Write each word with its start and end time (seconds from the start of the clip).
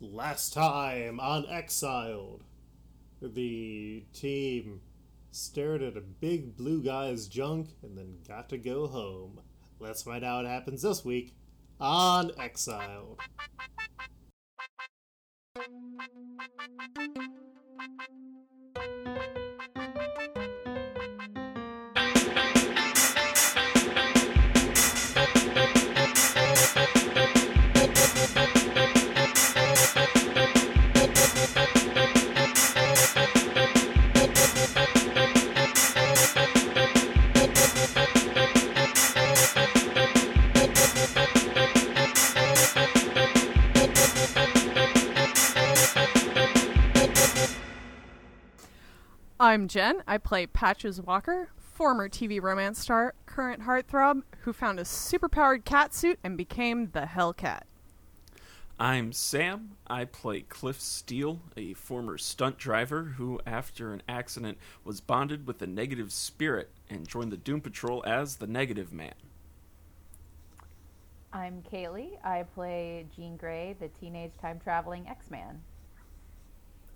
Last 0.00 0.52
time 0.52 1.18
on 1.18 1.44
Exiled, 1.50 2.44
the 3.20 4.04
team 4.12 4.80
stared 5.32 5.82
at 5.82 5.96
a 5.96 6.00
big 6.00 6.56
blue 6.56 6.84
guy's 6.84 7.26
junk 7.26 7.70
and 7.82 7.98
then 7.98 8.18
got 8.26 8.48
to 8.50 8.58
go 8.58 8.86
home. 8.86 9.40
Let's 9.80 10.02
find 10.02 10.24
out 10.24 10.44
what 10.44 10.50
happens 10.52 10.82
this 10.82 11.04
week 11.04 11.34
on 11.80 12.30
Exiled. 12.38 13.18
I'm 49.48 49.66
Jen. 49.66 50.02
I 50.06 50.18
play 50.18 50.46
Patches 50.46 51.00
Walker, 51.00 51.48
former 51.56 52.06
TV 52.10 52.38
romance 52.38 52.80
star, 52.80 53.14
current 53.24 53.62
heartthrob, 53.62 54.20
who 54.40 54.52
found 54.52 54.78
a 54.78 54.82
superpowered 54.82 55.64
cat 55.64 55.94
suit 55.94 56.18
and 56.22 56.36
became 56.36 56.90
the 56.90 57.06
Hellcat. 57.06 57.62
I'm 58.78 59.10
Sam. 59.10 59.78
I 59.86 60.04
play 60.04 60.42
Cliff 60.42 60.78
Steele, 60.82 61.40
a 61.56 61.72
former 61.72 62.18
stunt 62.18 62.58
driver 62.58 63.14
who, 63.16 63.40
after 63.46 63.94
an 63.94 64.02
accident, 64.06 64.58
was 64.84 65.00
bonded 65.00 65.46
with 65.46 65.62
a 65.62 65.66
negative 65.66 66.12
spirit 66.12 66.68
and 66.90 67.08
joined 67.08 67.32
the 67.32 67.38
Doom 67.38 67.62
Patrol 67.62 68.04
as 68.06 68.36
the 68.36 68.46
Negative 68.46 68.92
Man. 68.92 69.14
I'm 71.32 71.62
Kaylee. 71.62 72.22
I 72.22 72.42
play 72.54 73.06
Jean 73.16 73.38
Grey, 73.38 73.76
the 73.80 73.88
teenage 73.88 74.36
time 74.42 74.60
traveling 74.62 75.08
X 75.08 75.30
Man. 75.30 75.62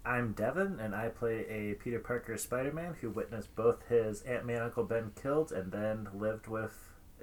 I'm 0.04 0.32
Devin, 0.32 0.80
and 0.80 0.96
I 0.96 1.08
play 1.08 1.46
a 1.48 1.74
Peter 1.74 2.00
Parker 2.00 2.36
Spider 2.36 2.72
Man 2.72 2.94
who 3.00 3.10
witnessed 3.10 3.54
both 3.54 3.86
his 3.88 4.22
Ant 4.22 4.44
Man 4.44 4.60
Uncle 4.60 4.82
Ben 4.82 5.12
killed 5.20 5.52
and 5.52 5.70
then 5.70 6.08
lived 6.12 6.48
with 6.48 6.72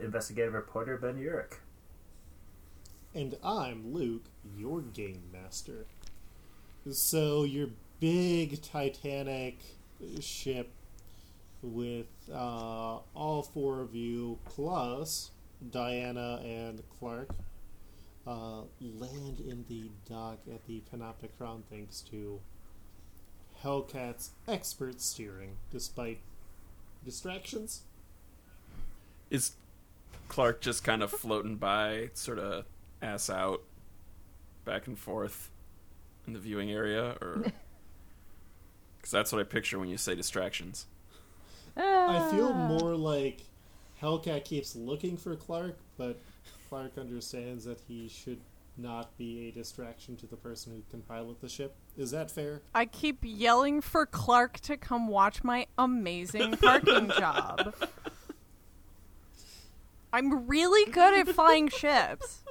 investigative 0.01 0.53
reporter 0.53 0.97
Ben 0.97 1.15
Urich. 1.15 1.57
And 3.13 3.35
I'm 3.43 3.93
Luke, 3.93 4.25
your 4.55 4.79
game 4.79 5.23
master. 5.33 5.87
So, 6.89 7.43
your 7.43 7.67
big 7.99 8.61
Titanic 8.61 9.59
ship 10.21 10.71
with 11.61 12.07
uh, 12.31 12.99
all 13.13 13.43
four 13.53 13.81
of 13.81 13.93
you, 13.93 14.39
plus 14.45 15.31
Diana 15.69 16.39
and 16.45 16.81
Clark, 16.97 17.31
uh, 18.25 18.61
land 18.79 19.41
in 19.41 19.65
the 19.67 19.89
dock 20.09 20.39
at 20.49 20.65
the 20.65 20.81
Panopticon 20.93 21.63
thanks 21.69 21.99
to 22.11 22.39
Hellcat's 23.63 24.31
expert 24.47 25.01
steering, 25.01 25.57
despite 25.71 26.19
distractions. 27.03 27.81
Is 29.29 29.53
Clark 30.27 30.61
just 30.61 30.83
kind 30.83 31.03
of 31.03 31.11
floating 31.11 31.57
by, 31.57 32.09
sort 32.13 32.39
of 32.39 32.65
ass 33.01 33.29
out, 33.29 33.63
back 34.65 34.87
and 34.87 34.97
forth 34.97 35.49
in 36.25 36.33
the 36.33 36.39
viewing 36.39 36.71
area? 36.71 37.15
Or. 37.21 37.45
Because 38.97 39.11
that's 39.11 39.31
what 39.31 39.39
I 39.39 39.45
picture 39.45 39.79
when 39.79 39.87
you 39.87 39.95
say 39.95 40.13
distractions. 40.13 40.85
I 41.77 42.27
feel 42.31 42.51
ah. 42.53 42.67
more 42.67 42.95
like 42.95 43.43
Hellcat 44.01 44.43
keeps 44.43 44.75
looking 44.75 45.15
for 45.15 45.35
Clark, 45.37 45.77
but 45.97 46.19
Clark 46.69 46.97
understands 46.97 47.65
that 47.65 47.79
he 47.87 48.09
should 48.09 48.39
not 48.81 49.17
be 49.17 49.47
a 49.47 49.51
distraction 49.51 50.15
to 50.17 50.27
the 50.27 50.35
person 50.35 50.73
who 50.73 50.81
can 50.89 51.01
pilot 51.01 51.41
the 51.41 51.49
ship. 51.49 51.75
Is 51.97 52.11
that 52.11 52.31
fair? 52.31 52.61
I 52.73 52.85
keep 52.85 53.19
yelling 53.21 53.81
for 53.81 54.05
Clark 54.05 54.59
to 54.61 54.77
come 54.77 55.07
watch 55.07 55.43
my 55.43 55.67
amazing 55.77 56.57
parking 56.57 57.11
job. 57.17 57.73
I'm 60.11 60.47
really 60.47 60.89
good 60.91 61.13
at 61.13 61.35
flying 61.35 61.69
ships. 61.69 62.43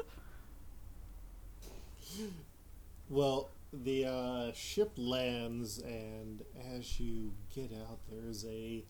Well, 3.11 3.51
the 3.73 4.07
uh, 4.07 4.53
ship 4.53 4.93
lands, 4.97 5.79
and 5.79 6.43
as 6.77 7.01
you 7.01 7.33
get 7.55 7.73
out, 7.73 7.99
there's 8.11 8.45
a 8.45 8.85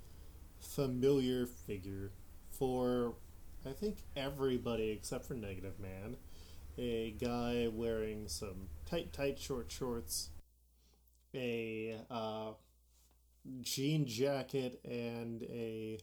familiar 0.61 1.47
figure 1.47 2.11
for, 2.51 3.15
I 3.65 3.73
think, 3.73 3.99
everybody 4.17 4.91
except 4.91 5.25
for 5.25 5.35
Negative 5.35 5.79
Man. 5.81 6.17
A 6.79 7.11
guy 7.21 7.69
wearing 7.73 8.29
some 8.29 8.69
tight, 8.89 9.13
tight 9.13 9.39
short 9.39 9.71
shorts, 9.71 10.31
a 11.35 11.97
uh, 12.09 12.53
jean 13.63 14.07
jacket, 14.07 14.81
and 14.85 15.43
a 15.43 15.99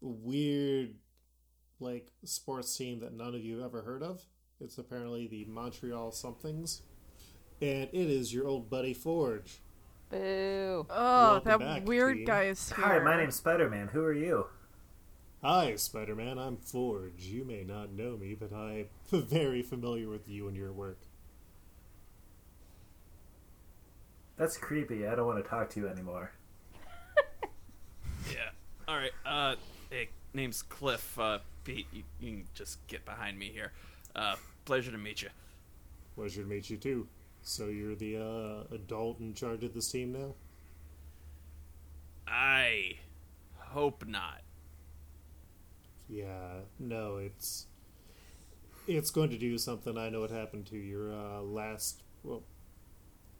weird, 0.00 0.94
like, 1.78 2.10
sports 2.24 2.76
team 2.76 2.98
that 3.00 3.12
none 3.12 3.36
of 3.36 3.40
you 3.40 3.58
have 3.58 3.66
ever 3.66 3.82
heard 3.82 4.02
of. 4.02 4.22
It's 4.60 4.78
apparently 4.78 5.28
the 5.28 5.44
Montreal 5.44 6.10
somethings. 6.10 6.82
And 7.62 7.88
it 7.92 8.10
is 8.10 8.34
your 8.34 8.48
old 8.48 8.68
buddy 8.68 8.94
Forge. 8.94 9.60
Boo. 10.10 10.86
Oh, 10.90 11.32
Welcome 11.44 11.48
that 11.50 11.58
back, 11.60 11.86
weird 11.86 12.16
team. 12.16 12.24
guy 12.26 12.42
is 12.44 12.72
here. 12.72 12.84
Hi, 12.84 12.98
my 12.98 13.16
name's 13.16 13.36
Spider 13.36 13.70
Man. 13.70 13.88
Who 13.88 14.02
are 14.02 14.12
you? 14.12 14.46
Hi, 15.42 15.76
Spider 15.76 16.14
Man. 16.14 16.38
I'm 16.38 16.56
Forge. 16.56 17.24
You 17.24 17.44
may 17.44 17.62
not 17.62 17.92
know 17.92 18.16
me, 18.16 18.34
but 18.34 18.52
I'm 18.52 18.86
very 19.12 19.62
familiar 19.62 20.08
with 20.08 20.28
you 20.28 20.48
and 20.48 20.56
your 20.56 20.72
work. 20.72 20.98
That's 24.36 24.56
creepy. 24.56 25.06
I 25.06 25.14
don't 25.14 25.26
want 25.26 25.42
to 25.42 25.48
talk 25.48 25.70
to 25.70 25.80
you 25.80 25.88
anymore. 25.88 26.32
Yeah. 28.30 28.50
All 28.88 28.96
right. 28.96 29.12
Uh, 29.24 29.56
hey, 29.90 30.08
name's 30.34 30.62
Cliff. 30.62 31.18
Uh, 31.18 31.38
Pete, 31.64 31.86
you, 31.92 32.02
you 32.18 32.30
can 32.32 32.44
just 32.54 32.84
get 32.86 33.04
behind 33.04 33.38
me 33.38 33.50
here. 33.52 33.72
Uh, 34.14 34.36
pleasure 34.64 34.90
to 34.90 34.98
meet 34.98 35.22
you. 35.22 35.28
Pleasure 36.16 36.42
to 36.42 36.48
meet 36.48 36.70
you, 36.70 36.76
too. 36.76 37.06
So 37.42 37.66
you're 37.66 37.94
the 37.94 38.16
uh, 38.16 38.74
adult 38.74 39.20
in 39.20 39.34
charge 39.34 39.62
of 39.62 39.74
this 39.74 39.90
team 39.90 40.12
now? 40.12 40.34
I 42.26 42.96
hope 43.58 44.04
not. 44.06 44.40
Yeah, 46.08 46.60
no, 46.78 47.16
it's 47.16 47.66
it's 48.86 49.10
going 49.10 49.30
to 49.30 49.38
do 49.38 49.58
something. 49.58 49.98
I 49.98 50.08
know 50.08 50.20
what 50.20 50.30
happened 50.30 50.66
to 50.66 50.76
your 50.76 51.12
uh, 51.12 51.40
last. 51.40 52.02
Well, 52.22 52.44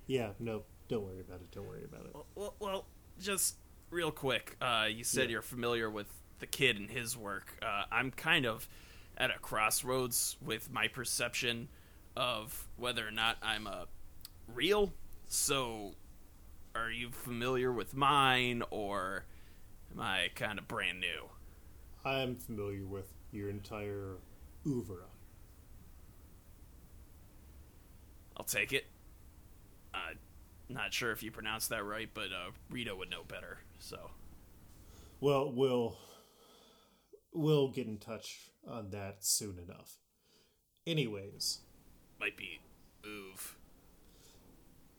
yeah, 0.07 0.31
no, 0.41 0.63
don't 0.89 1.05
worry 1.05 1.21
about 1.21 1.41
it. 1.41 1.51
Don't 1.53 1.67
worry 1.69 1.85
about 1.85 2.07
it. 2.07 2.11
Well, 2.15 2.27
well, 2.35 2.55
well 2.59 2.85
just 3.21 3.57
real 3.91 4.11
quick. 4.11 4.57
Uh, 4.61 4.87
you 4.91 5.05
said 5.05 5.25
Yeah. 5.25 5.33
you're 5.35 5.43
familiar 5.43 5.89
with 5.89 6.09
the 6.41 6.47
kid 6.47 6.77
and 6.77 6.91
his 6.91 7.17
work. 7.17 7.57
Uh, 7.63 7.85
I'm 7.91 8.11
kind 8.11 8.47
of 8.47 8.69
at 9.17 9.31
a 9.31 9.39
crossroads 9.39 10.37
with 10.45 10.71
my 10.71 10.89
perception 10.89 11.69
of 12.17 12.67
whether 12.77 13.07
or 13.07 13.11
not 13.13 13.37
I'm 13.43 13.67
a 13.67 13.87
real. 14.53 14.93
So, 15.29 15.95
are 16.75 16.91
you 16.91 17.11
familiar 17.11 17.73
with 17.73 17.95
mine, 17.95 18.63
or 18.71 19.25
am 19.93 20.01
I 20.01 20.29
kind 20.35 20.59
of 20.59 20.69
brand 20.69 21.01
new? 21.01 21.31
I'm 22.07 22.37
familiar 22.37 22.87
with 22.87 23.13
your 23.33 23.51
entire 23.51 24.19
oeuvre. 24.65 25.07
I'll 28.37 28.45
take 28.45 28.73
it. 28.73 28.87
Uh, 29.93 30.15
not 30.69 30.93
sure 30.95 31.11
if 31.11 31.23
you 31.25 31.33
pronounced 31.33 31.69
that 31.71 31.83
right, 31.85 32.09
but 32.15 32.27
uh, 32.27 32.53
Rita 32.71 32.95
would 32.95 33.11
know 33.11 33.25
better. 33.27 33.59
So, 33.81 34.11
Well, 35.21 35.51
we'll 35.53 35.97
we'll 37.33 37.69
get 37.73 37.87
in 37.89 37.99
touch 37.99 38.51
on 38.69 38.91
that 38.91 39.25
soon 39.25 39.59
enough. 39.59 39.97
Anyways, 40.87 41.61
might 42.21 42.37
be 42.37 42.61
oof. 43.05 43.57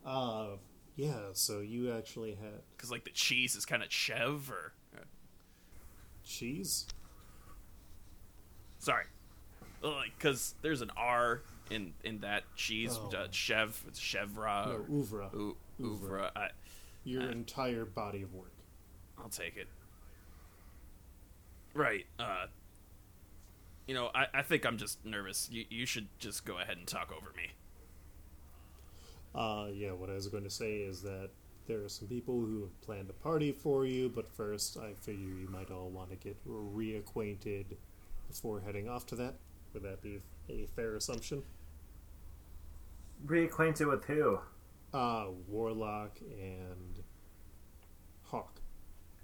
uh, 0.06 0.58
yeah. 0.98 1.30
So 1.34 1.62
you 1.62 1.92
actually 1.94 2.32
had 2.36 2.64
Because, 2.76 2.92
like, 2.92 3.06
the 3.06 3.12
cheese 3.12 3.56
is 3.56 3.66
kind 3.66 3.82
of 3.84 3.90
Chev, 3.90 4.50
or. 4.52 4.74
uh, 4.96 5.04
cheese. 6.26 6.86
Sorry. 8.88 9.04
Like, 9.82 10.18
because 10.18 10.56
there's 10.62 10.80
an 10.82 10.92
R 10.96 11.42
in 11.70 11.92
in 12.06 12.20
that 12.22 12.44
cheese, 12.56 12.98
Oh. 12.98 13.12
uh, 13.14 13.28
Chev, 13.30 13.84
it's 13.86 14.00
chèvre. 14.00 14.66
No, 14.66 14.72
or 14.72 14.86
oeuvre. 14.90 15.30
ou- 15.36 15.58
oeuvre. 15.84 16.32
I, 16.34 16.50
Your 17.04 17.24
uh, 17.24 17.32
entire 17.32 17.84
body 17.84 18.22
of 18.22 18.34
work. 18.34 18.54
I'll 19.18 19.28
take 19.28 19.58
it. 19.58 19.68
Right. 21.74 22.06
Uh, 22.18 22.46
you 23.88 23.94
know, 23.94 24.10
I, 24.16 24.28
I 24.34 24.42
think 24.42 24.66
I'm 24.66 24.78
just 24.78 25.06
nervous. 25.06 25.50
You, 25.52 25.66
you 25.70 25.86
should 25.86 26.08
just 26.18 26.46
go 26.46 26.58
ahead 26.60 26.78
and 26.78 26.88
talk 26.88 27.12
over 27.12 27.34
me. 27.36 27.52
Uh, 29.36 29.68
yeah, 29.74 29.92
what 29.92 30.10
I 30.10 30.14
was 30.14 30.28
going 30.28 30.46
to 30.46 30.50
say 30.50 30.78
is 30.78 31.02
that 31.02 31.30
there 31.68 31.84
are 31.84 31.90
some 31.90 32.08
people 32.08 32.36
who 32.40 32.62
have 32.62 32.82
planned 32.82 33.10
a 33.10 33.14
party 33.14 33.52
for 33.52 33.86
you, 33.86 34.08
but 34.08 34.30
first 34.30 34.78
I 34.78 34.94
figure 34.94 35.28
you 35.28 35.50
might 35.52 35.72
all 35.72 35.90
want 35.90 36.10
to 36.12 36.16
get 36.16 36.38
reacquainted 36.48 37.66
before 38.38 38.62
heading 38.62 38.88
off 38.88 39.06
to 39.08 39.16
that. 39.16 39.34
Would 39.74 39.82
that 39.84 40.02
be 40.02 40.22
a 40.48 40.68
fair 40.76 40.96
assumption? 40.96 41.42
Reacquainted 43.26 43.90
with 43.90 44.06
who? 44.06 44.40
Uh, 44.94 45.28
Warlock 45.48 46.20
and 46.40 47.02
Hawk. 48.24 48.62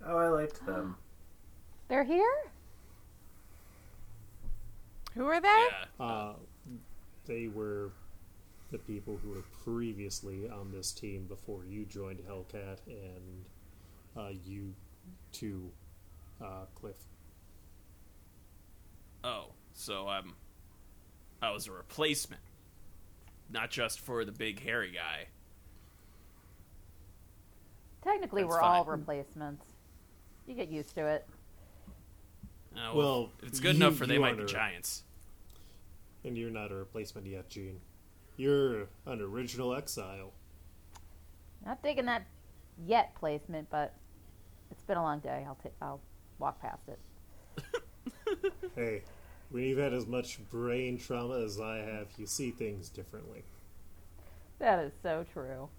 Oh, 0.06 0.18
I 0.18 0.28
liked 0.30 0.66
them. 0.66 0.98
They're 1.90 2.04
here? 2.04 2.52
Who 5.14 5.28
are 5.28 5.40
they? 5.40 5.48
Yeah. 5.48 6.06
Uh, 6.06 6.34
they 7.26 7.48
were 7.48 7.92
the 8.72 8.80
people 8.80 9.20
who 9.22 9.30
were 9.30 9.44
previously 9.64 10.50
on 10.50 10.72
this 10.72 10.92
team 10.92 11.28
before 11.28 11.66
you 11.66 11.86
joined 11.86 12.20
Hellcat, 12.28 12.80
and 12.88 13.46
uh, 14.18 14.32
you 14.44 14.74
two, 15.32 15.70
uh, 16.44 16.66
Cliff. 16.74 16.98
Oh, 19.24 19.48
so 19.74 20.08
I'm. 20.08 20.34
I 21.42 21.52
was 21.52 21.68
a 21.68 21.72
replacement, 21.72 22.42
not 23.52 23.70
just 23.70 24.00
for 24.00 24.24
the 24.26 24.32
big 24.32 24.62
hairy 24.62 24.92
guy. 24.92 25.28
Technically, 28.04 28.44
That's 28.44 28.54
we're 28.54 28.62
all 28.62 28.86
replacements. 28.86 29.66
You 30.48 30.56
get 30.56 30.70
used 30.70 30.96
to 30.96 31.06
it. 31.06 31.28
Uh, 32.76 32.92
Well, 32.96 33.30
if 33.42 33.50
it's 33.50 33.60
good 33.60 33.76
you- 33.78 33.84
enough 33.86 33.96
for 33.98 34.06
they 34.06 34.16
you 34.16 34.20
might 34.20 34.38
be 34.38 34.44
a- 34.44 34.48
giants. 34.48 35.04
And 36.26 36.38
you're 36.38 36.50
not 36.50 36.72
a 36.72 36.76
replacement 36.76 37.28
yet, 37.28 37.50
Jean. 37.50 37.80
You're 38.38 38.88
an 39.06 39.22
original 39.22 39.76
exile. 39.76 40.32
Not 41.66 41.82
digging 41.84 42.06
that 42.06 42.26
yet 42.86 43.14
placement, 43.16 43.70
but 43.70 43.94
it's 44.72 44.84
been 44.84 44.98
a 44.98 45.04
long 45.04 45.20
day. 45.20 45.44
I'll 45.48 45.56
ta- 45.56 45.70
I'll 45.82 46.02
walk 46.40 46.62
past 46.62 46.84
it. 46.88 47.00
Hey, 48.76 49.04
when 49.54 49.64
you've 49.64 49.78
had 49.78 49.94
as 49.94 50.08
much 50.08 50.40
brain 50.50 50.98
trauma 50.98 51.40
as 51.40 51.60
I 51.62 51.78
have, 51.78 52.08
you 52.18 52.26
see 52.26 52.50
things 52.50 52.90
differently. 52.90 53.44
That 54.58 54.80
is 54.80 54.92
so 55.04 55.24
true. 55.32 55.70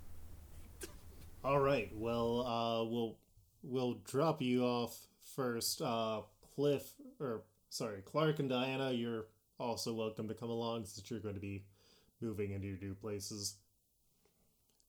All 1.44 1.59
right. 1.59 1.91
Well, 1.97 2.47
uh, 2.47 2.85
we'll 2.85 3.17
we'll 3.65 3.94
drop 4.06 4.41
you 4.41 4.62
off 4.62 4.97
first. 5.35 5.82
Uh, 5.82 6.21
Cliff, 6.55 6.93
or 7.19 7.43
sorry, 7.69 8.00
Clark 8.05 8.38
and 8.38 8.49
Diana, 8.49 8.93
you're 8.93 9.25
also 9.59 9.93
welcome 9.93 10.29
to 10.29 10.35
come 10.35 10.50
along 10.50 10.85
since 10.85 11.11
you're 11.11 11.19
going 11.19 11.35
to 11.35 11.41
be 11.41 11.65
moving 12.20 12.53
into 12.53 12.69
your 12.69 12.79
new 12.81 12.94
places. 12.94 13.56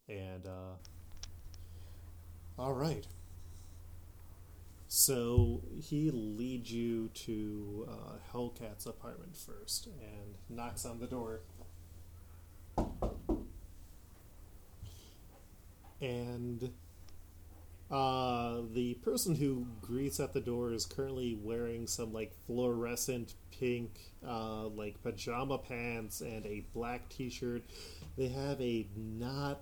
And 0.07 0.45
uh, 0.45 0.75
all 2.59 2.73
right. 2.73 3.07
So 4.97 5.61
he 5.77 6.09
leads 6.09 6.71
you 6.71 7.09
to 7.09 7.85
uh, 7.91 8.13
Hellcat's 8.31 8.85
apartment 8.85 9.35
first 9.35 9.87
and 9.87 10.37
knocks 10.47 10.85
on 10.85 11.01
the 11.01 11.05
door. 11.05 11.41
And 15.99 16.71
uh, 17.91 18.61
the 18.71 18.93
person 19.03 19.35
who 19.35 19.67
greets 19.81 20.21
at 20.21 20.31
the 20.31 20.39
door 20.39 20.71
is 20.71 20.85
currently 20.85 21.37
wearing 21.43 21.87
some 21.87 22.13
like 22.13 22.31
fluorescent 22.47 23.33
pink, 23.51 23.99
uh, 24.25 24.67
like 24.67 25.03
pajama 25.03 25.57
pants 25.57 26.21
and 26.21 26.45
a 26.45 26.63
black 26.73 27.09
T-shirt. 27.09 27.63
They 28.17 28.29
have 28.29 28.61
a 28.61 28.87
not 28.95 29.59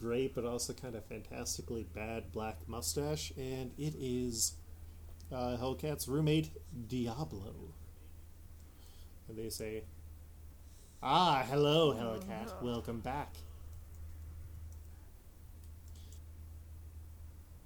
great 0.00 0.34
but 0.34 0.44
also 0.44 0.72
kind 0.72 0.94
of 0.94 1.04
fantastically 1.04 1.86
bad 1.94 2.32
black 2.32 2.56
mustache, 2.66 3.32
and 3.36 3.70
it 3.78 3.94
is 3.98 4.54
uh, 5.32 5.56
Hellcat's 5.60 6.08
roommate 6.08 6.50
Diablo. 6.88 7.54
And 9.28 9.36
they 9.36 9.48
say, 9.48 9.84
"Ah, 11.02 11.44
hello, 11.48 11.94
Hellcat. 11.94 12.62
Welcome 12.62 13.00
back." 13.00 13.34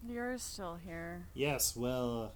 You're 0.09 0.38
still 0.38 0.79
here. 0.83 1.26
Yes, 1.35 1.76
well, 1.76 2.33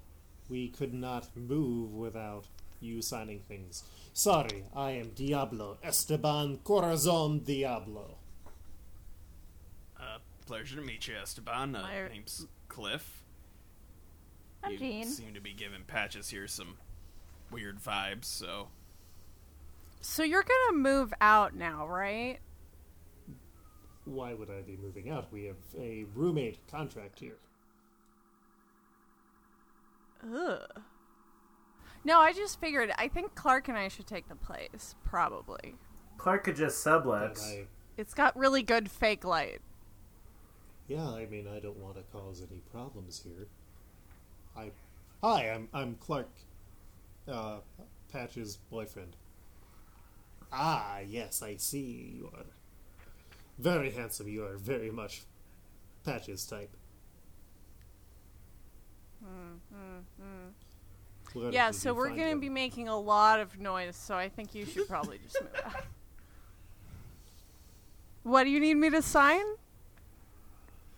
we 0.50 0.68
could 0.68 0.92
not 0.92 1.34
move 1.34 1.94
without 1.94 2.44
you 2.80 3.00
signing 3.00 3.40
things. 3.48 3.84
Sorry, 4.12 4.64
I 4.76 4.90
am 4.92 5.10
Diablo, 5.14 5.78
Esteban 5.82 6.58
Corazon 6.58 7.40
Diablo. 7.40 8.18
Pleasure 10.46 10.76
to 10.76 10.82
meet 10.82 11.08
you, 11.08 11.14
Esteban. 11.16 11.74
Uh, 11.74 11.82
My- 11.82 12.08
name's 12.08 12.46
Cliff. 12.68 13.22
I'm 14.62 14.72
you 14.72 14.78
Jean. 14.78 15.04
seem 15.06 15.34
to 15.34 15.40
be 15.40 15.52
giving 15.52 15.84
Patches 15.84 16.30
here 16.30 16.46
some 16.46 16.78
weird 17.50 17.78
vibes, 17.80 18.24
so 18.24 18.68
So 20.00 20.22
you're 20.22 20.42
gonna 20.42 20.76
move 20.78 21.12
out 21.20 21.54
now, 21.54 21.86
right? 21.86 22.40
Why 24.04 24.34
would 24.34 24.50
I 24.50 24.60
be 24.62 24.76
moving 24.76 25.08
out? 25.10 25.32
We 25.32 25.44
have 25.44 25.56
a 25.78 26.04
roommate 26.14 26.58
contract 26.70 27.20
here. 27.20 27.36
Ugh. 30.22 30.82
No, 32.04 32.20
I 32.20 32.32
just 32.34 32.60
figured. 32.60 32.92
I 32.98 33.08
think 33.08 33.34
Clark 33.34 33.68
and 33.68 33.78
I 33.78 33.88
should 33.88 34.06
take 34.06 34.28
the 34.28 34.34
place. 34.36 34.94
Probably. 35.04 35.76
Clark 36.18 36.44
could 36.44 36.56
just 36.56 36.82
sublet. 36.82 37.38
I, 37.42 37.66
It's 37.96 38.12
got 38.12 38.36
really 38.36 38.62
good 38.62 38.90
fake 38.90 39.24
light. 39.24 39.62
Yeah, 40.88 41.08
I 41.08 41.26
mean, 41.26 41.46
I 41.48 41.60
don't 41.60 41.78
want 41.78 41.96
to 41.96 42.02
cause 42.12 42.42
any 42.48 42.60
problems 42.72 43.22
here. 43.24 43.46
I, 44.56 44.70
hi, 45.22 45.50
I'm 45.50 45.68
I'm 45.72 45.96
Clark, 45.96 46.28
uh, 47.28 47.58
Patch's 48.12 48.58
boyfriend. 48.70 49.16
Ah, 50.52 50.98
yes, 51.00 51.42
I 51.42 51.56
see. 51.56 52.14
You 52.16 52.30
are 52.34 52.46
very 53.58 53.90
handsome. 53.90 54.28
You 54.28 54.44
are 54.44 54.56
very 54.56 54.90
much 54.90 55.22
Patch's 56.04 56.46
type. 56.46 56.70
Where 61.32 61.50
Yeah, 61.50 61.70
so 61.72 61.92
we're 61.94 62.10
gonna 62.10 62.36
be 62.36 62.48
making 62.48 62.88
a 62.88 62.98
lot 62.98 63.40
of 63.40 63.58
noise. 63.58 63.96
So 63.96 64.14
I 64.14 64.28
think 64.28 64.54
you 64.54 64.64
should 64.66 64.88
probably 64.88 65.18
just 65.18 65.40
move 65.40 65.50
out. 65.64 65.84
What 68.22 68.44
do 68.44 68.50
you 68.50 68.58
need 68.58 68.76
me 68.76 68.88
to 68.88 69.02
sign? 69.02 69.44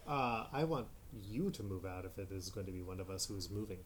Uh, 0.06 0.46
I 0.52 0.64
want 0.64 0.86
you 1.22 1.50
to 1.50 1.62
move 1.62 1.84
out 1.84 2.04
if 2.04 2.18
it 2.18 2.30
is 2.32 2.50
going 2.50 2.66
to 2.66 2.72
be 2.72 2.82
one 2.82 3.00
of 3.00 3.10
us 3.10 3.26
who 3.26 3.36
is 3.36 3.50
moving. 3.50 3.78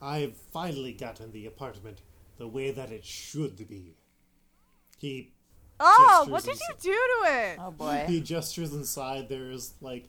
I've 0.00 0.36
finally 0.36 0.92
gotten 0.92 1.32
the 1.32 1.46
apartment 1.46 2.02
the 2.38 2.48
way 2.48 2.70
that 2.70 2.90
it 2.90 3.04
should 3.04 3.56
be. 3.68 3.94
He 4.98 5.32
Oh, 5.84 6.26
what 6.28 6.44
did 6.44 6.50
and 6.52 6.60
you 6.60 6.74
do 6.80 6.90
to 6.92 7.32
it? 7.32 7.58
Oh 7.60 7.70
boy. 7.72 8.04
he 8.06 8.20
gestures 8.20 8.72
inside. 8.72 9.28
There's 9.28 9.74
like 9.80 10.08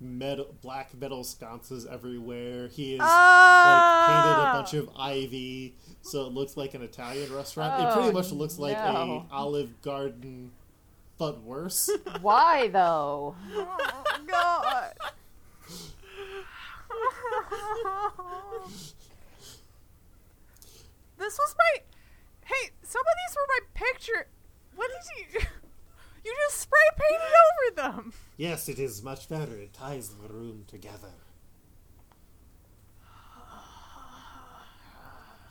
metal, 0.00 0.54
black 0.60 0.92
metal 0.98 1.24
sconces 1.24 1.86
everywhere. 1.86 2.68
He 2.68 2.94
is 2.94 3.00
like 3.00 4.06
painted 4.08 4.32
a 4.32 4.52
bunch 4.52 4.74
of 4.74 4.90
ivy, 4.98 5.76
so 6.02 6.26
it 6.26 6.32
looks 6.32 6.56
like 6.58 6.74
an 6.74 6.82
Italian 6.82 7.32
restaurant. 7.34 7.82
it 7.82 7.92
pretty 7.94 8.08
Oh, 8.08 8.12
much 8.12 8.32
looks 8.32 8.58
like 8.58 8.76
no. 8.76 9.26
a 9.30 9.34
Olive 9.34 9.80
Garden, 9.82 10.50
but 11.18 11.42
worse. 11.42 11.90
Why 12.20 12.68
though? 12.68 13.34
Oh 13.54 14.02
God. 14.26 14.94
this 21.18 21.38
was 21.38 21.54
my. 21.58 21.82
Hey, 22.44 22.70
some 22.82 23.00
of 23.00 23.14
these 23.26 23.36
were 23.36 23.48
my 23.48 23.60
picture. 23.74 24.26
What 24.76 24.90
did 24.90 25.34
you? 25.34 25.40
You 26.24 26.34
just 26.48 26.62
spray 26.62 26.80
painted 26.96 27.34
over 27.44 27.98
them. 28.00 28.12
yes, 28.38 28.66
it 28.70 28.78
is 28.78 29.02
much 29.02 29.28
better. 29.28 29.58
It 29.58 29.74
ties 29.74 30.08
the 30.08 30.32
room 30.32 30.64
together. 30.66 31.12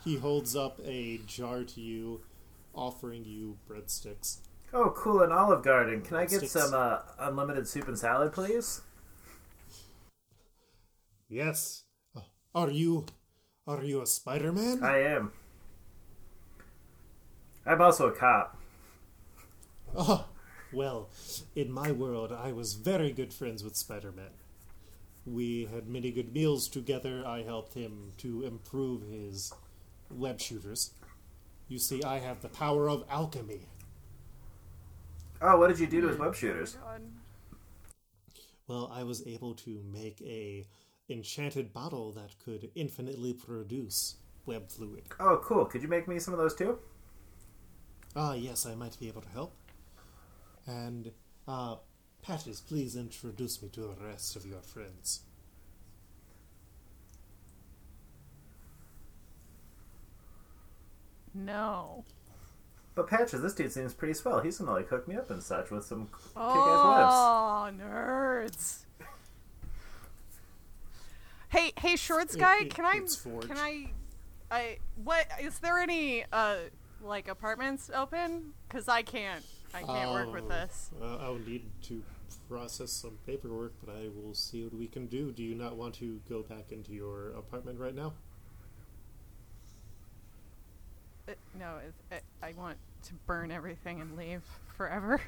He 0.04 0.16
holds 0.16 0.54
up 0.54 0.80
a 0.84 1.18
jar 1.26 1.62
to 1.62 1.80
you, 1.80 2.20
offering 2.74 3.24
you 3.24 3.56
breadsticks. 3.68 4.38
Oh, 4.74 4.90
cool, 4.96 5.22
an 5.22 5.30
Olive 5.30 5.62
Garden. 5.62 6.02
Can 6.02 6.16
I 6.16 6.22
get 6.26 6.38
Sticks. 6.38 6.52
some 6.52 6.74
uh, 6.74 6.98
unlimited 7.20 7.68
soup 7.68 7.86
and 7.86 7.96
salad, 7.98 8.32
please? 8.32 8.80
Yes. 11.28 11.84
Uh, 12.16 12.20
Are 12.54 12.70
you 12.70 13.06
are 13.66 13.82
you 13.82 14.02
a 14.02 14.06
Spider-Man? 14.06 14.82
I 14.82 14.98
am. 14.98 15.32
I'm 17.64 17.80
also 17.80 18.08
a 18.08 18.12
cop. 18.12 18.58
Oh, 19.96 20.26
well, 20.72 21.08
in 21.56 21.72
my 21.72 21.92
world, 21.92 22.30
I 22.30 22.52
was 22.52 22.74
very 22.74 23.10
good 23.10 23.32
friends 23.32 23.64
with 23.64 23.74
Spider-Man. 23.76 24.32
We 25.24 25.64
had 25.72 25.88
many 25.88 26.10
good 26.10 26.34
meals 26.34 26.68
together. 26.68 27.24
I 27.26 27.42
helped 27.42 27.72
him 27.72 28.12
to 28.18 28.42
improve 28.42 29.02
his 29.10 29.52
web 30.10 30.40
shooters. 30.40 30.90
You 31.68 31.78
see, 31.78 32.02
I 32.02 32.18
have 32.18 32.42
the 32.42 32.50
power 32.50 32.90
of 32.90 33.04
alchemy. 33.08 33.60
Oh, 35.42 35.58
what 35.58 35.68
did 35.68 35.78
you 35.78 35.86
do 35.86 36.00
to 36.00 36.08
his 36.08 36.18
web 36.18 36.34
shooters? 36.34 36.78
God. 36.82 37.02
Well, 38.66 38.90
I 38.94 39.02
was 39.02 39.26
able 39.26 39.54
to 39.56 39.82
make 39.92 40.22
a 40.22 40.66
enchanted 41.10 41.72
bottle 41.72 42.12
that 42.12 42.34
could 42.42 42.70
infinitely 42.74 43.34
produce 43.34 44.16
web 44.46 44.70
fluid. 44.70 45.04
Oh, 45.20 45.40
cool. 45.42 45.66
Could 45.66 45.82
you 45.82 45.88
make 45.88 46.08
me 46.08 46.18
some 46.18 46.32
of 46.32 46.38
those 46.38 46.54
too? 46.54 46.78
Ah, 48.16 48.34
yes, 48.34 48.64
I 48.64 48.74
might 48.74 48.98
be 48.98 49.08
able 49.08 49.20
to 49.22 49.28
help. 49.28 49.54
And, 50.66 51.12
uh, 51.46 51.76
Patches, 52.22 52.60
please 52.60 52.96
introduce 52.96 53.62
me 53.62 53.68
to 53.70 53.80
the 53.80 54.06
rest 54.06 54.34
of 54.36 54.46
your 54.46 54.62
friends. 54.62 55.20
No. 61.34 62.04
But 62.94 63.08
Patches, 63.08 63.42
this 63.42 63.54
dude 63.54 63.72
seems 63.72 63.92
pretty 63.92 64.14
swell. 64.14 64.40
He's 64.40 64.58
gonna 64.58 64.70
like 64.72 64.88
hook 64.88 65.08
me 65.08 65.16
up 65.16 65.30
and 65.30 65.42
such 65.42 65.70
with 65.70 65.84
some 65.84 66.06
kick-ass 66.06 66.34
webs. 66.36 67.14
Oh, 67.16 67.70
nerds. 67.76 68.78
Hey, 71.48 71.72
hey, 71.78 71.96
shorts 71.96 72.34
guy, 72.36 72.62
it- 72.62 72.74
can 72.74 72.84
I, 72.84 73.00
can 73.46 73.58
I, 73.58 73.90
I, 74.50 74.78
what 75.02 75.26
is 75.40 75.58
there 75.60 75.78
any 75.78 76.24
uh 76.32 76.56
like 77.02 77.28
apartments 77.28 77.90
open? 77.94 78.52
Cause 78.68 78.88
I 78.88 79.02
can't, 79.02 79.44
I 79.72 79.82
can't 79.82 80.10
work 80.12 80.32
with 80.32 80.44
Oh, 80.44 80.48
this. 80.48 80.90
Uh, 81.00 81.16
I'll 81.18 81.38
need 81.38 81.64
to 81.82 82.02
process 82.48 82.90
some 82.90 83.18
paperwork, 83.26 83.72
but 83.84 83.94
I 83.94 84.08
will 84.08 84.34
see 84.34 84.64
what 84.64 84.74
we 84.74 84.86
can 84.88 85.06
do. 85.06 85.30
Do 85.30 85.42
you 85.42 85.54
not 85.54 85.76
want 85.76 85.94
to 85.96 86.20
go 86.28 86.42
back 86.42 86.72
into 86.72 86.92
your 86.92 87.30
apartment 87.32 87.78
right 87.78 87.94
now? 87.94 88.14
Uh, 91.28 91.32
no, 91.58 91.78
it's, 91.86 92.02
uh, 92.12 92.46
I 92.46 92.52
want 92.52 92.76
to 93.04 93.14
burn 93.26 93.50
everything 93.50 94.00
and 94.00 94.16
leave 94.16 94.42
forever. 94.76 95.20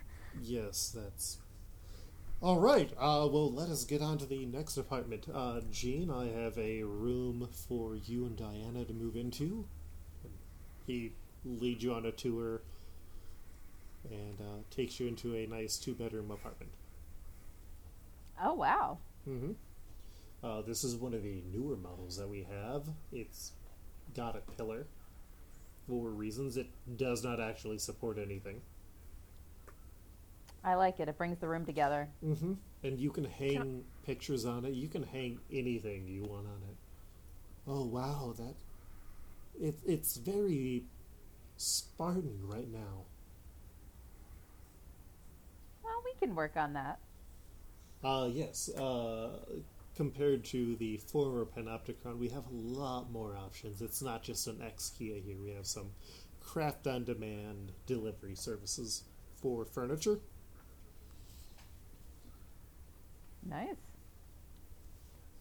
Yes, 0.42 0.94
that's. 0.94 1.38
All 2.42 2.58
right. 2.58 2.90
Uh, 2.98 3.26
well, 3.30 3.50
let 3.50 3.70
us 3.70 3.84
get 3.84 4.02
on 4.02 4.18
to 4.18 4.26
the 4.26 4.44
next 4.44 4.76
apartment. 4.76 5.26
Uh, 5.32 5.60
Jean, 5.72 6.10
I 6.10 6.26
have 6.26 6.58
a 6.58 6.82
room 6.82 7.48
for 7.50 7.96
you 7.96 8.26
and 8.26 8.36
Diana 8.36 8.84
to 8.84 8.92
move 8.92 9.16
into. 9.16 9.66
He 10.86 11.12
leads 11.44 11.82
you 11.82 11.94
on 11.94 12.04
a 12.04 12.12
tour 12.12 12.60
and 14.10 14.40
uh, 14.40 14.62
takes 14.70 15.00
you 15.00 15.08
into 15.08 15.34
a 15.34 15.46
nice 15.46 15.78
two-bedroom 15.78 16.30
apartment. 16.30 16.70
Oh 18.42 18.54
wow. 18.54 18.98
Mm-hmm. 19.28 19.52
Uh, 20.44 20.62
this 20.62 20.84
is 20.84 20.94
one 20.94 21.14
of 21.14 21.22
the 21.22 21.42
newer 21.52 21.76
models 21.76 22.18
that 22.18 22.28
we 22.28 22.46
have. 22.48 22.84
It's 23.12 23.52
got 24.14 24.36
a 24.36 24.40
pillar. 24.52 24.86
For 25.88 26.08
reasons, 26.10 26.56
it 26.56 26.68
does 26.96 27.22
not 27.22 27.40
actually 27.40 27.78
support 27.78 28.18
anything. 28.18 28.60
I 30.64 30.74
like 30.74 30.98
it. 30.98 31.08
It 31.08 31.16
brings 31.16 31.38
the 31.38 31.46
room 31.46 31.64
together. 31.64 32.08
Mm-hmm. 32.24 32.54
And 32.82 32.98
you 32.98 33.10
can 33.10 33.24
hang 33.24 33.84
pictures 34.04 34.44
on 34.44 34.64
it. 34.64 34.74
You 34.74 34.88
can 34.88 35.04
hang 35.04 35.38
anything 35.52 36.08
you 36.08 36.24
want 36.24 36.46
on 36.46 36.60
it. 36.68 36.76
Oh 37.68 37.84
wow, 37.84 38.34
that 38.36 38.54
it 39.60 39.78
it's 39.86 40.16
very 40.16 40.84
Spartan 41.56 42.40
right 42.42 42.70
now. 42.70 43.04
Well, 45.82 46.02
we 46.04 46.14
can 46.18 46.34
work 46.34 46.56
on 46.56 46.72
that. 46.74 46.98
Uh 48.02 48.28
yes. 48.32 48.68
Uh 48.70 49.30
compared 49.96 50.44
to 50.44 50.76
the 50.76 50.98
former 50.98 51.46
Panopticon, 51.46 52.18
we 52.18 52.28
have 52.28 52.46
a 52.46 52.54
lot 52.54 53.10
more 53.10 53.34
options. 53.34 53.80
It's 53.80 54.02
not 54.02 54.22
just 54.22 54.46
an 54.46 54.56
IKEA 54.56 55.24
here. 55.24 55.36
We 55.42 55.50
have 55.52 55.66
some 55.66 55.90
craft 56.40 56.86
on 56.86 57.04
demand 57.04 57.72
delivery 57.86 58.34
services 58.34 59.04
for 59.40 59.64
furniture. 59.64 60.20
Nice. 63.48 63.76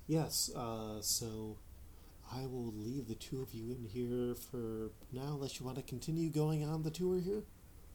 Yes, 0.08 0.52
uh, 0.56 1.02
so 1.02 1.58
I 2.32 2.46
will 2.46 2.74
leave 2.76 3.08
the 3.08 3.16
two 3.16 3.42
of 3.42 3.54
you 3.54 3.72
in 3.72 3.84
here 3.84 4.36
for 4.36 4.92
now, 5.12 5.34
unless 5.34 5.60
you 5.60 5.66
want 5.66 5.78
to 5.78 5.84
continue 5.84 6.30
going 6.30 6.64
on 6.64 6.84
the 6.84 6.92
tour 6.92 7.20
here. 7.20 7.44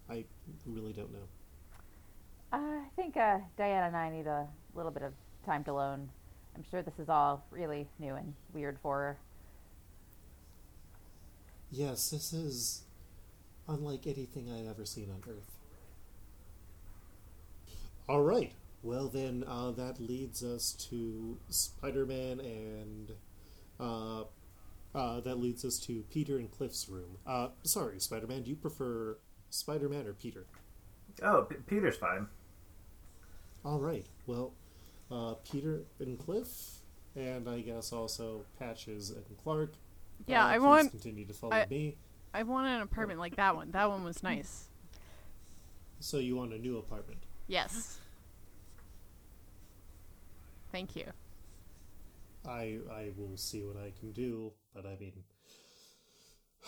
I 0.08 0.24
really 0.66 0.92
don't 0.92 1.12
know. 1.12 1.28
Uh, 2.52 2.56
I 2.56 2.88
think 2.96 3.16
uh, 3.16 3.38
Diana 3.56 3.86
and 3.86 3.96
I 3.96 4.10
need 4.10 4.26
a 4.26 4.48
little 4.74 4.90
bit 4.90 5.04
of 5.04 5.12
time 5.46 5.62
to 5.64 5.70
alone. 5.70 6.10
I'm 6.60 6.66
sure 6.70 6.82
this 6.82 6.98
is 6.98 7.08
all 7.08 7.46
really 7.50 7.88
new 7.98 8.14
and 8.14 8.34
weird 8.52 8.78
for 8.82 8.98
her. 8.98 9.18
Yes, 11.70 12.10
this 12.10 12.34
is 12.34 12.82
unlike 13.66 14.06
anything 14.06 14.52
I've 14.52 14.68
ever 14.68 14.84
seen 14.84 15.08
on 15.10 15.22
Earth. 15.26 15.56
All 18.06 18.20
right. 18.20 18.52
Well, 18.82 19.08
then 19.08 19.42
uh, 19.48 19.70
that 19.70 20.02
leads 20.02 20.44
us 20.44 20.72
to 20.90 21.38
Spider-Man 21.48 22.40
and 22.40 23.12
uh, 23.80 24.24
uh, 24.94 25.20
that 25.20 25.40
leads 25.40 25.64
us 25.64 25.78
to 25.86 26.04
Peter 26.10 26.36
and 26.36 26.50
Cliff's 26.50 26.90
room. 26.90 27.16
Uh, 27.26 27.48
sorry, 27.62 27.98
Spider-Man. 28.00 28.42
Do 28.42 28.50
you 28.50 28.56
prefer 28.56 29.16
Spider-Man 29.48 30.06
or 30.06 30.12
Peter? 30.12 30.44
Oh, 31.22 31.46
P- 31.48 31.56
Peter's 31.66 31.96
fine. 31.96 32.26
All 33.64 33.78
right. 33.78 34.04
Well, 34.26 34.52
uh, 35.10 35.34
Peter 35.50 35.82
and 35.98 36.18
Cliff, 36.18 36.80
and 37.16 37.48
I 37.48 37.60
guess 37.60 37.92
also 37.92 38.44
Patches 38.58 39.10
and 39.10 39.24
Clark. 39.42 39.74
Yeah, 40.26 40.44
uh, 40.44 40.48
I 40.48 40.56
please 40.58 40.62
want- 40.64 40.90
continue 40.90 41.26
to 41.26 41.32
follow 41.34 41.52
I- 41.56 41.66
me. 41.68 41.96
I 42.32 42.42
want 42.44 42.68
an 42.68 42.80
apartment 42.82 43.18
like 43.18 43.36
that 43.36 43.56
one. 43.56 43.72
That 43.72 43.88
one 43.90 44.04
was 44.04 44.22
nice. 44.22 44.68
So 45.98 46.18
you 46.18 46.36
want 46.36 46.52
a 46.52 46.58
new 46.58 46.78
apartment? 46.78 47.24
Yes. 47.48 47.98
Thank 50.72 50.94
you. 50.94 51.06
I 52.46 52.78
I 52.90 53.10
will 53.16 53.36
see 53.36 53.64
what 53.64 53.76
I 53.76 53.92
can 53.98 54.12
do, 54.12 54.52
but 54.74 54.86
I 54.86 54.96
mean, 55.00 55.24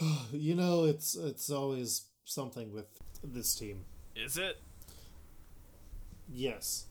you 0.33 0.55
know, 0.57 0.85
it's 0.85 1.15
it's 1.15 1.49
always 1.51 2.07
something 2.25 2.73
with 2.73 2.87
this 3.23 3.55
team. 3.55 3.85
Is 4.17 4.37
it? 4.37 4.61
Yes, 6.29 6.87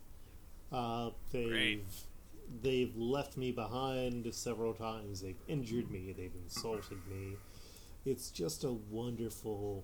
uh, 0.71 1.09
they've 1.31 1.49
Great. 1.49 1.85
they've 2.61 2.95
left 2.95 3.37
me 3.37 3.51
behind 3.51 4.33
several 4.33 4.73
times. 4.73 5.21
They've 5.21 5.39
injured 5.47 5.91
me. 5.91 6.13
They've 6.17 6.35
insulted 6.43 6.99
me. 7.09 7.35
It's 8.05 8.29
just 8.31 8.63
a 8.63 8.71
wonderful. 8.71 9.83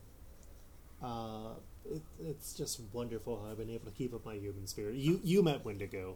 Uh, 1.03 1.55
it, 1.85 2.01
it's 2.19 2.53
just 2.53 2.81
wonderful 2.91 3.41
how 3.43 3.51
I've 3.51 3.57
been 3.57 3.69
able 3.69 3.85
to 3.85 3.91
keep 3.91 4.13
up 4.13 4.25
my 4.25 4.35
human 4.35 4.65
spirit. 4.67 4.95
You 4.95 5.19
you 5.23 5.43
met 5.43 5.63
Wendigo. 5.63 6.15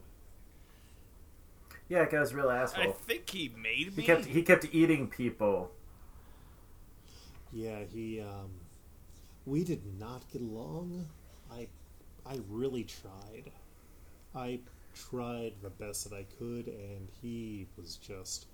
Yeah, 1.90 2.06
guy's 2.06 2.32
a 2.32 2.38
real 2.38 2.50
asshole. 2.50 2.84
I 2.84 2.92
think 2.92 3.30
he 3.30 3.50
made 3.50 3.96
me. 3.96 4.02
He 4.02 4.04
kept 4.04 4.26
he 4.26 4.42
kept 4.44 4.66
eating 4.72 5.08
people. 5.08 5.72
Yeah, 7.52 7.80
he 7.94 8.22
um 8.22 8.52
we 9.46 9.64
did 9.64 9.82
not 10.00 10.24
get 10.32 10.42
along. 10.42 11.08
I 11.52 11.68
I 12.26 12.40
really 12.50 12.84
tried. 12.86 13.52
I 14.36 14.60
tried 14.94 15.54
the 15.62 15.70
best 15.70 16.10
that 16.10 16.16
I 16.16 16.24
could 16.38 16.68
and 16.68 17.08
he 17.22 17.68
was 17.78 17.96
just 17.98 18.46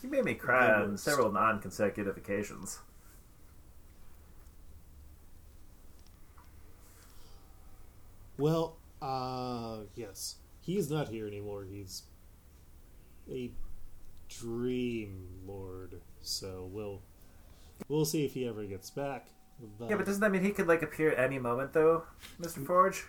He 0.00 0.06
made 0.08 0.24
me 0.24 0.34
cry 0.34 0.72
on 0.72 0.96
several 0.96 1.30
non-consecutive 1.32 2.16
occasions. 2.16 2.80
well, 8.38 8.76
uh 9.02 9.78
yes. 9.94 10.36
He's 10.60 10.90
not 10.90 11.08
here 11.08 11.26
anymore. 11.26 11.64
He's 11.70 12.02
a 13.30 13.50
dream 14.28 15.26
lord. 15.46 16.00
So 16.20 16.68
we'll 16.72 17.02
we'll 17.88 18.04
see 18.04 18.24
if 18.24 18.32
he 18.34 18.46
ever 18.48 18.64
gets 18.64 18.90
back. 18.90 19.28
But, 19.78 19.90
Yeah, 19.90 19.96
but 19.96 20.06
doesn't 20.06 20.20
that 20.20 20.30
mean 20.32 20.42
he 20.44 20.50
could 20.50 20.66
like 20.66 20.82
appear 20.82 21.12
at 21.12 21.18
any 21.18 21.38
moment, 21.38 21.72
though, 21.72 22.04
Mister 22.38 22.60
Forge? 22.60 23.04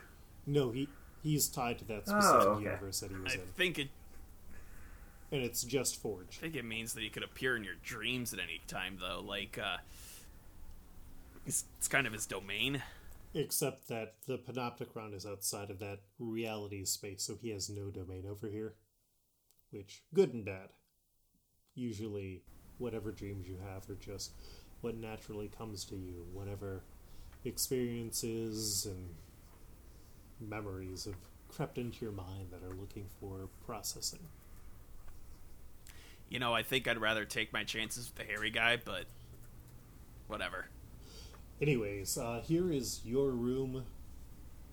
no, 0.46 0.72
he 0.72 0.88
he's 1.28 1.48
tied 1.50 1.78
to 1.80 1.86
that 1.86 2.04
Oh, 2.08 2.20
specific 2.20 2.48
okay. 2.48 2.64
universe 2.64 3.00
that 3.02 3.12
he 3.12 3.18
was 3.18 3.34
I 3.34 3.36
in. 3.36 3.42
think 3.56 3.80
it. 3.80 3.90
And 5.30 5.42
it's 5.42 5.64
just 5.64 6.00
I 6.06 6.24
think 6.40 6.56
it 6.56 6.64
means 6.64 6.94
that 6.94 7.04
he 7.04 7.10
could 7.10 7.24
appear 7.24 7.58
in 7.58 7.64
your 7.66 7.76
dreams 7.84 8.34
at 8.34 8.40
any 8.40 8.62
time, 8.66 8.98
though. 9.02 9.20
Like, 9.20 9.58
uh, 9.62 9.78
it's, 11.46 11.66
it's 11.78 11.90
kind 11.90 12.08
of 12.08 12.14
his 12.14 12.26
domain. 12.26 12.82
Except 13.34 13.90
that 13.90 14.16
the 14.26 14.38
Panopticon 14.38 15.14
is 15.14 15.26
outside 15.26 15.70
of 15.70 15.80
that 15.80 16.00
reality 16.18 16.86
space, 16.86 17.24
so 17.24 17.36
he 17.42 17.50
has 17.50 17.70
no 17.70 17.90
domain 17.90 18.24
over 18.30 18.48
here. 18.48 18.76
Which, 19.72 20.02
good 20.14 20.34
and 20.34 20.46
bad. 20.46 20.70
Usually, 21.76 22.44
whatever 22.78 23.12
dreams 23.12 23.50
you 23.50 23.58
have 23.70 23.90
are 23.90 23.96
just 24.00 24.32
what 24.80 24.96
naturally 24.96 25.50
comes 25.50 25.84
to 25.86 25.98
you, 25.98 26.26
whatever 26.32 26.84
experiences 27.44 28.86
and 28.90 29.10
memories 30.40 31.06
have 31.06 31.16
crept 31.50 31.78
into 31.78 32.04
your 32.06 32.14
mind 32.14 32.48
that 32.52 32.64
are 32.64 32.76
looking 32.76 33.06
for 33.20 33.48
processing. 33.66 34.20
You 36.30 36.40
know, 36.40 36.54
I 36.54 36.62
think 36.64 36.88
I'd 36.88 36.98
rather 37.00 37.24
take 37.26 37.54
my 37.54 37.64
chances 37.64 38.08
with 38.10 38.16
the 38.16 38.32
hairy 38.32 38.50
guy, 38.50 38.78
but 38.84 39.06
whatever. 40.28 40.68
Anyways, 41.62 42.18
uh, 42.18 42.42
here 42.46 42.72
is 42.72 43.02
your 43.06 43.30
room. 43.32 43.86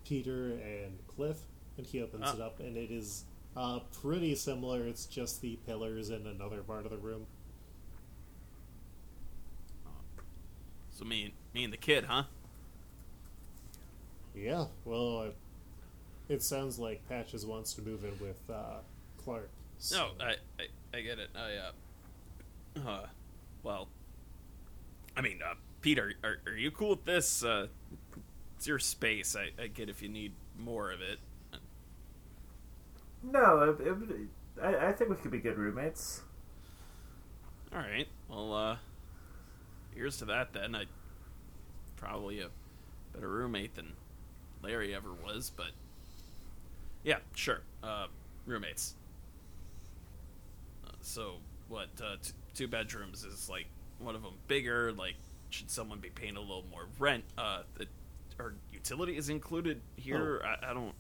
Peter 0.04 0.52
and 0.52 0.99
Cliff, 1.16 1.38
and 1.78 1.87
he 1.87 2.02
opens 2.02 2.25
Ah. 2.26 2.35
it 2.35 2.40
up, 2.42 2.61
and 2.61 2.76
it 2.76 2.90
is 2.90 3.25
uh, 3.56 3.78
pretty 4.02 4.35
similar. 4.35 4.87
It's 4.87 5.06
just 5.06 5.40
the 5.40 5.56
pillars 5.64 6.11
in 6.11 6.26
another 6.26 6.62
part 6.62 6.85
of 6.85 6.90
the 6.90 6.99
room. 6.99 7.26
So 10.90 11.04
me, 11.04 11.33
me 11.54 11.64
and 11.64 11.73
the 11.73 11.78
kid, 11.78 12.04
huh? 12.04 12.25
Yeah, 14.35 14.66
well, 14.85 15.33
it 16.28 16.43
sounds 16.43 16.78
like 16.78 17.07
Patches 17.09 17.45
wants 17.47 17.75
to 17.75 17.83
move 17.83 18.04
in 18.04 18.19
with 18.25 18.38
uh, 18.50 18.78
Clark. 19.23 19.50
so- 19.78 20.11
No, 20.19 20.25
I, 20.25 20.35
I, 20.62 20.99
I 20.99 21.00
get 21.02 21.19
it. 21.19 21.31
I, 21.35 22.81
uh, 22.87 22.88
uh, 22.88 23.07
well, 23.62 23.88
I 25.16 25.21
mean, 25.21 25.40
uh, 25.49 25.54
Peter, 25.81 26.12
are, 26.23 26.38
are 26.47 26.57
you 26.57 26.71
cool 26.71 26.90
with 26.90 27.04
this? 27.04 27.45
Uh, 27.45 27.66
it's 28.57 28.66
your 28.66 28.78
space. 28.78 29.37
I, 29.37 29.50
I 29.62 29.66
get 29.69 29.88
if 29.88 30.02
you 30.02 30.09
need 30.09 30.33
more 30.59 30.90
of 30.90 31.00
it. 31.00 31.19
No, 33.23 33.76
it, 33.81 33.87
it, 33.87 34.28
I, 34.62 34.88
I 34.88 34.93
think 34.93 35.11
we 35.11 35.16
could 35.16 35.31
be 35.31 35.38
good 35.38 35.57
roommates. 35.59 36.23
All 37.73 37.78
right. 37.81 38.07
Well, 38.28 38.52
uh, 38.52 38.76
here's 39.95 40.19
to 40.19 40.26
that 40.26 40.52
then. 40.52 40.75
I 40.75 40.85
probably 41.97 42.40
a 42.40 42.49
better 43.14 43.28
roommate 43.28 43.75
than 43.76 43.95
Larry 44.62 44.95
ever 44.95 45.12
was, 45.12 45.50
but 45.50 45.71
yeah, 47.04 47.18
sure. 47.34 47.61
Uh, 47.82 48.06
roommates. 48.46 48.94
Uh, 50.87 50.90
so 51.00 51.34
what? 51.68 51.88
Uh, 52.02 52.16
t- 52.23 52.32
two 52.54 52.66
bedrooms 52.66 53.25
is 53.25 53.49
like 53.49 53.66
one 53.99 54.14
of 54.14 54.23
them 54.23 54.34
bigger. 54.49 54.92
Like, 54.92 55.14
should 55.50 55.70
someone 55.70 56.00
be 56.00 56.11
paying 56.11 56.37
a 56.37 56.40
little 56.40 56.64
more 56.70 56.87
rent? 56.99 57.25
Uh, 57.38 57.62
the, 57.76 57.87
are 58.38 58.54
utilities 58.73 59.28
included 59.28 59.80
here? 59.96 60.42
I, 60.44 60.70
I 60.70 60.75
don't. 60.75 60.94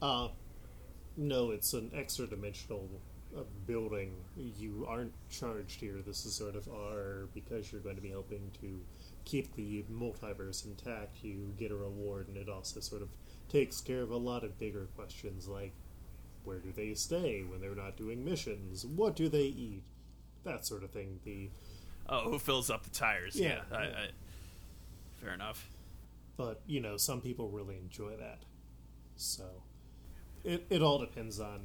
Uh, 0.00 0.28
no, 1.16 1.50
it's 1.50 1.74
an 1.74 1.90
extra 1.94 2.26
dimensional 2.26 2.88
uh, 3.36 3.42
building. 3.66 4.14
You 4.36 4.86
aren't 4.88 5.12
charged 5.30 5.80
here. 5.80 5.96
This 6.04 6.24
is 6.24 6.34
sort 6.34 6.56
of 6.56 6.68
our 6.68 7.28
because 7.34 7.70
you're 7.70 7.80
going 7.80 7.96
to 7.96 8.02
be 8.02 8.10
helping 8.10 8.50
to 8.60 8.80
keep 9.24 9.54
the 9.54 9.84
multiverse 9.92 10.64
intact. 10.64 11.22
You 11.22 11.52
get 11.58 11.70
a 11.70 11.76
reward, 11.76 12.28
and 12.28 12.36
it 12.36 12.48
also 12.48 12.80
sort 12.80 13.02
of 13.02 13.08
takes 13.52 13.80
care 13.80 14.00
of 14.02 14.10
a 14.10 14.16
lot 14.16 14.42
of 14.44 14.58
bigger 14.58 14.86
questions 14.96 15.46
like 15.46 15.72
where 16.44 16.58
do 16.58 16.72
they 16.72 16.94
stay 16.94 17.42
when 17.48 17.60
they're 17.60 17.74
not 17.74 17.96
doing 17.96 18.24
missions? 18.24 18.84
What 18.84 19.14
do 19.14 19.28
they 19.28 19.44
eat? 19.44 19.82
That 20.44 20.66
sort 20.66 20.82
of 20.82 20.90
thing. 20.90 21.20
The 21.24 21.50
Oh, 22.08 22.30
who 22.30 22.38
fills 22.40 22.68
up 22.68 22.82
the 22.82 22.90
tires? 22.90 23.36
Yeah, 23.36 23.60
I. 23.70 23.76
I, 23.76 24.08
fair 25.20 25.32
enough. 25.34 25.68
but 26.36 26.60
you 26.66 26.80
know 26.80 26.96
some 26.96 27.20
people 27.20 27.48
really 27.48 27.76
enjoy 27.76 28.16
that 28.16 28.40
so 29.14 29.44
it, 30.42 30.64
it 30.68 30.82
all 30.82 30.98
depends 30.98 31.38
on 31.38 31.60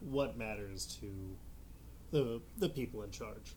what 0.00 0.38
matters 0.38 0.86
to 1.00 1.36
the 2.12 2.40
the 2.56 2.68
people 2.70 3.02
in 3.02 3.10
charge 3.10 3.54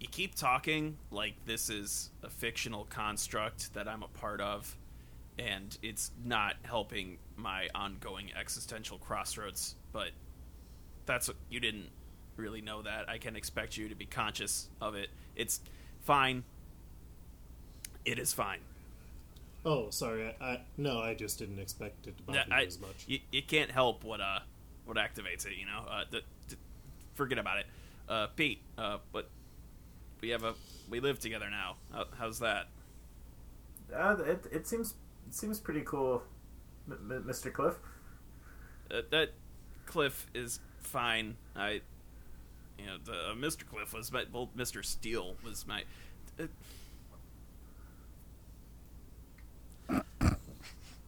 you 0.00 0.08
keep 0.08 0.34
talking 0.34 0.96
like 1.12 1.34
this 1.44 1.70
is 1.70 2.10
a 2.24 2.30
fictional 2.30 2.86
construct 2.86 3.72
that 3.74 3.86
I'm 3.86 4.02
a 4.02 4.08
part 4.08 4.40
of, 4.40 4.74
and 5.38 5.76
it's 5.82 6.10
not 6.24 6.56
helping 6.62 7.18
my 7.36 7.68
ongoing 7.74 8.30
existential 8.38 8.98
crossroads. 8.98 9.74
But 9.92 10.10
that's 11.06 11.28
what 11.28 11.36
you 11.48 11.60
didn't 11.60 11.88
really 12.36 12.60
know 12.60 12.82
that. 12.82 13.08
I 13.08 13.18
can 13.18 13.36
expect 13.36 13.76
you 13.76 13.88
to 13.88 13.94
be 13.94 14.06
conscious 14.06 14.68
of 14.80 14.94
it. 14.94 15.08
It's 15.36 15.60
fine. 16.02 16.44
It 18.04 18.18
is 18.18 18.32
fine. 18.32 18.60
oh 19.64 19.90
sorry 19.90 20.34
I, 20.40 20.44
I 20.44 20.60
no 20.78 21.00
i 21.00 21.12
just 21.14 21.38
didn't 21.38 21.58
expect 21.58 22.06
it 22.06 22.16
to 22.16 22.22
bother 22.22 22.44
Yeah, 22.48 22.54
I- 22.56 22.60
you 22.62 22.66
as 22.66 22.80
much 22.80 23.04
You, 23.06 23.18
you 23.30 23.42
can't 23.42 23.70
help 23.70 24.04
what 24.04 24.20
uh 24.20 24.38
what 24.86 24.96
activates 24.96 25.46
it. 25.46 25.52
You 25.58 25.66
know, 25.66 25.84
uh, 25.88 26.04
the, 26.10 26.22
the- 26.48 26.56
forget 27.14 27.38
about 27.38 27.58
it. 27.58 27.66
Uh, 28.08 28.26
Pete, 28.34 28.60
uh, 28.78 28.98
but 29.12 29.28
we 30.22 30.30
have 30.30 30.42
a 30.42 30.54
we 30.88 30.98
live 31.00 31.20
together 31.20 31.48
now. 31.50 31.76
How, 31.92 32.06
how's 32.18 32.38
that? 32.40 32.66
Uh, 33.94 34.16
it, 34.26 34.46
it 34.50 34.66
seems 34.66 34.90
it 34.92 34.94
seems 35.30 35.60
pretty 35.60 35.82
cool, 35.82 36.22
M- 36.90 37.10
M- 37.12 37.24
Mr. 37.28 37.52
Cliff. 37.52 37.74
Uh, 38.90 39.02
that 39.10 39.30
Cliff 39.86 40.26
is 40.34 40.60
fine. 40.78 41.36
I, 41.54 41.80
you 42.78 42.86
know, 42.86 42.96
the 43.04 43.12
uh, 43.12 43.34
Mr. 43.34 43.66
Cliff 43.66 43.92
was 43.94 44.10
my 44.12 44.24
well, 44.32 44.50
Mr. 44.56 44.84
Steele 44.84 45.36
was 45.44 45.66
my. 45.66 45.84
Uh, 46.38 46.46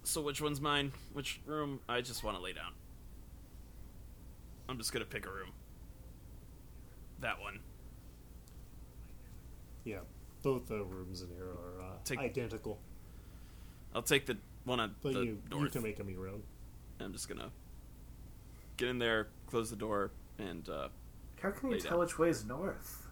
so 0.05 0.21
which 0.21 0.41
one's 0.41 0.61
mine? 0.61 0.93
Which 1.13 1.41
room? 1.47 1.81
I 1.89 2.01
just 2.01 2.25
want 2.25 2.37
to 2.37 2.43
lay 2.43 2.53
down. 2.53 2.73
I'm 4.69 4.79
just 4.79 4.93
gonna 4.93 5.05
pick 5.05 5.27
a 5.27 5.31
room. 5.31 5.51
That 7.21 7.41
one. 7.41 7.61
yeah 9.85 9.99
both 10.43 10.67
the 10.67 10.83
rooms 10.85 11.23
in 11.23 11.29
here 11.29 11.45
are 11.47 11.83
uh, 11.83 11.93
Take- 12.05 12.19
identical 12.19 12.81
I'll 13.95 14.03
take 14.03 14.27
the 14.27 14.37
one 14.65 14.81
on 14.81 14.95
but 15.03 15.15
the 15.15 15.21
you 15.25 15.39
you 15.57 15.69
can 15.69 15.83
make 15.83 15.97
them 15.97 16.09
your 16.09 16.29
own 16.29 16.43
I'm 17.01 17.13
just 17.13 17.29
gonna 17.29 17.51
get 18.77 18.89
in 18.89 18.99
there, 18.99 19.29
close 19.47 19.71
the 19.71 19.77
door, 19.77 20.11
and 20.39 20.69
uh, 20.69 20.89
How 21.41 21.51
can 21.51 21.71
you 21.71 21.81
tell 21.81 21.93
down. 21.93 22.01
which 22.01 22.19
way 22.19 22.29
is 22.31 22.45
north? 22.45 23.07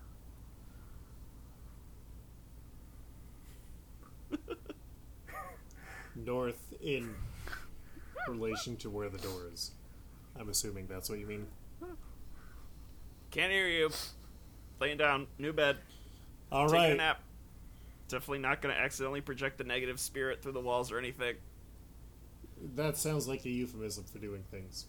north 6.14 6.74
in 6.82 7.14
relation 8.28 8.76
to 8.76 8.88
where 8.90 9.08
the 9.08 9.18
door 9.18 9.48
is 9.52 9.72
i'm 10.38 10.48
assuming 10.48 10.86
that's 10.86 11.08
what 11.10 11.18
you 11.18 11.26
mean 11.26 11.46
can't 13.30 13.52
hear 13.52 13.68
you. 13.68 13.90
Laying 14.80 14.96
down, 14.96 15.28
new 15.38 15.52
bed. 15.52 15.76
all 16.50 16.66
taking 16.66 16.80
right 16.82 16.92
a 16.92 16.96
nap. 16.96 17.20
Definitely 18.10 18.38
not 18.40 18.60
going 18.62 18.74
to 18.74 18.80
accidentally 18.80 19.20
project 19.20 19.58
the 19.58 19.64
negative 19.64 19.98
spirit 20.00 20.42
through 20.42 20.52
the 20.52 20.60
walls 20.60 20.90
or 20.92 20.98
anything. 20.98 21.36
that 22.74 22.96
sounds 22.96 23.26
like 23.26 23.44
a 23.46 23.50
euphemism 23.50 24.04
for 24.04 24.18
doing 24.18 24.42
things 24.50 24.86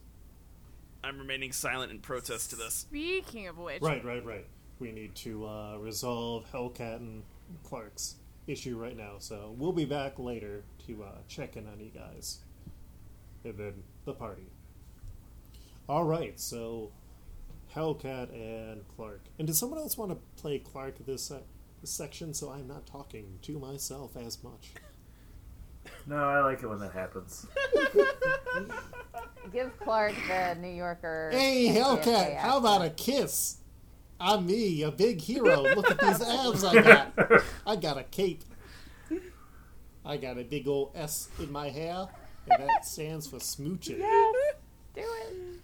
I'm 1.03 1.17
remaining 1.17 1.51
silent 1.51 1.91
in 1.91 1.99
protest 1.99 2.51
to 2.51 2.55
this. 2.55 2.75
Speaking 2.75 3.47
of 3.47 3.57
which, 3.57 3.81
Right, 3.81 4.03
right, 4.05 4.23
right. 4.23 4.45
We 4.79 4.91
need 4.91 5.15
to 5.15 5.47
uh, 5.47 5.77
resolve 5.77 6.45
Hellcat 6.51 6.97
and 6.97 7.23
Clark's 7.63 8.15
issue 8.47 8.77
right 8.77 8.95
now, 8.95 9.13
so 9.17 9.53
we'll 9.57 9.71
be 9.71 9.85
back 9.85 10.19
later 10.19 10.63
to 10.87 11.03
uh, 11.03 11.07
check 11.27 11.55
in 11.57 11.67
on 11.67 11.79
you 11.79 11.89
guys. 11.89 12.39
And 13.43 13.57
then 13.57 13.83
the 14.05 14.13
party. 14.13 14.45
Alright, 15.89 16.39
so 16.39 16.91
Hellcat 17.75 18.31
and 18.33 18.81
Clark. 18.95 19.21
And 19.39 19.47
does 19.47 19.57
someone 19.57 19.79
else 19.79 19.97
want 19.97 20.11
to 20.11 20.17
play 20.41 20.59
Clark 20.59 21.05
this, 21.05 21.23
sec- 21.23 21.39
this 21.39 21.60
section 21.87 22.33
so 22.33 22.51
I'm 22.51 22.67
not 22.67 22.85
talking 22.85 23.39
to 23.43 23.59
myself 23.59 24.15
as 24.17 24.43
much? 24.43 24.71
No, 26.05 26.15
I 26.15 26.41
like 26.41 26.61
it 26.61 26.67
when 26.67 26.79
that 26.79 26.91
happens. 26.91 27.47
Give 29.53 29.77
Clark 29.79 30.13
the 30.27 30.55
New 30.59 30.69
Yorker. 30.69 31.29
Hey, 31.31 31.67
Hellcat, 31.69 32.03
JFK 32.03 32.37
how 32.37 32.57
about 32.57 32.83
a 32.83 32.89
kiss? 32.91 33.57
I'm 34.19 34.45
me, 34.45 34.83
a 34.83 34.91
big 34.91 35.19
hero. 35.19 35.61
Look 35.61 35.89
at 35.89 35.99
these 35.99 36.21
abs 36.21 36.63
I 36.63 36.81
got. 36.81 37.43
I 37.65 37.75
got 37.75 37.97
a 37.97 38.03
cape. 38.03 38.43
I 40.05 40.17
got 40.17 40.37
a 40.37 40.43
big 40.43 40.67
old 40.67 40.91
S 40.95 41.29
in 41.39 41.51
my 41.51 41.69
hair, 41.69 42.07
and 42.49 42.69
that 42.69 42.85
stands 42.85 43.27
for 43.27 43.37
smooching. 43.37 43.97
Yes, 43.99 44.35
do 44.95 45.01
it. 45.01 45.61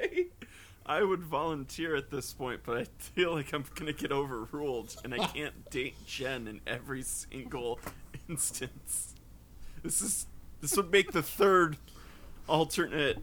I, 0.00 0.26
I 0.88 1.02
would 1.02 1.22
volunteer 1.22 1.96
at 1.96 2.10
this 2.10 2.32
point, 2.32 2.60
but 2.64 2.76
I 2.78 2.86
feel 2.98 3.32
like 3.34 3.52
I'm 3.52 3.64
going 3.74 3.86
to 3.86 3.92
get 3.92 4.12
overruled, 4.12 4.94
and 5.04 5.12
I 5.12 5.18
can't 5.26 5.68
date 5.70 5.96
Jen 6.06 6.46
in 6.46 6.60
every 6.66 7.02
single 7.02 7.80
instance. 8.28 9.14
This 9.82 10.00
is 10.00 10.26
this 10.60 10.76
would 10.76 10.90
make 10.92 11.12
the 11.12 11.22
third 11.22 11.76
alternate. 12.48 13.18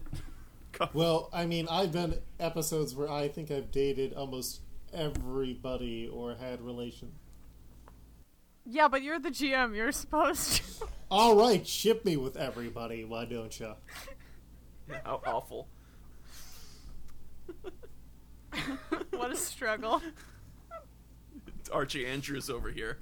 couple. 0.72 1.00
Well, 1.00 1.30
I 1.32 1.46
mean, 1.46 1.66
I've 1.70 1.92
been 1.92 2.18
episodes 2.38 2.94
where 2.94 3.10
I 3.10 3.28
think 3.28 3.50
I've 3.50 3.70
dated 3.72 4.12
almost 4.14 4.60
everybody 4.92 6.08
or 6.08 6.34
had 6.34 6.60
relation. 6.60 7.12
yeah, 8.66 8.88
but 8.88 9.02
you're 9.02 9.18
the 9.18 9.30
GM. 9.30 9.74
You're 9.74 9.92
supposed 9.92 10.56
to. 10.80 10.86
All 11.10 11.36
right, 11.36 11.66
ship 11.66 12.04
me 12.04 12.16
with 12.16 12.36
everybody, 12.36 13.04
why 13.04 13.24
don't 13.24 13.58
you? 13.58 13.72
How 15.04 15.20
awful. 15.26 15.68
what 19.10 19.30
a 19.32 19.36
struggle. 19.36 20.00
Archie 21.72 22.06
Andrews 22.06 22.50
over 22.50 22.70
here. 22.70 22.98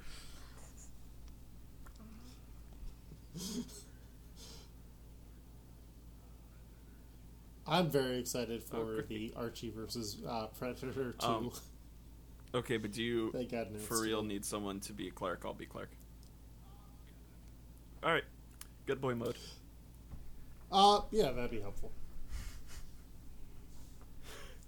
I'm 7.66 7.88
very 7.90 8.18
excited 8.18 8.62
for 8.62 8.76
Oh, 8.76 9.02
the 9.08 9.32
Archie 9.36 9.70
versus 9.70 10.18
uh, 10.28 10.46
Predator 10.58 11.14
2. 11.18 11.26
Um, 11.26 11.50
Okay, 12.54 12.76
but 12.76 12.92
do 12.92 13.02
you 13.02 13.32
Thank 13.32 13.50
God 13.50 13.68
no, 13.72 13.78
for 13.78 13.94
real 13.94 14.18
still- 14.18 14.22
need 14.24 14.44
someone 14.44 14.78
to 14.80 14.92
be 14.92 15.10
Clark? 15.10 15.40
I'll 15.46 15.54
be 15.54 15.64
Clark. 15.64 15.88
All 18.02 18.12
right, 18.12 18.24
good 18.84 19.00
boy 19.00 19.14
mode. 19.14 19.36
Uh, 20.70 21.00
yeah, 21.12 21.30
that'd 21.30 21.50
be 21.50 21.60
helpful. 21.60 21.92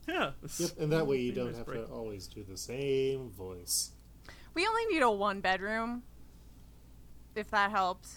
Yeah. 0.09 0.31
Yep, 0.59 0.71
and 0.79 0.93
that 0.93 1.07
way 1.07 1.19
you 1.19 1.33
don't 1.33 1.49
nice 1.49 1.57
have 1.57 1.67
break. 1.67 1.87
to 1.87 1.93
always 1.93 2.27
do 2.27 2.45
the 2.49 2.57
same 2.57 3.31
voice. 3.31 3.93
We 4.55 4.67
only 4.67 4.87
need 4.87 5.03
a 5.03 5.11
one 5.11 5.40
bedroom. 5.40 6.03
If 7.35 7.51
that 7.51 7.71
helps. 7.71 8.14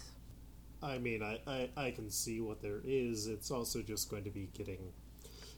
I 0.82 0.98
mean, 0.98 1.22
I, 1.22 1.40
I, 1.46 1.70
I 1.76 1.90
can 1.90 2.08
see 2.10 2.40
what 2.40 2.62
there 2.62 2.80
is. 2.84 3.26
It's 3.26 3.50
also 3.50 3.82
just 3.82 4.10
going 4.10 4.24
to 4.24 4.30
be 4.30 4.48
getting 4.52 4.92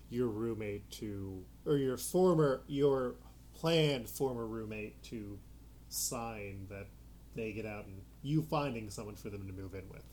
your 0.08 0.28
roommate 0.28 0.90
to, 0.92 1.44
or 1.66 1.76
your 1.76 1.98
former, 1.98 2.62
your 2.66 3.16
planned 3.54 4.08
former 4.08 4.46
roommate 4.46 5.02
to 5.04 5.38
sign 5.88 6.66
that 6.70 6.86
they 7.34 7.52
get 7.52 7.66
out 7.66 7.84
and 7.86 8.00
you 8.22 8.42
finding 8.42 8.88
someone 8.88 9.14
for 9.14 9.28
them 9.28 9.46
to 9.46 9.52
move 9.52 9.74
in 9.74 9.88
with. 9.90 10.04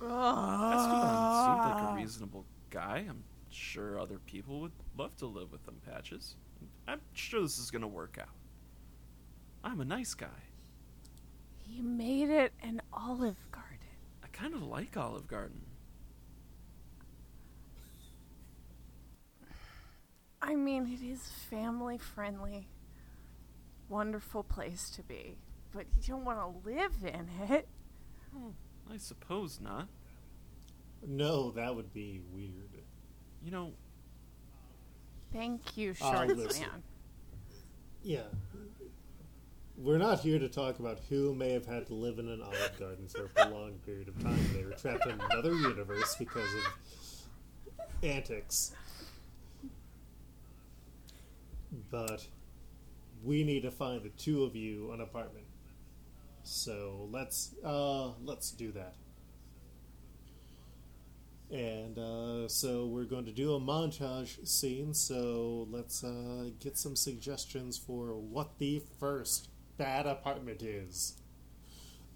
Esteban 0.00 1.44
seemed 1.44 1.58
like 1.58 1.92
a 1.92 1.94
reasonable 1.96 2.44
guy. 2.74 3.06
I'm 3.08 3.22
sure 3.50 4.00
other 4.00 4.18
people 4.18 4.60
would 4.60 4.72
love 4.98 5.16
to 5.18 5.26
live 5.26 5.52
with 5.52 5.64
them, 5.64 5.80
Patches. 5.86 6.34
I'm 6.88 7.00
sure 7.12 7.40
this 7.40 7.58
is 7.58 7.70
gonna 7.70 7.88
work 7.88 8.18
out. 8.20 8.34
I'm 9.62 9.80
a 9.80 9.84
nice 9.84 10.12
guy. 10.14 10.26
He 11.56 11.80
made 11.80 12.28
it 12.28 12.52
an 12.62 12.82
olive 12.92 13.38
garden. 13.50 13.78
I 14.22 14.26
kind 14.28 14.54
of 14.54 14.62
like 14.62 14.96
Olive 14.96 15.26
Garden. 15.26 15.62
I 20.42 20.56
mean, 20.56 20.86
it 20.92 21.02
is 21.02 21.22
family 21.48 21.96
friendly. 21.96 22.68
Wonderful 23.88 24.42
place 24.42 24.90
to 24.90 25.02
be. 25.02 25.36
But 25.72 25.86
you 25.96 26.08
don't 26.08 26.24
want 26.24 26.38
to 26.38 26.68
live 26.68 26.92
in 27.02 27.28
it. 27.50 27.66
Hmm, 28.32 28.50
I 28.92 28.98
suppose 28.98 29.58
not. 29.60 29.88
No, 31.06 31.50
that 31.52 31.74
would 31.74 31.92
be 31.92 32.20
weird. 32.32 32.50
You 33.44 33.50
know, 33.50 33.72
Thank 35.32 35.76
you, 35.76 35.90
Uh, 36.00 36.12
shorts 36.12 36.34
listen. 36.34 36.62
man. 36.62 36.82
Yeah. 38.04 38.22
We're 39.76 39.98
not 39.98 40.20
here 40.20 40.38
to 40.38 40.48
talk 40.48 40.78
about 40.78 41.00
who 41.08 41.34
may 41.34 41.50
have 41.50 41.66
had 41.66 41.86
to 41.88 41.94
live 41.94 42.20
in 42.20 42.28
an 42.28 42.40
olive 42.40 42.78
garden 42.78 43.08
for 43.08 43.24
a 43.24 43.28
prolonged 43.28 43.84
period 43.84 44.06
of 44.06 44.22
time. 44.22 44.38
They 44.54 44.64
were 44.64 44.70
trapped 44.72 45.06
in 45.06 45.20
another 45.20 45.52
universe 45.52 46.14
because 46.16 46.48
of 46.54 46.62
antics. 48.04 48.72
But 51.90 52.24
we 53.24 53.42
need 53.42 53.62
to 53.62 53.72
find 53.72 54.02
the 54.04 54.10
two 54.10 54.44
of 54.44 54.54
you 54.54 54.92
an 54.92 55.00
apartment. 55.00 55.46
So 56.44 57.08
let's 57.10 57.54
uh 57.64 58.10
let's 58.24 58.52
do 58.52 58.70
that. 58.72 58.94
And 61.54 62.00
uh, 62.00 62.48
so 62.48 62.86
we're 62.86 63.04
going 63.04 63.26
to 63.26 63.32
do 63.32 63.54
a 63.54 63.60
montage 63.60 64.44
scene. 64.44 64.92
So 64.92 65.68
let's 65.70 66.02
uh, 66.02 66.50
get 66.58 66.76
some 66.76 66.96
suggestions 66.96 67.78
for 67.78 68.18
what 68.18 68.58
the 68.58 68.82
first 68.98 69.50
bad 69.78 70.04
apartment 70.04 70.64
is. 70.64 71.14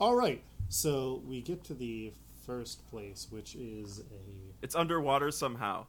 All 0.00 0.16
right. 0.16 0.42
So 0.68 1.22
we 1.24 1.40
get 1.40 1.62
to 1.64 1.74
the 1.74 2.12
first 2.44 2.84
place, 2.90 3.28
which 3.30 3.54
is 3.54 4.00
a. 4.00 4.54
it's 4.60 4.74
underwater 4.74 5.30
somehow. 5.30 5.86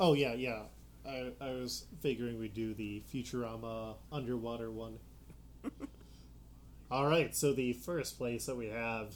Oh 0.00 0.14
yeah, 0.14 0.34
yeah. 0.34 0.62
I, 1.06 1.30
I 1.40 1.50
was 1.50 1.84
figuring 2.00 2.36
we'd 2.40 2.54
do 2.54 2.74
the 2.74 3.00
Futurama 3.12 3.94
underwater 4.10 4.72
one. 4.72 4.98
All 6.90 7.06
right. 7.06 7.32
So 7.36 7.52
the 7.52 7.74
first 7.74 8.18
place 8.18 8.46
that 8.46 8.56
we 8.56 8.66
have, 8.70 9.14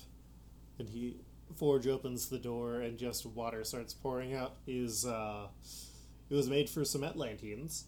and 0.78 0.88
he 0.88 1.16
Forge 1.56 1.86
opens 1.86 2.28
the 2.28 2.38
door 2.38 2.80
and 2.80 2.98
just 2.98 3.26
water 3.26 3.64
starts 3.64 3.94
pouring 3.94 4.34
out. 4.34 4.56
Is 4.66 5.04
uh, 5.04 5.48
it 6.30 6.34
was 6.34 6.48
made 6.48 6.68
for 6.68 6.84
some 6.84 7.02
Atlanteans 7.02 7.86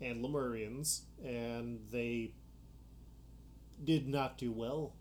and 0.00 0.24
Lemurians, 0.24 1.02
and 1.24 1.80
they 1.90 2.32
did 3.84 4.08
not 4.08 4.38
do 4.38 4.52
well. 4.52 4.94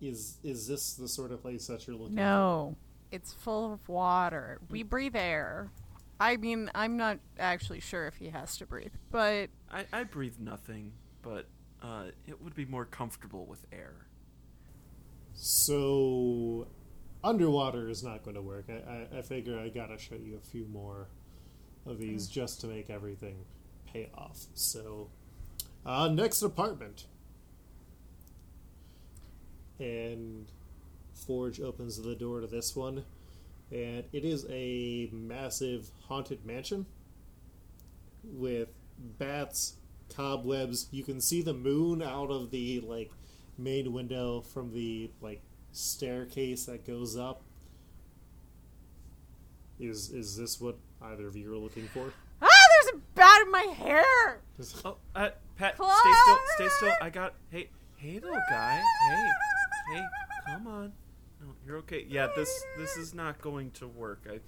Is 0.00 0.38
is 0.42 0.66
this 0.66 0.94
the 0.94 1.08
sort 1.08 1.30
of 1.30 1.42
place 1.42 1.66
that 1.66 1.86
you're 1.86 1.96
looking? 1.96 2.16
for? 2.16 2.22
No, 2.22 2.76
it's 3.10 3.32
full 3.32 3.72
of 3.72 3.88
water. 3.88 4.58
We 4.70 4.82
breathe 4.82 5.16
air. 5.16 5.70
I 6.18 6.36
mean, 6.36 6.70
I'm 6.74 6.96
not 6.96 7.18
actually 7.38 7.80
sure 7.80 8.06
if 8.06 8.16
he 8.16 8.28
has 8.28 8.56
to 8.58 8.66
breathe, 8.66 8.92
but 9.10 9.48
I, 9.72 9.86
I 9.92 10.04
breathe 10.04 10.38
nothing, 10.38 10.92
but 11.22 11.46
uh, 11.82 12.06
it 12.26 12.42
would 12.42 12.54
be 12.54 12.66
more 12.66 12.84
comfortable 12.84 13.46
with 13.46 13.66
air. 13.72 13.94
So, 15.34 16.66
underwater 17.24 17.88
is 17.88 18.02
not 18.02 18.22
going 18.22 18.36
to 18.36 18.42
work. 18.42 18.66
I, 18.68 19.16
I, 19.16 19.18
I 19.18 19.22
figure 19.22 19.58
I 19.58 19.68
gotta 19.68 19.98
show 19.98 20.16
you 20.16 20.36
a 20.36 20.46
few 20.46 20.66
more 20.66 21.08
of 21.86 21.98
these 21.98 22.26
just 22.28 22.60
to 22.60 22.66
make 22.66 22.90
everything 22.90 23.36
pay 23.90 24.10
off. 24.14 24.38
So, 24.54 25.08
uh, 25.84 26.08
next 26.08 26.42
apartment. 26.42 27.06
And 29.78 30.46
Forge 31.14 31.60
opens 31.60 32.00
the 32.00 32.14
door 32.14 32.40
to 32.40 32.46
this 32.46 32.76
one, 32.76 33.04
and 33.70 34.04
it 34.12 34.24
is 34.24 34.46
a 34.50 35.08
massive 35.12 35.90
haunted 36.06 36.44
mansion 36.44 36.86
with 38.24 38.68
bats, 39.18 39.76
cobwebs. 40.14 40.88
You 40.90 41.02
can 41.02 41.20
see 41.20 41.40
the 41.40 41.54
moon 41.54 42.02
out 42.02 42.30
of 42.30 42.50
the 42.50 42.80
like 42.80 43.10
main 43.60 43.92
window 43.92 44.40
from 44.40 44.72
the 44.72 45.10
like 45.20 45.42
staircase 45.72 46.64
that 46.66 46.86
goes 46.86 47.16
up. 47.16 47.42
Is 49.78 50.10
is 50.10 50.36
this 50.36 50.60
what 50.60 50.76
either 51.02 51.26
of 51.26 51.36
you 51.36 51.52
are 51.52 51.56
looking 51.58 51.86
for? 51.88 52.12
ah, 52.42 52.46
there's 52.82 52.94
a 52.94 52.98
bat 53.14 53.42
in 53.42 53.50
my 53.50 53.62
hair. 53.78 54.40
Oh, 54.84 54.96
uh, 55.14 55.30
Pat, 55.56 55.74
stay 55.76 56.12
still, 56.22 56.38
stay 56.56 56.68
still. 56.68 56.92
I 57.00 57.10
got. 57.10 57.34
Hey, 57.50 57.68
hey, 57.96 58.14
little 58.14 58.40
guy. 58.50 58.82
Hey, 59.08 59.30
hey, 59.94 60.02
come 60.46 60.66
on. 60.66 60.92
No, 61.40 61.48
you're 61.66 61.78
okay. 61.78 62.04
Yeah, 62.08 62.28
this 62.36 62.62
this 62.76 62.96
is 62.96 63.14
not 63.14 63.40
going 63.40 63.70
to 63.72 63.88
work. 63.88 64.26
I 64.30 64.40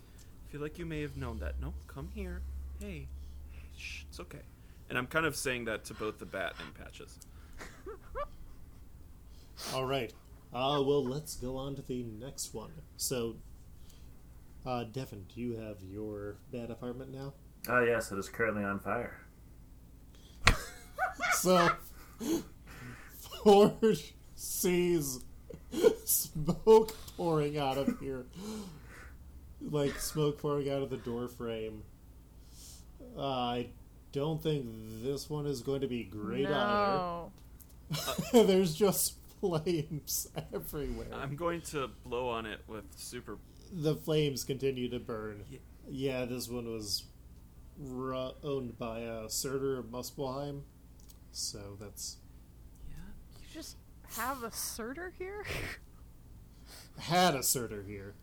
feel 0.50 0.60
like 0.60 0.78
you 0.78 0.86
may 0.86 1.00
have 1.00 1.16
known 1.16 1.38
that. 1.40 1.60
No, 1.60 1.72
come 1.86 2.10
here. 2.14 2.42
Hey, 2.80 3.08
hey, 3.50 3.68
shh, 3.76 4.02
it's 4.08 4.20
okay. 4.20 4.42
And 4.88 4.98
I'm 4.98 5.06
kind 5.06 5.24
of 5.24 5.36
saying 5.36 5.64
that 5.66 5.84
to 5.86 5.94
both 5.94 6.18
the 6.18 6.26
bat 6.26 6.54
and 6.62 6.74
Patches. 6.74 7.18
All 9.74 9.86
right. 9.86 10.12
Uh, 10.52 10.82
well, 10.84 11.04
let's 11.04 11.36
go 11.36 11.56
on 11.56 11.74
to 11.76 11.82
the 11.82 12.02
next 12.02 12.52
one. 12.52 12.72
So, 12.96 13.36
uh, 14.66 14.84
Devin, 14.84 15.26
do 15.34 15.40
you 15.40 15.56
have 15.56 15.78
your 15.82 16.36
bad 16.52 16.70
apartment 16.70 17.10
now? 17.10 17.32
Oh 17.68 17.82
yes, 17.82 18.12
it 18.12 18.18
is 18.18 18.28
currently 18.28 18.64
on 18.64 18.80
fire. 18.80 19.18
So, 21.34 21.68
Forge 23.42 24.14
sees 24.34 25.20
smoke 26.04 26.96
pouring 27.16 27.58
out 27.58 27.78
of 27.78 27.98
here. 28.00 28.26
Like 29.60 29.98
smoke 29.98 30.38
pouring 30.40 30.70
out 30.70 30.82
of 30.82 30.90
the 30.90 30.96
door 30.96 31.28
frame. 31.28 31.82
Uh, 33.16 33.26
I 33.26 33.66
don't 34.12 34.42
think 34.42 34.66
this 35.02 35.28
one 35.28 35.46
is 35.46 35.62
going 35.62 35.80
to 35.80 35.88
be 35.88 36.04
great 36.04 36.48
no. 36.48 37.32
either. 37.90 38.44
There's 38.46 38.74
just 38.74 39.14
flames 39.42 40.28
everywhere. 40.54 41.08
I'm 41.12 41.36
going 41.36 41.60
to 41.72 41.90
blow 42.06 42.28
on 42.30 42.46
it 42.46 42.60
with 42.68 42.84
super. 42.96 43.36
the 43.72 43.94
flames 43.96 44.44
continue 44.44 44.88
to 44.88 44.98
burn. 45.00 45.44
Ye- 45.50 45.60
Yeah, 45.90 46.24
this 46.24 46.48
one 46.48 46.72
was 46.72 47.04
ru- 47.78 48.32
owned 48.44 48.78
by 48.78 49.04
uh, 49.04 49.28
Surtur 49.28 49.78
of 49.78 49.86
Muspelheim. 49.86 50.62
So 51.32 51.76
that's 51.80 52.16
Yeah, 52.88 52.94
You 53.40 53.46
just 53.52 53.76
have 54.16 54.42
a 54.44 54.52
Surtur 54.52 55.12
here? 55.18 55.44
had 56.98 57.34
a 57.34 57.42
Surtur 57.42 57.82
here. 57.86 58.14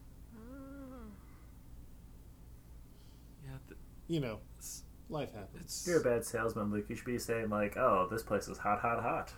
yeah. 3.44 3.58
th- 3.68 3.80
You 4.08 4.20
know, 4.22 4.40
It's, 4.58 4.84
life 5.10 5.34
happens. 5.34 5.84
If 5.86 5.88
you're 5.92 6.02
a 6.02 6.04
bad 6.04 6.26
salesman, 6.26 6.72
Luke, 6.72 6.86
you 6.90 6.96
should 6.96 7.06
be 7.06 7.18
saying 7.20 7.50
like, 7.50 7.78
"Oh, 7.78 8.08
this 8.10 8.24
place 8.24 8.48
is 8.48 8.58
hot, 8.58 8.80
hot, 8.80 9.02
hot." 9.02 9.34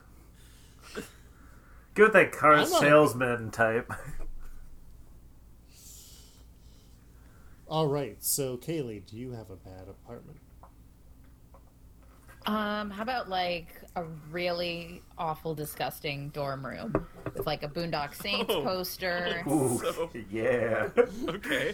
Go 1.93 2.03
with 2.05 2.13
that 2.13 2.31
car 2.31 2.53
I'm 2.53 2.69
not- 2.69 2.79
salesman 2.79 3.51
type. 3.51 3.91
All 7.67 7.87
right, 7.87 8.17
so 8.19 8.57
Kaylee, 8.57 9.05
do 9.05 9.15
you 9.17 9.31
have 9.31 9.49
a 9.49 9.55
bad 9.55 9.87
apartment? 9.87 10.37
Um, 12.45 12.89
how 12.89 13.03
about 13.03 13.29
like 13.29 13.67
a 13.95 14.03
really 14.29 15.01
awful, 15.17 15.53
disgusting 15.53 16.29
dorm 16.29 16.65
room 16.65 17.07
with 17.33 17.45
like 17.45 17.63
a 17.63 17.67
Boondock 17.69 18.13
Saints 18.15 18.51
Oh. 18.53 18.63
poster? 18.63 19.43
Ooh, 19.49 19.77
So- 19.77 20.09
yeah. 20.31 20.89
okay. 21.29 21.73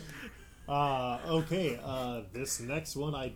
Uh, 0.69 1.19
okay, 1.27 1.79
uh, 1.83 2.21
this 2.33 2.59
next 2.59 2.95
one, 2.97 3.15
I, 3.15 3.31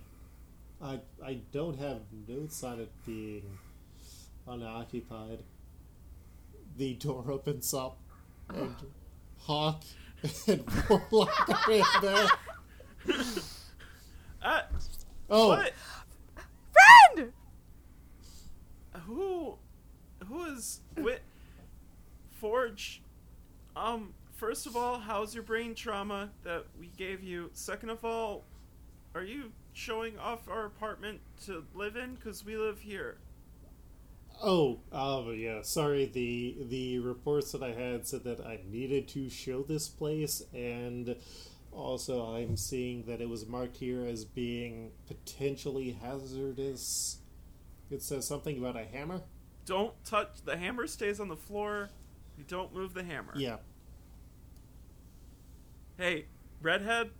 I, 0.84 1.00
I 1.26 1.40
don't 1.54 1.80
have 1.80 2.02
notes 2.28 2.62
on 2.64 2.82
it 2.82 2.92
being 3.06 3.58
unoccupied. 4.46 5.40
The 6.82 6.96
door 6.96 7.30
opens 7.30 7.76
up, 7.76 8.00
and 8.50 8.76
Hawk 9.38 9.84
and 10.48 10.64
Warlock 10.90 11.68
are 11.68 11.72
in 11.72 11.84
there. 12.02 12.28
Uh, 14.42 14.62
Oh, 15.30 15.50
what? 15.50 15.74
Friend! 16.74 17.32
Who? 19.06 19.60
Who 20.28 20.44
is 20.46 20.80
Wit? 20.98 21.22
Forge? 22.32 23.04
Um. 23.76 24.16
First 24.34 24.66
of 24.66 24.76
all, 24.76 24.98
how's 24.98 25.36
your 25.36 25.44
brain 25.44 25.76
trauma 25.76 26.32
that 26.44 26.66
we 26.80 26.88
gave 26.98 27.22
you? 27.22 27.52
Second 27.54 27.92
of 27.92 28.04
all, 28.04 28.44
are 29.14 29.24
you 29.24 29.52
showing 29.74 30.18
off 30.18 30.50
our 30.50 30.66
apartment 30.66 31.20
to 31.46 31.64
live 31.76 31.96
in? 31.96 32.18
Cause 32.18 32.44
we 32.44 32.58
live 32.58 32.80
here. 32.80 33.18
Oh, 34.42 34.80
uh, 34.92 35.32
yeah. 35.32 35.62
Sorry, 35.62 36.06
the 36.06 36.58
the 36.70 37.00
reports 37.00 37.52
that 37.52 37.64
I 37.64 37.72
had 37.72 38.08
said 38.08 38.24
that 38.24 38.42
I 38.42 38.60
needed 38.70 39.08
to 39.10 39.30
show 39.30 39.64
this 39.64 39.88
place, 39.88 40.44
and 40.54 41.16
also 41.72 42.36
I'm 42.36 42.58
seeing 42.58 43.04
that 43.06 43.22
it 43.22 43.30
was 43.30 43.46
marked 43.46 43.78
here 43.78 44.06
as 44.06 44.26
being 44.26 44.92
potentially 45.08 45.98
hazardous. 46.02 47.20
It 47.90 48.02
says 48.02 48.28
something 48.28 48.58
about 48.58 48.78
a 48.78 48.86
hammer. 48.86 49.22
Don't 49.66 49.94
touch 50.06 50.44
the 50.46 50.58
hammer. 50.58 50.88
Stays 50.88 51.20
on 51.20 51.28
the 51.28 51.36
floor. 51.36 51.90
You 52.38 52.44
don't 52.48 52.74
move 52.74 52.94
the 52.94 53.04
hammer. 53.04 53.34
Yeah. 53.36 53.58
Hey, 55.98 56.26
redhead, 56.62 57.12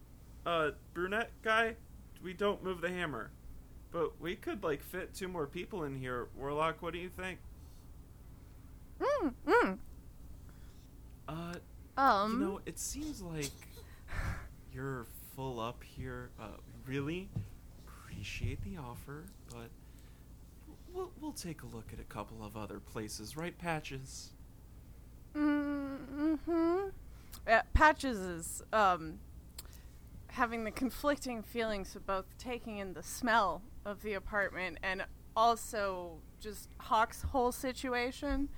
uh, 0.46 0.72
brunette 0.94 1.32
guy. 1.44 1.76
We 2.24 2.34
don't 2.34 2.64
move 2.64 2.82
the 2.82 2.90
hammer. 2.90 3.32
But 3.92 4.20
we 4.22 4.36
could 4.36 4.64
like 4.64 4.82
fit 4.84 5.14
two 5.14 5.28
more 5.28 5.48
people 5.48 5.84
in 5.84 5.96
here. 5.96 6.28
Warlock, 6.38 6.82
what 6.82 6.94
do 6.94 7.00
you 7.00 7.10
think? 7.10 7.40
Mm, 9.00 9.34
mm. 9.48 9.78
Uh, 11.28 11.54
Um, 11.98 12.34
You 12.34 12.40
know, 12.40 12.60
it 12.66 12.80
seems 12.80 13.22
like 13.22 13.52
you're 14.74 15.06
full 15.36 15.60
up 15.60 15.84
here. 15.84 16.30
Uh, 16.40 16.46
really 16.86 17.30
appreciate 17.86 18.62
the 18.64 18.78
offer, 18.78 19.26
but 19.50 19.70
we'll, 20.94 21.12
we'll 21.20 21.32
take 21.34 21.64
a 21.64 21.66
look 21.66 21.92
at 21.92 22.00
a 22.00 22.04
couple 22.04 22.46
of 22.46 22.56
other 22.56 22.80
places, 22.80 23.36
right, 23.36 23.58
Patches? 23.58 24.32
Mm-hmm. 25.36 26.90
Uh, 27.48 27.62
Patches 27.74 28.18
is 28.20 28.64
um, 28.72 29.20
having 30.32 30.64
the 30.64 30.72
conflicting 30.72 31.44
feelings 31.44 31.96
of 31.96 32.06
both 32.08 32.26
taking 32.38 32.78
in 32.78 32.94
the 32.94 33.04
smell 33.04 33.62
of 33.86 34.02
the 34.02 34.14
apartment 34.14 34.78
and 34.82 35.04
also 35.36 36.20
just 36.40 36.70
Hawk's 36.78 37.22
whole 37.22 37.52
situation. 37.52 38.50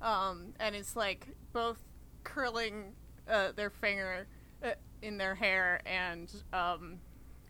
Um, 0.00 0.52
and 0.58 0.74
it's 0.74 0.96
like 0.96 1.28
both 1.52 1.78
curling 2.24 2.92
uh, 3.28 3.52
their 3.52 3.70
finger 3.70 4.26
uh, 4.64 4.70
in 5.00 5.16
their 5.16 5.36
hair 5.36 5.80
and 5.86 6.32
um, 6.52 6.98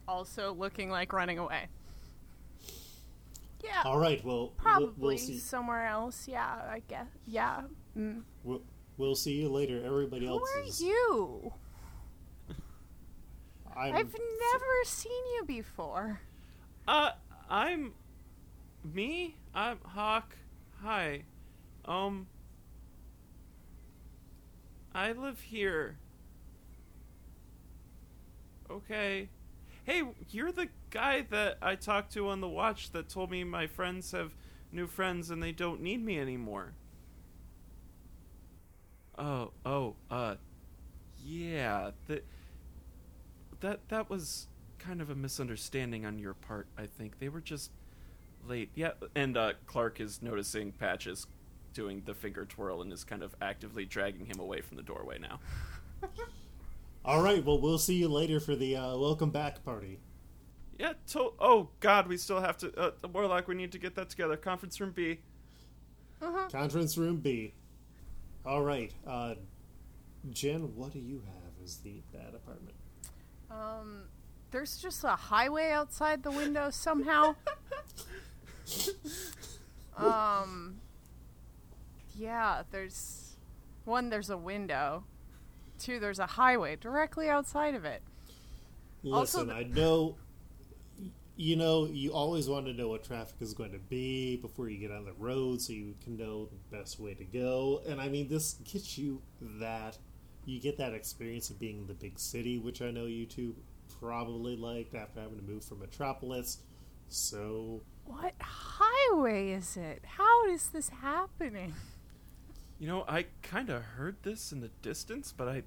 also 0.07 0.53
looking 0.53 0.91
like 0.91 1.13
running 1.15 1.39
away. 1.39 1.69
Yeah, 3.65 3.83
All 3.85 3.99
right. 3.99 4.23
Well, 4.25 4.37
we'll, 4.37 4.49
probably 4.49 5.15
we'll 5.15 5.19
see. 5.19 5.39
somewhere 5.39 5.87
else. 5.87 6.27
Yeah, 6.29 6.45
I 6.45 6.83
guess. 6.89 7.07
Yeah. 7.27 7.63
Mm. 7.97 8.23
We'll, 8.43 8.61
we'll 8.99 9.15
see 9.15 9.35
you 9.35 9.49
later. 9.49 9.81
Everybody 9.85 10.27
Who 10.27 10.33
else 10.33 10.51
are 10.57 10.63
is. 10.63 10.81
you? 10.81 11.53
I'm, 13.77 13.95
I've 13.95 14.15
never 14.15 14.85
seen 14.85 15.13
you 15.35 15.45
before. 15.47 16.21
Uh, 16.87 17.13
I'm 17.49 17.95
me. 18.85 19.37
I'm 19.55 19.79
Hawk. 19.85 20.37
Hi. 20.83 21.23
Um, 21.85 22.27
I 24.95 25.13
live 25.13 25.41
here. 25.41 25.97
Okay. 28.71 29.29
Hey, 29.85 30.03
you're 30.31 30.53
the 30.53 30.69
guy 30.91 31.23
that 31.31 31.59
I 31.61 31.75
talked 31.75 32.13
to 32.13 32.29
on 32.29 32.41
the 32.41 32.49
watch 32.49 32.93
that 32.93 33.09
told 33.09 33.31
me 33.31 33.43
my 33.45 33.67
friends 33.67 34.13
have 34.13 34.35
new 34.71 34.87
friends 34.87 35.31
and 35.31 35.43
they 35.43 35.53
don't 35.53 35.81
need 35.81 36.05
me 36.05 36.19
anymore. 36.19 36.75
Oh, 39.19 39.51
oh, 39.65 39.95
uh, 40.11 40.37
yeah. 41.25 41.91
That 42.07 42.25
that 43.63 43.89
that 43.89 44.11
was 44.11 44.47
kind 44.79 45.01
of 45.01 45.11
a 45.11 45.15
misunderstanding 45.15 46.05
on 46.05 46.19
your 46.19 46.35
part. 46.35 46.67
I 46.77 46.87
think 46.87 47.19
they 47.19 47.29
were 47.29 47.41
just 47.41 47.71
late. 48.47 48.71
Yeah, 48.75 48.93
and 49.15 49.37
uh, 49.37 49.53
Clark 49.67 50.01
is 50.01 50.21
noticing 50.23 50.73
Patches 50.73 51.27
doing 51.73 52.03
the 52.05 52.15
finger 52.15 52.45
twirl 52.45 52.83
and 52.83 52.93
is 52.93 53.05
kind 53.05 53.23
of 53.23 53.35
actively 53.41 53.85
dragging 53.85 54.27
him 54.27 54.39
away 54.39 54.61
from 54.61 54.77
the 54.77 54.83
doorway 54.83 55.19
now. 55.19 55.41
All 57.05 57.23
right. 57.23 57.45
Well, 57.45 57.61
we'll 57.61 57.79
see 57.79 57.95
you 57.95 58.09
later 58.09 58.39
for 58.39 58.55
the 58.55 58.77
uh, 58.77 58.97
welcome 58.97 59.31
back 59.31 59.65
party. 59.65 59.99
Yeah. 60.79 60.93
To- 61.09 61.33
oh 61.41 61.71
God, 61.81 62.07
we 62.07 62.17
still 62.17 62.41
have 62.41 62.57
to. 62.59 62.79
Uh, 62.79 62.91
Warlock, 63.13 63.49
we 63.49 63.55
need 63.55 63.73
to 63.73 63.79
get 63.79 63.95
that 63.97 64.11
together. 64.11 64.37
Conference 64.37 64.81
room 64.81 64.93
B. 64.95 65.21
Uh-huh. 66.21 66.49
Conference 66.51 66.97
room 66.97 67.17
B. 67.17 67.55
All 68.45 68.63
right. 68.63 68.93
Uh, 69.07 69.35
Jen, 70.31 70.75
what 70.77 70.93
do 70.93 70.99
you 71.01 71.23
have 71.27 71.65
as 71.65 71.79
the 71.79 72.03
bad 72.13 72.35
apartment? 72.35 72.72
Um, 73.53 74.05
there's 74.51 74.79
just 74.79 75.05
a 75.05 75.09
highway 75.09 75.71
outside 75.71 76.23
the 76.23 76.31
window 76.31 76.71
somehow. 76.71 77.35
um, 79.97 80.77
yeah, 82.17 82.63
there's 82.71 83.37
one. 83.85 84.11
There's 84.11 84.31
a 84.31 84.37
window. 84.37 85.05
Two. 85.79 85.99
There's 86.01 86.19
a 86.19 86.27
highway 86.27 86.77
directly 86.77 87.29
outside 87.29 87.75
of 87.75 87.85
it. 87.85 88.03
Listen, 89.03 89.49
the- 89.49 89.55
I 89.55 89.63
know. 89.65 90.17
You 91.35 91.57
know, 91.57 91.87
you 91.87 92.13
always 92.13 92.47
want 92.47 92.67
to 92.67 92.75
know 92.75 92.89
what 92.89 93.05
traffic 93.05 93.37
is 93.41 93.55
going 93.55 93.73
to 93.73 93.79
be 93.79 94.37
before 94.37 94.69
you 94.69 94.79
get 94.79 94.91
on 94.95 95.07
the 95.07 95.15
road, 95.15 95.63
so 95.63 95.73
you 95.73 95.95
can 96.05 96.17
know 96.17 96.45
the 96.47 96.77
best 96.77 97.01
way 97.01 97.15
to 97.15 97.25
go. 97.25 97.81
And 97.89 98.01
I 98.01 98.09
mean, 98.09 98.29
this 98.29 98.55
gets 98.71 98.99
you 98.99 99.23
that. 99.59 99.97
You 100.45 100.61
get 100.61 100.79
that 100.79 100.93
experience 100.93 101.51
of 101.51 101.59
being 101.59 101.79
in 101.79 101.87
the 101.87 101.95
big 101.95 102.19
city, 102.19 102.59
which 102.59 102.83
I 102.83 102.91
know 102.91 103.07
you 103.07 103.27
two 103.27 103.55
probably 104.01 104.57
liked 104.57 104.95
after 104.95 105.21
having 105.21 105.39
to 105.39 105.45
move 105.45 105.65
from 105.65 105.81
Metropolis. 105.81 106.59
So, 107.09 107.83
What 108.05 108.35
highway 108.41 109.51
is 109.51 109.77
it? 109.77 110.03
How 110.05 110.47
is 110.47 110.71
this 110.71 110.89
happening? 110.89 111.75
You 112.79 112.89
know, 112.89 113.05
I 113.07 113.27
kind 113.43 113.71
of 113.71 113.83
heard 113.83 114.17
this 114.23 114.51
in 114.51 114.61
the 114.61 114.71
distance, 114.81 115.33
but 115.37 115.47
I 115.47 115.63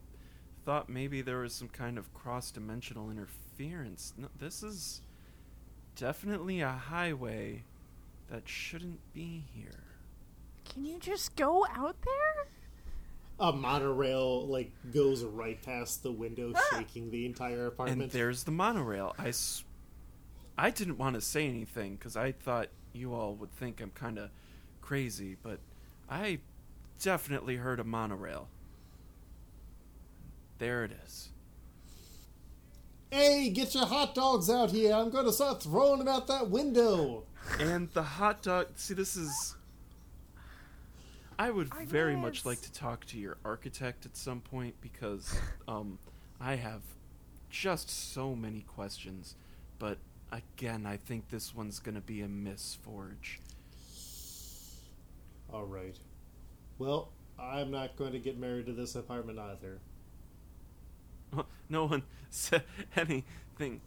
thought 0.65 0.89
maybe 0.89 1.21
there 1.21 1.37
was 1.37 1.53
some 1.53 1.69
kind 1.69 1.97
of 1.97 2.13
cross-dimensional 2.13 3.09
interference. 3.09 4.13
No, 4.17 4.27
this 4.37 4.63
is 4.63 5.01
definitely 5.95 6.59
a 6.59 6.71
highway 6.71 7.63
that 8.29 8.49
shouldn't 8.49 8.99
be 9.13 9.45
here. 9.53 9.83
Can 10.65 10.83
you 10.83 10.99
just 10.99 11.35
go 11.35 11.65
out 11.73 11.95
there? 12.03 12.47
A 13.39 13.51
monorail 13.51 14.47
like 14.47 14.71
goes 14.93 15.23
right 15.23 15.61
past 15.61 16.03
the 16.03 16.11
window, 16.11 16.53
ah! 16.55 16.61
shaking 16.77 17.11
the 17.11 17.25
entire 17.25 17.67
apartment. 17.67 18.01
And 18.01 18.11
there's 18.11 18.43
the 18.43 18.51
monorail. 18.51 19.15
I, 19.19 19.29
s- 19.29 19.63
I 20.57 20.69
didn't 20.69 20.97
want 20.97 21.15
to 21.15 21.21
say 21.21 21.47
anything 21.47 21.95
because 21.95 22.15
I 22.15 22.31
thought 22.31 22.69
you 22.93 23.13
all 23.13 23.35
would 23.35 23.51
think 23.51 23.81
I'm 23.81 23.91
kind 23.91 24.17
of 24.17 24.29
crazy, 24.81 25.35
but 25.41 25.59
I 26.09 26.39
definitely 27.01 27.57
heard 27.57 27.79
a 27.79 27.83
monorail. 27.83 28.47
There 30.57 30.85
it 30.85 30.91
is. 31.05 31.29
Hey, 33.11 33.49
get 33.49 33.73
your 33.75 33.85
hot 33.85 34.15
dogs 34.15 34.49
out 34.49 34.71
here! 34.71 34.93
I'm 34.93 35.09
going 35.09 35.25
to 35.25 35.33
start 35.33 35.61
throwing 35.63 35.99
them 35.99 36.07
out 36.07 36.27
that 36.27 36.49
window. 36.49 37.23
And 37.59 37.89
the 37.93 38.03
hot 38.03 38.41
dog. 38.41 38.67
See, 38.75 38.93
this 38.93 39.15
is. 39.15 39.54
I 41.37 41.51
would 41.51 41.73
very 41.73 42.15
much 42.15 42.45
like 42.45 42.61
to 42.61 42.71
talk 42.71 43.05
to 43.07 43.17
your 43.17 43.37
architect 43.43 44.05
at 44.05 44.15
some 44.15 44.39
point 44.41 44.75
because 44.81 45.37
um, 45.67 45.99
I 46.39 46.55
have 46.55 46.81
just 47.49 47.89
so 47.89 48.35
many 48.35 48.61
questions. 48.61 49.35
But 49.79 49.97
again, 50.31 50.85
I 50.85 50.97
think 50.97 51.29
this 51.29 51.53
one's 51.53 51.79
going 51.79 51.95
to 51.95 52.01
be 52.01 52.21
a 52.21 52.27
miss, 52.27 52.77
Forge. 52.81 53.39
All 55.51 55.65
right. 55.65 55.97
Well, 56.77 57.11
I'm 57.39 57.71
not 57.71 57.95
going 57.97 58.13
to 58.13 58.19
get 58.19 58.37
married 58.37 58.65
to 58.67 58.73
this 58.73 58.95
apartment 58.95 59.39
either. 59.39 59.79
no 61.69 61.85
one 61.85 62.03
said 62.29 62.63
anything 62.95 63.81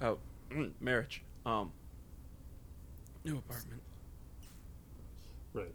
about 0.00 0.20
mm, 0.50 0.72
marriage. 0.80 1.22
Um, 1.44 1.72
new 3.24 3.38
apartment. 3.38 3.82
Right. 5.52 5.74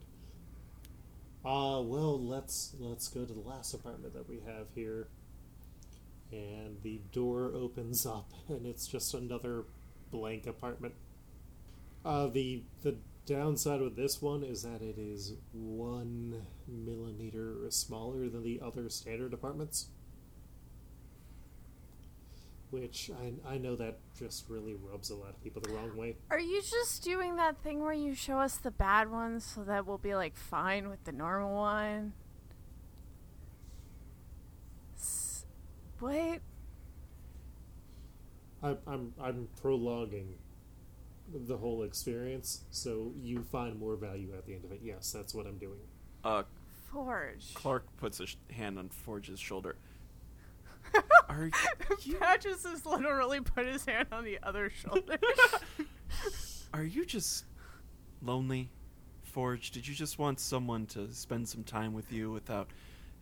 Uh, 1.44 1.82
well, 1.84 2.20
let's 2.20 2.76
let's 2.80 3.08
go 3.08 3.26
to 3.26 3.34
the 3.34 3.40
last 3.40 3.74
apartment 3.74 4.14
that 4.14 4.28
we 4.30 4.40
have 4.46 4.68
here. 4.76 5.08
and 6.32 6.78
the 6.84 7.02
door 7.12 7.52
opens 7.56 8.06
up, 8.06 8.32
and 8.48 8.66
it's 8.66 8.88
just 8.88 9.14
another 9.14 9.66
blank 10.12 10.48
apartment. 10.48 10.94
Uh, 12.04 12.28
the 12.28 12.64
the 12.82 12.96
downside 13.26 13.82
with 13.82 13.96
this 13.96 14.22
one 14.22 14.44
is 14.44 14.64
that 14.64 14.82
it 14.82 14.98
is 14.98 15.34
one 15.54 16.48
millimeter 16.68 17.70
smaller 17.70 18.28
than 18.30 18.44
the 18.44 18.60
other 18.62 18.90
standard 18.90 19.34
apartments. 19.34 19.88
Which 22.72 23.12
I, 23.22 23.54
I 23.54 23.58
know 23.58 23.76
that 23.76 23.98
just 24.18 24.46
really 24.50 24.76
rubs 24.76 25.10
a 25.10 25.16
lot 25.16 25.30
of 25.30 25.44
people 25.44 25.62
the 25.62 25.72
wrong 25.74 25.96
way. 25.98 26.16
Are 26.30 26.40
you 26.40 26.62
just 26.62 27.04
doing 27.04 27.36
that 27.36 27.58
thing 27.62 27.82
where 27.84 27.92
you 27.94 28.16
show 28.16 28.40
us 28.40 28.56
the 28.58 28.72
bad 28.72 29.12
ones 29.12 29.44
so 29.44 29.64
that 29.66 29.86
we'll 29.86 29.98
be 29.98 30.16
like 30.16 30.38
fine 30.38 30.88
with 30.90 31.04
the 31.04 31.12
normal 31.12 31.54
one? 31.54 32.14
S- 34.96 35.46
What? 36.00 36.40
I, 38.64 38.78
I'm 38.88 39.14
I'm 39.22 39.48
prolonging 39.62 40.36
the 41.34 41.58
whole 41.58 41.84
experience, 41.84 42.62
so 42.72 43.12
you 43.22 43.44
find 43.52 43.80
more 43.80 43.96
value 43.98 44.30
at 44.38 44.46
the 44.46 44.54
end 44.54 44.64
of 44.66 44.72
it. 44.72 44.80
Yes, 44.84 45.12
that's 45.12 45.34
what 45.34 45.46
I'm 45.46 45.58
doing. 45.58 45.80
Uh, 46.24 46.44
Forge. 46.92 47.54
Clark 47.54 47.86
puts 47.98 48.20
a 48.20 48.28
sh- 48.28 48.36
hand 48.52 48.78
on 48.78 48.90
Forge's 48.90 49.40
shoulder. 49.40 49.76
Are 51.30 51.50
you 52.02 52.16
Patches 52.18 52.64
has 52.66 52.86
literally 52.86 53.40
put 53.40 53.66
his 53.66 53.86
hand 53.86 54.08
on 54.12 54.24
the 54.24 54.40
other 54.44 54.70
shoulder. 54.70 55.18
are 56.74 56.84
you 56.84 57.06
just 57.06 57.46
lonely, 58.22 58.70
Forge? 59.24 59.72
Did 59.72 59.88
you 59.88 59.96
just 59.96 60.20
want 60.20 60.40
someone 60.40 60.86
to 60.88 61.12
spend 61.14 61.48
some 61.48 61.64
time 61.64 61.94
with 61.94 62.12
you 62.12 62.32
without 62.32 62.68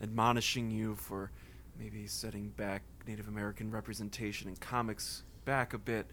admonishing 0.02 0.72
you 0.72 0.96
for 0.96 1.32
maybe 1.80 2.08
setting 2.08 2.50
back 2.50 2.84
Native 3.08 3.28
American 3.28 3.72
representation 3.72 4.50
in 4.50 4.56
comics 4.58 5.24
back 5.46 5.74
a 5.74 5.78
bit, 5.78 6.08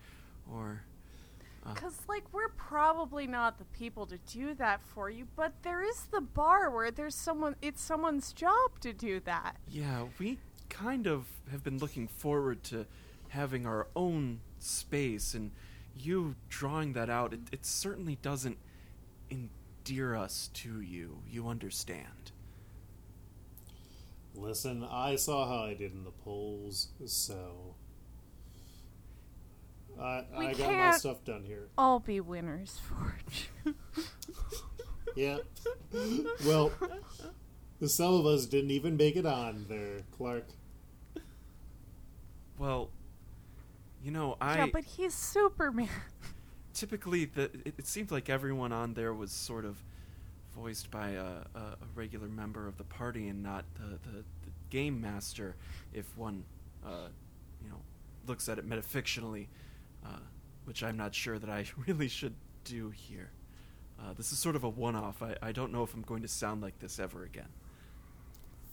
or 0.52 0.82
uh, 1.64 1.74
Because, 1.74 1.98
like, 2.08 2.24
we're 2.32 2.50
probably 2.50 3.26
not 3.26 3.58
the 3.58 3.64
people 3.66 4.06
to 4.06 4.18
do 4.18 4.54
that 4.54 4.80
for 4.82 5.10
you, 5.10 5.26
but 5.36 5.52
there 5.62 5.82
is 5.82 6.06
the 6.12 6.20
bar 6.20 6.70
where 6.70 6.90
there's 6.90 7.14
someone, 7.14 7.56
it's 7.60 7.82
someone's 7.82 8.32
job 8.32 8.78
to 8.80 8.92
do 8.92 9.20
that. 9.20 9.56
Yeah, 9.68 10.04
we 10.18 10.38
kind 10.68 11.06
of 11.06 11.26
have 11.50 11.62
been 11.62 11.78
looking 11.78 12.08
forward 12.08 12.62
to 12.64 12.86
having 13.28 13.66
our 13.66 13.88
own 13.96 14.40
space, 14.58 15.34
and 15.34 15.50
you 15.98 16.36
drawing 16.48 16.92
that 16.94 17.10
out, 17.10 17.32
it, 17.32 17.40
it 17.52 17.66
certainly 17.66 18.18
doesn't 18.22 18.58
endear 19.30 20.14
us 20.14 20.50
to 20.54 20.80
you. 20.80 21.18
You 21.28 21.48
understand. 21.48 22.32
Listen, 24.34 24.86
I 24.90 25.16
saw 25.16 25.46
how 25.48 25.64
I 25.64 25.74
did 25.74 25.92
in 25.92 26.04
the 26.04 26.10
polls, 26.10 26.88
so 27.06 27.74
I 29.98 30.24
We 30.38 30.46
I 30.46 30.52
got 30.52 30.72
my 30.72 30.90
stuff 30.92 31.24
done 31.24 31.44
here. 31.44 31.68
All 31.78 32.00
be 32.00 32.20
winners, 32.20 32.78
Forge. 32.88 33.48
Yeah. 35.16 35.38
well, 36.44 36.70
some 37.84 38.14
of 38.14 38.26
us 38.26 38.46
didn't 38.46 38.70
even 38.70 38.96
make 38.96 39.16
it 39.16 39.26
on 39.26 39.66
there, 39.68 40.00
Clark. 40.16 40.46
Well, 42.58 42.90
you 44.02 44.10
know, 44.10 44.36
I 44.40 44.56
yeah, 44.58 44.66
but 44.72 44.84
he's 44.84 45.14
Superman. 45.14 45.88
typically 46.72 47.24
the 47.24 47.44
it, 47.64 47.74
it 47.78 47.86
seemed 47.86 48.10
like 48.10 48.28
everyone 48.28 48.72
on 48.72 48.94
there 48.94 49.12
was 49.14 49.32
sort 49.32 49.64
of 49.64 49.82
voiced 50.54 50.90
by 50.90 51.10
a, 51.10 51.24
a, 51.54 51.58
a 51.58 51.76
regular 51.94 52.28
member 52.28 52.66
of 52.66 52.76
the 52.78 52.84
party 52.84 53.28
and 53.28 53.42
not 53.42 53.64
the, 53.74 53.98
the, 54.10 54.18
the 54.18 54.50
game 54.70 55.00
master 55.00 55.54
if 55.92 56.06
one 56.16 56.44
uh, 56.84 57.08
you 57.62 57.68
know 57.68 57.76
looks 58.26 58.48
at 58.48 58.58
it 58.58 58.68
metafictionally 58.68 59.46
uh, 60.04 60.18
which 60.64 60.82
i'm 60.82 60.96
not 60.96 61.14
sure 61.14 61.38
that 61.38 61.50
i 61.50 61.64
really 61.86 62.08
should 62.08 62.34
do 62.64 62.90
here 62.90 63.30
uh, 64.00 64.12
this 64.14 64.32
is 64.32 64.38
sort 64.38 64.56
of 64.56 64.64
a 64.64 64.68
one-off 64.68 65.22
I, 65.22 65.36
I 65.42 65.52
don't 65.52 65.72
know 65.72 65.82
if 65.82 65.94
i'm 65.94 66.02
going 66.02 66.22
to 66.22 66.28
sound 66.28 66.62
like 66.62 66.78
this 66.78 66.98
ever 66.98 67.24
again 67.24 67.48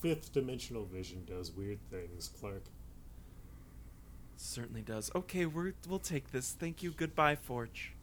Fifth 0.03 0.33
dimensional 0.33 0.83
vision 0.85 1.23
does 1.25 1.51
weird 1.53 1.79
things, 1.89 2.29
Clark. 2.39 2.65
certainly 4.35 4.81
does 4.81 5.09
okay 5.15 5.45
we're, 5.45 5.71
we'll 5.87 5.97
take 5.99 6.31
this 6.33 6.51
thank 6.51 6.83
you 6.83 6.91
goodbye 6.91 7.35
forge 7.37 7.93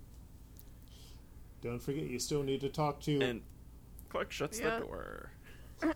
Don't 1.60 1.82
forget, 1.82 2.04
you 2.04 2.18
still 2.18 2.42
need 2.42 2.62
to 2.62 2.70
talk 2.70 3.00
to. 3.02 3.20
and 3.20 3.42
clark 4.08 4.32
shuts 4.32 4.58
Yeah. 4.58 4.78
the 4.78 4.86
door 4.86 5.30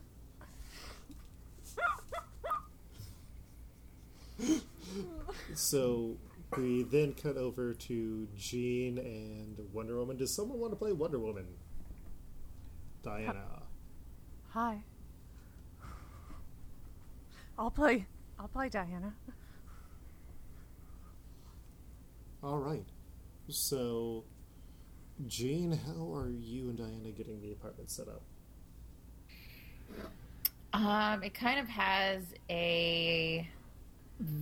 So 5.55 6.17
we 6.57 6.83
then 6.85 7.15
cut 7.15 7.37
over 7.37 7.73
to 7.75 8.29
Jean 8.37 8.99
and 8.99 9.59
Wonder 9.73 9.97
Woman. 9.99 10.17
Does 10.17 10.35
someone 10.35 10.59
want 10.59 10.73
to 10.73 10.77
play 10.77 10.93
Wonder 10.93 11.19
Woman? 11.19 11.47
Diana. 13.03 13.63
Hi. 14.51 14.83
I'll 17.59 17.71
play. 17.71 18.07
I'll 18.39 18.49
play 18.49 18.69
Diana. 18.69 19.15
All 22.43 22.59
right. 22.59 22.85
So, 23.49 24.25
Jean, 25.27 25.73
how 25.73 26.15
are 26.15 26.31
you 26.31 26.69
and 26.69 26.77
Diana 26.77 27.11
getting 27.11 27.41
the 27.41 27.53
apartment 27.53 27.91
set 27.91 28.09
up? 28.09 28.23
Um, 30.73 31.23
it 31.23 31.35
kind 31.35 31.61
of 31.61 31.69
has 31.69 32.23
a 32.51 33.49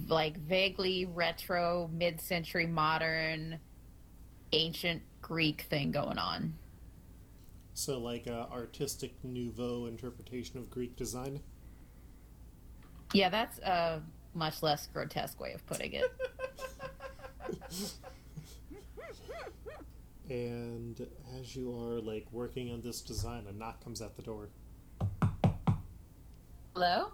like 0.09 0.37
vaguely 0.39 1.05
retro, 1.05 1.91
mid-century, 1.93 2.67
modern, 2.67 3.59
ancient 4.53 5.03
Greek 5.21 5.63
thing 5.69 5.91
going 5.91 6.19
on. 6.19 6.55
So, 7.75 7.99
like 7.99 8.27
a 8.27 8.49
artistic 8.51 9.13
nouveau 9.23 9.87
interpretation 9.87 10.59
of 10.59 10.71
Greek 10.71 10.97
design. 10.97 11.41
Yeah, 13.13 13.29
that's 13.29 13.59
a 13.59 14.03
much 14.35 14.63
less 14.63 14.89
grotesque 14.93 15.41
way 15.41 15.53
of 15.53 15.67
putting 15.67 15.93
it. 15.93 16.05
And 20.33 21.07
as 21.39 21.55
you 21.55 21.77
are 21.79 22.01
like 22.01 22.27
working 22.33 22.73
on 22.73 22.81
this 22.81 23.03
design, 23.03 23.45
a 23.49 23.53
knock 23.53 23.85
comes 23.85 24.01
at 24.01 24.17
the 24.17 24.23
door. 24.23 24.49
Hello? 26.75 27.13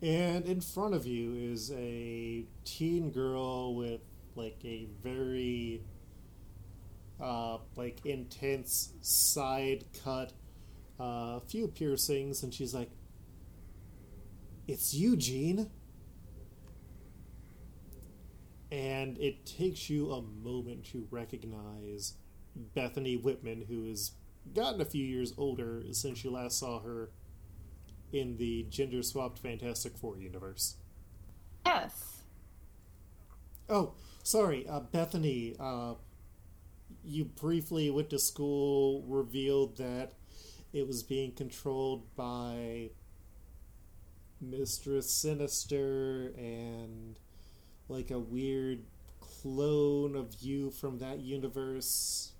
And 0.00 0.46
in 0.46 0.62
front 0.62 0.94
of 0.94 1.04
you 1.06 1.34
is 1.34 1.72
a 1.72 2.46
teen 2.64 3.10
girl 3.10 3.74
with 3.74 4.00
like 4.34 4.58
a 4.64 4.86
very 5.02 5.82
uh 7.20 7.58
like 7.76 8.04
intense 8.06 8.92
side 9.02 9.84
cut, 10.02 10.32
a 10.98 11.02
uh, 11.02 11.40
few 11.40 11.68
piercings, 11.68 12.44
and 12.44 12.54
she's 12.54 12.72
like, 12.72 12.90
It's 14.66 14.94
you, 14.94 15.16
Jean. 15.16 15.70
And 18.72 19.16
it 19.18 19.46
takes 19.46 19.88
you 19.88 20.10
a 20.12 20.22
moment 20.22 20.84
to 20.86 21.06
recognize 21.10 22.14
Bethany 22.74 23.16
Whitman, 23.16 23.66
who 23.68 23.88
has 23.88 24.12
gotten 24.54 24.80
a 24.80 24.84
few 24.84 25.04
years 25.04 25.32
older 25.36 25.82
since 25.92 26.24
you 26.24 26.30
last 26.30 26.58
saw 26.58 26.80
her 26.80 27.10
in 28.12 28.36
the 28.38 28.66
gender 28.68 29.02
swapped 29.02 29.38
Fantastic 29.38 29.96
Four 29.96 30.18
universe. 30.18 30.76
Yes. 31.64 32.22
Oh, 33.68 33.92
sorry, 34.22 34.66
uh, 34.68 34.80
Bethany. 34.80 35.54
Uh, 35.58 35.94
you 37.04 37.24
briefly 37.24 37.90
went 37.90 38.10
to 38.10 38.18
school, 38.18 39.04
revealed 39.06 39.76
that 39.76 40.12
it 40.72 40.86
was 40.86 41.02
being 41.02 41.32
controlled 41.32 42.14
by 42.16 42.90
Mistress 44.40 45.10
Sinister 45.10 46.32
and 46.36 47.18
like 47.88 48.10
a 48.10 48.18
weird 48.18 48.80
clone 49.20 50.16
of 50.16 50.34
you 50.40 50.70
from 50.70 50.98
that 50.98 51.20
universe. 51.20 52.32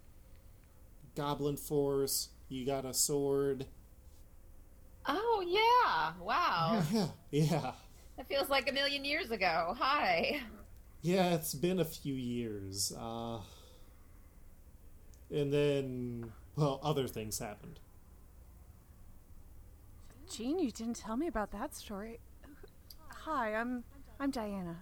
Goblin 1.15 1.57
Force. 1.57 2.29
You 2.49 2.67
got 2.67 2.85
a 2.85 2.95
sword. 2.95 3.67
Oh 5.07 5.43
yeah! 5.47 6.13
Wow, 6.21 6.83
Yeah, 6.93 7.07
yeah. 7.31 7.73
that 8.17 8.27
feels 8.29 8.49
like 8.49 8.69
a 8.69 8.73
million 8.73 9.05
years 9.05 9.31
ago. 9.31 9.75
Hi. 9.79 10.41
Yeah, 11.03 11.35
it's 11.35 11.55
been 11.55 11.79
a 11.79 11.85
few 11.85 12.15
years. 12.15 12.93
Uh, 12.99 13.39
and 15.31 15.53
then, 15.53 16.33
well, 16.57 16.81
other 16.83 17.07
things 17.07 17.39
happened. 17.39 17.79
Jean, 20.31 20.59
you 20.59 20.71
didn't 20.71 20.97
tell 20.97 21.17
me 21.17 21.27
about 21.27 21.51
that 21.53 21.75
story. 21.75 22.21
Hi, 23.09 23.55
I'm 23.55 23.85
I'm 24.19 24.31
Diana. 24.31 24.77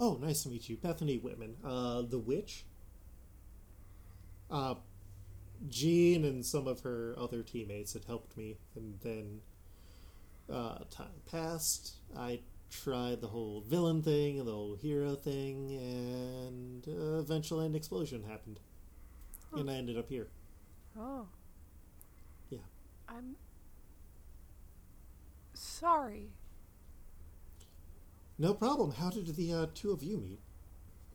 Oh, 0.00 0.18
nice 0.20 0.44
to 0.44 0.48
meet 0.48 0.68
you, 0.68 0.76
Bethany 0.76 1.18
Whitman. 1.18 1.56
Uh, 1.64 2.02
the 2.02 2.18
witch. 2.18 2.64
Uh, 4.50 4.74
Jean 5.68 6.24
and 6.24 6.44
some 6.44 6.68
of 6.68 6.80
her 6.80 7.14
other 7.18 7.42
teammates 7.42 7.92
had 7.92 8.04
helped 8.04 8.36
me, 8.36 8.58
and 8.76 8.98
then 9.02 9.40
uh, 10.50 10.78
time 10.90 11.08
passed. 11.30 11.96
I 12.16 12.40
tried 12.70 13.20
the 13.20 13.28
whole 13.28 13.62
villain 13.62 14.02
thing 14.02 14.38
and 14.38 14.46
the 14.46 14.52
whole 14.52 14.76
hero 14.76 15.14
thing, 15.14 15.72
and 15.76 16.86
uh, 16.88 17.18
eventually 17.18 17.66
an 17.66 17.74
explosion 17.74 18.22
happened, 18.28 18.60
and 19.52 19.70
I 19.70 19.74
ended 19.74 19.98
up 19.98 20.08
here. 20.08 20.28
Oh. 20.98 21.26
Yeah. 22.50 22.58
I'm 23.08 23.36
sorry. 25.78 26.28
No 28.38 28.54
problem. 28.54 28.92
How 28.92 29.10
did 29.10 29.34
the 29.34 29.52
uh, 29.52 29.66
two 29.74 29.90
of 29.90 30.02
you 30.02 30.16
meet? 30.18 30.40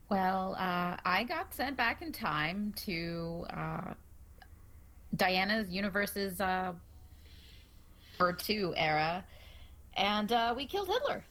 Well, 0.10 0.56
uh, 0.60 0.98
I 1.06 1.24
got 1.24 1.54
sent 1.54 1.78
back 1.78 2.02
in 2.02 2.12
time 2.12 2.74
to 2.86 3.46
uh, 3.50 3.94
Diana's 5.16 5.70
universe's 5.70 6.40
uh, 6.42 6.74
Bird 8.18 8.40
2 8.40 8.74
era, 8.76 9.24
and 9.96 10.32
uh, 10.32 10.54
we 10.56 10.66
killed 10.66 10.88
Hitler. 10.88 11.24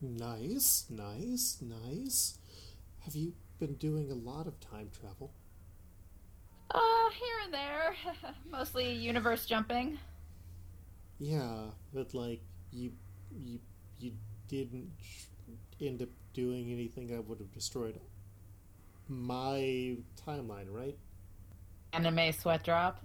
Nice, 0.00 0.86
nice, 0.90 1.58
nice. 1.60 2.38
Have 3.00 3.14
you 3.14 3.34
been 3.58 3.74
doing 3.74 4.10
a 4.10 4.14
lot 4.14 4.46
of 4.46 4.58
time 4.58 4.90
travel? 4.98 5.30
Uh, 6.70 7.10
here 7.12 7.36
and 7.44 7.54
there. 7.54 7.94
Mostly 8.50 8.92
universe 8.92 9.46
jumping. 9.46 9.98
Yeah, 11.18 11.66
but 11.94 12.14
like 12.14 12.42
you, 12.72 12.92
you, 13.44 13.58
you 13.98 14.12
didn't 14.48 14.90
end 15.80 16.02
up 16.02 16.08
doing 16.32 16.70
anything 16.70 17.06
that 17.08 17.26
would 17.26 17.38
have 17.38 17.52
destroyed 17.52 17.98
my 19.08 19.96
timeline, 20.26 20.66
right? 20.68 20.96
Anime 21.92 22.32
sweat 22.32 22.62
drop. 22.64 23.02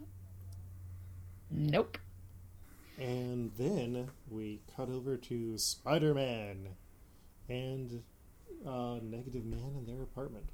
Nope. 1.50 1.98
And 3.00 3.52
then 3.58 4.10
we 4.30 4.62
cut 4.76 4.90
over 4.90 5.18
to 5.18 5.58
Spider 5.58 6.14
Man 6.14 6.70
and 7.50 8.04
uh, 8.66 9.00
Negative 9.02 9.46
Man 9.46 9.76
in 9.78 9.86
their 9.86 10.04
apartment. 10.04 10.46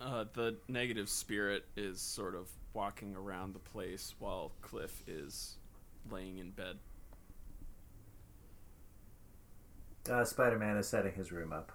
Uh, 0.00 0.24
the 0.34 0.56
negative 0.68 1.08
spirit 1.08 1.64
is 1.76 2.00
sort 2.00 2.34
of 2.34 2.48
walking 2.74 3.14
around 3.16 3.54
the 3.54 3.60
place 3.60 4.14
while 4.18 4.52
Cliff 4.60 5.02
is 5.06 5.56
laying 6.10 6.38
in 6.38 6.50
bed. 6.50 6.78
Uh, 10.10 10.24
Spider 10.24 10.58
Man 10.58 10.76
is 10.76 10.88
setting 10.88 11.12
his 11.14 11.32
room 11.32 11.52
up. 11.52 11.72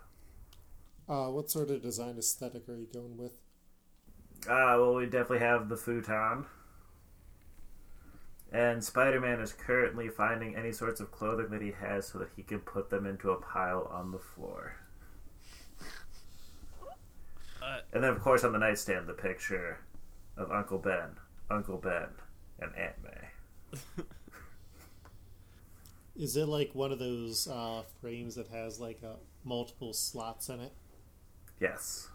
Uh, 1.10 1.28
what 1.28 1.50
sort 1.50 1.70
of 1.72 1.82
design 1.82 2.18
aesthetic 2.18 2.70
are 2.70 2.78
you 2.78 2.88
going 2.94 3.18
with? 3.18 3.34
Uh, 4.48 4.76
well, 4.80 4.96
we 4.96 5.06
definitely 5.06 5.40
have 5.40 5.70
the 5.70 5.78
futon. 5.78 6.46
And 8.52 8.84
Spider 8.84 9.20
Man 9.20 9.40
is 9.42 9.54
currently 9.54 10.10
finding 10.10 10.56
any 10.56 10.72
sorts 10.72 11.00
of 11.00 11.12
clothing 11.12 11.50
that 11.52 11.62
he 11.62 11.72
has 11.72 12.08
so 12.08 12.18
that 12.20 12.30
he 12.36 12.44
can 12.44 12.60
put 12.60 12.90
them 12.90 13.06
into 13.06 13.32
a 13.32 13.40
pile 13.42 13.88
on 13.92 14.12
the 14.12 14.20
floor. 14.20 14.76
Uh, 17.62 17.80
And 17.94 18.04
then, 18.04 18.12
of 18.12 18.22
course, 18.22 18.44
on 18.44 18.54
the 18.54 18.60
nightstand, 18.60 19.08
the 19.08 19.14
picture 19.14 19.80
of 20.38 20.52
Uncle 20.52 20.78
Ben, 20.80 21.18
Uncle 21.50 21.78
Ben, 21.78 22.10
and 22.60 22.74
Aunt 22.76 22.96
May. 23.04 24.04
Is 26.20 26.36
it 26.36 26.50
like 26.50 26.76
one 26.76 26.92
of 26.92 27.00
those 27.00 27.48
uh, 27.48 27.84
frames 28.02 28.36
that 28.36 28.50
has 28.50 28.78
like 28.78 29.00
uh, 29.06 29.14
multiple 29.46 29.94
slots 29.94 30.50
in 30.50 30.60
it? 30.60 30.74
Yes. 31.62 32.10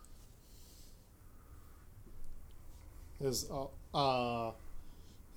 Has 3.23 3.51
uh, 3.51 3.97
uh 3.97 4.53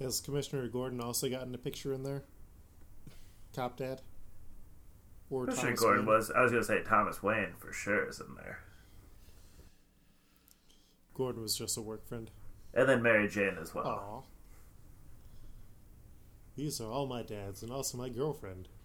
has 0.02 0.20
Commissioner 0.20 0.68
Gordon 0.68 1.00
also 1.00 1.30
gotten 1.30 1.56
a 1.56 1.58
picture 1.58 1.94
in 1.94 2.04
there? 2.04 2.24
Cop 3.56 3.78
Dad? 3.78 4.02
Or 5.30 5.46
Commissioner 5.46 5.68
Thomas 5.68 5.80
Gordon 5.80 6.06
Wayne? 6.06 6.16
was, 6.18 6.32
I 6.32 6.42
was 6.42 6.52
going 6.52 6.64
to 6.64 6.68
say 6.68 6.84
Thomas 6.84 7.24
Wayne 7.24 7.54
for 7.58 7.72
sure 7.72 8.08
is 8.10 8.20
in 8.20 8.36
there. 8.36 8.60
Gordon 11.14 11.42
was 11.42 11.58
just 11.58 11.78
a 11.78 11.82
work 11.82 12.06
friend. 12.06 12.30
And 12.74 12.88
then 12.88 13.02
Mary 13.02 13.30
Jane 13.30 13.58
as 13.60 13.74
well. 13.74 13.88
Aw. 13.88 14.37
These 16.58 16.82
are 16.82 16.92
all 16.92 17.06
my 17.06 17.22
dads 17.22 17.64
and 17.64 17.72
also 17.72 17.98
my 17.98 18.10
girlfriend. 18.10 18.68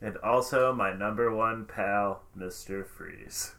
And 0.00 0.16
also 0.18 0.72
my 0.72 0.92
number 0.94 1.34
one 1.34 1.64
pal, 1.64 2.22
Mr. 2.38 2.86
Freeze. 2.86 3.52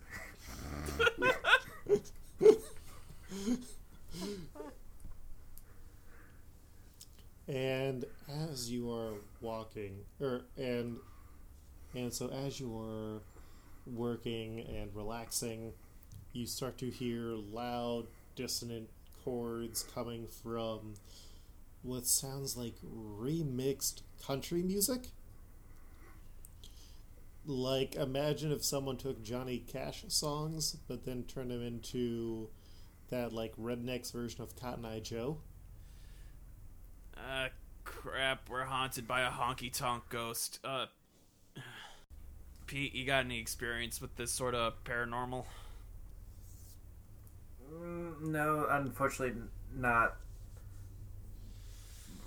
And 7.46 8.06
as 8.30 8.72
you 8.72 8.90
are 8.92 9.16
walking, 9.42 10.06
or 10.22 10.44
and 10.56 10.98
and 11.96 12.14
so 12.14 12.30
as 12.30 12.60
you 12.60 12.78
are 12.80 13.22
working 13.86 14.62
and 14.62 14.96
relaxing, 14.96 15.74
you 16.32 16.46
start 16.46 16.78
to 16.78 16.90
hear 16.90 17.34
loud, 17.34 18.06
dissonant 18.36 18.90
chords 19.26 19.84
coming 19.94 20.28
from 20.28 20.94
what 21.82 22.06
sounds 22.06 22.58
like 22.58 22.76
remixed 22.84 24.02
country 24.26 24.62
music. 24.64 25.08
Like 27.46 27.96
imagine 27.96 28.52
if 28.52 28.64
someone 28.64 28.98
took 28.98 29.24
Johnny 29.24 29.60
Cash 29.60 30.04
songs, 30.10 30.78
but 30.88 31.06
then 31.06 31.24
turned 31.24 31.52
them 31.52 31.66
into 31.66 32.50
that 33.10 33.34
like 33.34 33.56
Rednex 33.58 34.12
version 34.12 34.42
of 34.42 34.56
Cotton 34.56 34.86
Eye 34.86 35.00
Joe. 35.00 35.38
uh, 37.18 37.50
crap, 37.84 38.50
we're 38.50 38.66
haunted 38.66 39.08
by 39.08 39.22
a 39.22 39.30
honky 39.30 39.72
tonk 39.74 40.04
ghost. 40.10 40.60
Uh, 40.64 40.86
Pete, 42.68 42.94
you 42.94 43.06
got 43.06 43.26
any 43.26 43.40
experience 43.40 44.00
with 44.00 44.16
this 44.16 44.32
sort 44.32 44.54
of 44.54 44.84
paranormal? 44.84 45.46
Mm, 47.74 48.22
no, 48.22 48.68
unfortunately, 48.70 49.42
not. 49.76 50.18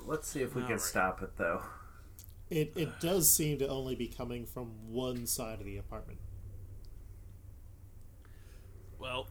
Let's 0.06 0.28
see 0.28 0.42
if 0.42 0.54
we 0.54 0.62
can 0.62 0.72
Alright. 0.72 0.80
stop 0.80 1.22
it, 1.22 1.36
though. 1.36 1.62
It 2.50 2.74
it 2.76 3.00
does 3.00 3.32
seem 3.32 3.58
to 3.60 3.68
only 3.68 3.94
be 3.94 4.08
coming 4.08 4.44
from 4.44 4.66
one 4.88 5.26
side 5.26 5.60
of 5.60 5.64
the 5.64 5.78
apartment. 5.78 6.18
Well, 8.98 9.26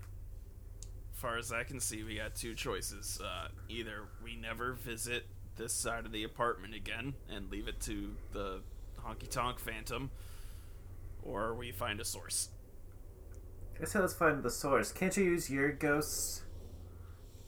far 1.22 1.38
as 1.38 1.51
I 1.51 1.63
can 1.63 1.80
see, 1.80 2.03
we 2.03 2.15
got 2.15 2.34
two 2.34 2.55
choices. 2.55 3.22
Uh, 3.24 3.49
either 3.69 4.07
we 4.24 4.36
never 4.36 4.74
visit 4.74 5.28
this 5.55 5.72
side 5.72 6.07
of 6.07 6.11
the 6.11 6.24
apartment 6.24 6.74
again 6.74 7.13
and 7.30 7.51
leave 7.51 7.67
it 7.67 7.80
to 7.82 8.15
the 8.32 8.61
honky 9.05 9.30
tonk 9.30 9.59
phantom, 9.59 10.09
or 11.22 11.53
we 11.53 11.72
find 11.72 12.01
a 12.01 12.05
source. 12.05 12.49
I 13.80 13.86
said 13.86 14.01
let's 14.01 14.15
find 14.15 14.41
the 14.41 14.49
source. 14.49 14.91
Can't 14.91 15.15
you 15.15 15.26
use 15.26 15.47
your 15.47 15.72
ghosts 15.72 16.41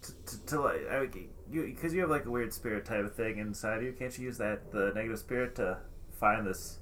to, 0.04 0.12
to, 0.26 0.46
to 0.46 0.62
like, 0.62 0.82
I, 0.90 1.08
you 1.50 1.64
because 1.66 1.94
you 1.94 2.02
have 2.02 2.10
like 2.10 2.26
a 2.26 2.32
weird 2.32 2.54
spirit 2.54 2.86
type 2.86 3.06
of 3.06 3.16
thing 3.16 3.38
inside 3.38 3.78
of 3.78 3.84
you? 3.84 3.94
Can't 3.94 4.18
you 4.18 4.26
use 4.26 4.38
that 4.38 4.72
the 4.72 4.92
negative 4.96 5.20
spirit 5.20 5.56
to 5.56 5.80
find 6.20 6.46
this 6.46 6.80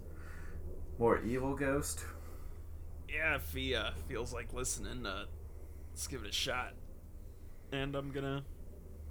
more 1.00 1.20
evil 1.20 1.56
ghost? 1.56 2.06
Yeah, 3.10 3.36
if 3.36 3.54
he 3.54 3.76
uh, 3.76 3.92
feels 4.08 4.34
like 4.34 4.54
listening, 4.54 5.06
uh, 5.06 5.26
let's 5.92 6.08
give 6.08 6.24
it 6.24 6.30
a 6.30 6.34
shot. 6.34 6.74
And 7.72 7.96
I'm 7.96 8.12
gonna 8.12 8.44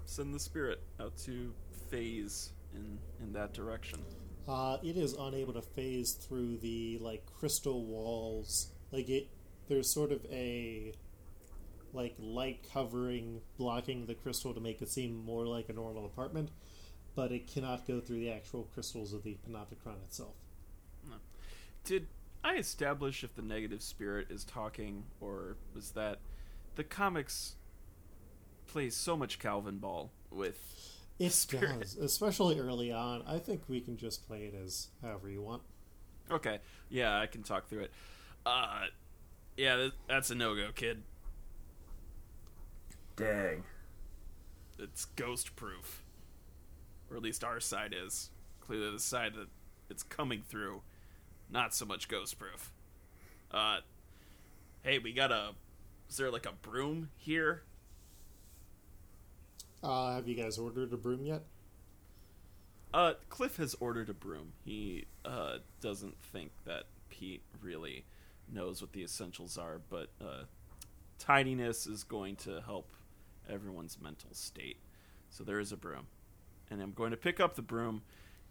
send 0.05 0.35
the 0.35 0.41
spirit 0.41 0.81
out 1.01 1.17
to 1.25 1.53
phase 1.91 2.53
in 2.75 2.99
in 3.21 3.33
that 3.33 3.53
direction. 3.53 4.01
Uh, 4.49 4.79
it 4.83 4.97
is 4.97 5.15
unable 5.15 5.53
to 5.53 5.63
phase 5.63 6.13
through 6.13 6.59
the 6.59 6.99
like 7.01 7.25
crystal 7.27 7.85
walls. 7.85 8.73
Like 8.91 9.09
it, 9.09 9.29
there's 9.69 9.93
sort 9.93 10.11
of 10.13 10.25
a 10.31 10.93
like 11.93 12.15
light 12.19 12.67
covering 12.73 13.41
blocking 13.59 14.07
the 14.07 14.15
crystal 14.15 14.55
to 14.55 14.61
make 14.61 14.81
it 14.83 14.89
seem 14.89 15.25
more 15.25 15.47
like 15.47 15.69
a 15.69 15.73
normal 15.73 16.05
apartment, 16.07 16.51
but 17.15 17.33
it 17.33 17.47
cannot 17.47 17.87
go 17.87 18.01
through 18.01 18.21
the 18.21 18.31
actual 18.31 18.69
crystals 18.75 19.13
of 19.13 19.23
the 19.23 19.37
panopticon 19.49 20.03
itself. 20.05 20.35
Did 21.85 22.09
I 22.45 22.57
establish 22.57 23.25
if 23.25 23.35
the 23.35 23.43
negative 23.43 23.83
spirit 23.83 24.31
is 24.31 24.45
talking, 24.45 25.05
or 25.21 25.57
was 25.75 25.93
that 25.93 26.19
the 26.77 26.85
comics 26.85 27.57
plays 28.67 28.95
so 28.97 29.17
much 29.17 29.39
Calvinball 29.39 30.11
with? 30.31 30.59
It 31.19 31.33
Spirit. 31.33 31.81
does, 31.81 31.97
especially 32.01 32.59
early 32.59 32.93
on. 32.93 33.23
I 33.27 33.39
think 33.39 33.63
we 33.69 33.81
can 33.81 33.97
just 33.97 34.27
play 34.27 34.45
it 34.45 34.55
as 34.55 34.89
however 35.03 35.29
you 35.29 35.43
want. 35.43 35.63
Okay, 36.31 36.61
yeah, 36.89 37.19
I 37.19 37.27
can 37.27 37.43
talk 37.43 37.69
through 37.69 37.81
it. 37.83 37.93
Uh, 38.47 38.87
yeah, 39.57 39.89
that's 40.09 40.31
a 40.31 40.35
no 40.35 40.55
go, 40.55 40.69
kid. 40.75 41.03
Dang. 43.21 43.63
It's 44.79 45.05
ghost 45.05 45.55
proof, 45.55 46.03
or 47.11 47.19
at 47.19 47.23
least 47.23 47.45
our 47.45 47.61
side 47.61 47.95
is. 47.95 48.31
Clearly, 48.63 48.91
the 48.93 48.99
side 48.99 49.35
that 49.35 49.49
it's 49.91 50.03
coming 50.03 50.43
through, 50.49 50.81
not 51.51 51.75
so 51.75 51.85
much 51.85 52.09
ghost 52.09 52.39
proof. 52.39 52.73
Uh, 53.51 53.81
hey, 54.83 54.99
we 54.99 55.13
got 55.13 55.31
a. 55.31 55.51
Is 56.09 56.17
there 56.17 56.31
like 56.31 56.47
a 56.47 56.53
broom 56.63 57.11
here? 57.19 57.63
Uh, 59.83 60.15
have 60.15 60.27
you 60.27 60.35
guys 60.35 60.57
ordered 60.57 60.91
a 60.95 60.97
broom 60.97 61.27
yet? 61.27 61.43
Uh, 62.95 63.13
Cliff 63.29 63.57
has 63.57 63.77
ordered 63.81 64.09
a 64.09 64.15
broom. 64.15 64.53
He 64.65 65.05
uh, 65.27 65.59
doesn't 65.83 66.19
think 66.33 66.53
that 66.65 66.85
Pete 67.11 67.43
really 67.63 68.05
knows 68.51 68.81
what 68.81 68.93
the 68.93 69.03
essentials 69.03 69.59
are, 69.59 69.79
but 69.91 70.09
uh, 70.21 70.45
tidiness 71.19 71.87
is 71.87 72.03
going 72.03 72.37
to 72.37 72.63
help 72.63 72.89
everyone's 73.51 73.99
mental 74.01 74.31
state. 74.33 74.79
So 75.31 75.45
there 75.45 75.61
is 75.61 75.73
a 75.73 75.77
broom. 75.77 76.07
And 76.71 76.81
I'm 76.81 76.93
going 76.93 77.11
to 77.11 77.17
pick 77.17 77.41
up 77.41 77.57
the 77.57 77.63
broom 77.63 78.03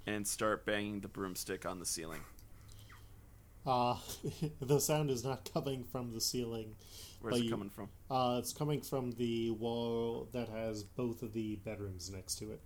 and 0.06 0.28
start 0.28 0.66
banging 0.66 1.02
the 1.02 1.08
broomstick 1.08 1.66
on 1.66 1.80
the 1.80 1.86
ceiling. 1.86 2.22
Uh, 3.66 3.96
the 4.62 4.80
sound 4.80 5.10
is 5.10 5.24
not 5.24 5.50
coming 5.54 5.84
from 5.84 6.14
the 6.14 6.22
ceiling. 6.22 6.76
Where's 7.22 7.38
it 7.38 7.44
you- 7.46 7.50
coming 7.50 7.70
from? 7.70 7.90
Uh, 8.10 8.38
it's 8.40 8.54
coming 8.54 8.82
from 8.82 9.12
the 9.12 9.52
wall 9.52 10.28
that 10.32 10.50
has 10.50 10.84
both 10.84 11.22
of 11.22 11.34
the 11.34 11.58
bedrooms 11.58 12.10
next 12.10 12.36
to 12.40 12.52
it. 12.52 12.62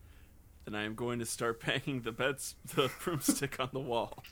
And 0.66 0.78
I 0.78 0.84
am 0.84 0.96
going 0.96 1.20
to 1.20 1.26
start 1.26 1.62
banging 1.66 2.02
the 2.02 2.12
beds, 2.12 2.56
the 2.76 2.90
broomstick 3.04 3.60
on 3.60 3.70
the 3.74 3.80
wall. 3.80 4.24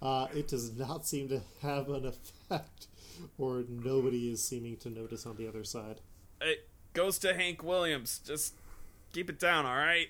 Uh, 0.00 0.26
it 0.34 0.48
does 0.48 0.76
not 0.76 1.06
seem 1.06 1.28
to 1.28 1.42
have 1.60 1.90
an 1.90 2.06
effect, 2.06 2.86
or 3.36 3.64
nobody 3.68 4.30
is 4.32 4.42
seeming 4.42 4.76
to 4.78 4.88
notice 4.88 5.26
on 5.26 5.36
the 5.36 5.46
other 5.46 5.64
side. 5.64 6.00
It 6.40 6.66
goes 6.96 7.18
to 7.18 7.34
Hank 7.34 7.62
Williams. 7.62 8.20
Just 8.24 8.54
keep 9.12 9.28
it 9.28 9.38
down, 9.38 9.66
all 9.66 9.76
right? 9.76 10.08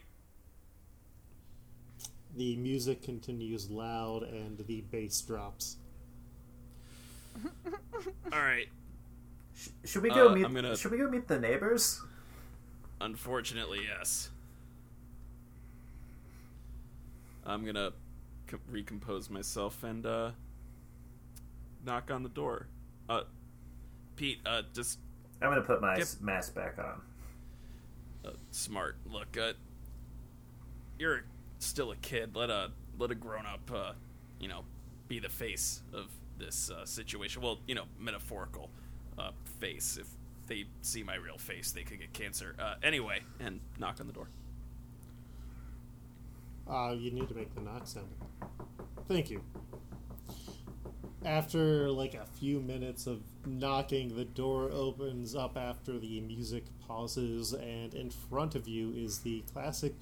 The 2.37 2.57
music 2.57 3.03
continues 3.03 3.69
loud 3.71 4.23
and 4.23 4.57
the 4.67 4.83
bass 4.83 5.21
drops. 5.23 5.77
All 8.33 8.39
right. 8.39 8.69
Sh- 9.55 9.69
should 9.85 10.03
we 10.03 10.11
go 10.11 10.29
Uh, 10.31 10.35
meet? 10.35 10.43
Gonna- 10.43 10.77
Should 10.77 10.91
we 10.93 10.99
go 10.99 11.09
meet 11.09 11.29
the 11.29 11.39
neighbors? 11.41 12.03
Unfortunately, 13.01 13.81
yes. 13.87 14.31
I'm 17.45 17.65
gonna 17.65 17.93
co- 18.49 18.59
recompose 18.71 19.31
myself 19.31 19.83
and 19.83 20.05
uh, 20.05 20.31
knock 21.85 22.11
on 22.11 22.23
the 22.23 22.29
door. 22.29 22.67
Uh, 23.09 23.23
Pete, 24.17 24.39
uh, 24.45 24.63
just 24.75 24.99
I'm 25.43 25.51
gonna 25.51 25.63
put 25.63 25.81
my 25.81 25.97
Yep. 25.97 26.09
mask 26.21 26.55
back 26.55 26.79
on. 26.79 27.03
uh, 28.25 28.31
smart. 28.51 28.97
Look, 29.07 29.37
uh, 29.37 29.53
you're 30.99 31.25
still 31.59 31.93
a 31.93 31.97
kid. 31.97 32.35
Let 32.35 32.51
a 32.51 32.73
let 32.99 33.11
a 33.11 33.15
grown 33.15 33.47
up, 33.47 33.71
uh, 33.73 33.93
you 34.41 34.49
know, 34.49 34.65
be 35.09 35.19
the 35.19 35.29
face 35.29 35.83
of 35.93 36.07
this 36.39 36.71
uh, 36.71 36.85
situation. 36.85 37.43
Well, 37.43 37.59
you 37.67 37.75
know, 37.75 37.85
metaphorical 37.99 38.71
uh, 39.19 39.31
face. 39.61 39.97
If 40.01 40.09
they 40.47 40.65
see 40.83 41.03
my 41.03 41.17
real 41.17 41.39
face, 41.39 41.73
they 41.73 41.83
could 41.83 41.99
get 42.01 42.13
cancer. 42.13 42.57
Uh, 42.59 42.75
anyway, 42.83 43.21
and 43.41 43.61
knock 43.79 44.01
on 44.01 44.07
the 44.07 44.13
door. 44.13 44.29
Uh, 46.69 46.95
you 46.99 47.11
need 47.13 47.29
to 47.29 47.35
make 47.35 47.55
the 47.55 47.61
knock 47.61 47.87
sound. 47.87 48.09
Thank 49.09 49.31
you. 49.31 49.43
After 51.25 51.91
like 51.91 52.15
a 52.15 52.27
few 52.39 52.61
minutes 52.61 53.07
of 53.07 53.23
knocking, 53.45 54.15
the 54.17 54.25
door 54.25 54.71
opens 54.71 55.35
up 55.35 55.57
after 55.57 55.99
the 55.99 56.21
music 56.21 56.65
pauses, 56.87 57.53
and 57.53 57.95
in 57.95 58.11
front 58.11 58.55
of 58.55 58.69
you 58.69 58.93
is 58.93 59.21
the 59.21 59.43
classic 59.53 59.95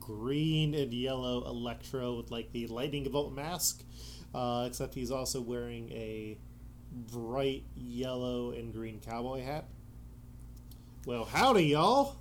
green 0.00 0.74
and 0.74 0.92
yellow 0.92 1.44
Electro 1.46 2.16
with 2.16 2.30
like 2.30 2.50
the 2.52 2.66
lightning 2.68 3.04
bolt 3.10 3.32
mask, 3.32 3.84
uh, 4.34 4.64
except 4.66 4.94
he's 4.94 5.10
also 5.10 5.40
wearing 5.40 5.90
a 5.92 6.38
bright 7.12 7.64
yellow 7.76 8.50
and 8.52 8.72
green 8.72 9.00
cowboy 9.00 9.42
hat. 9.42 9.66
Well, 11.06 11.24
howdy, 11.24 11.66
y'all! 11.66 12.16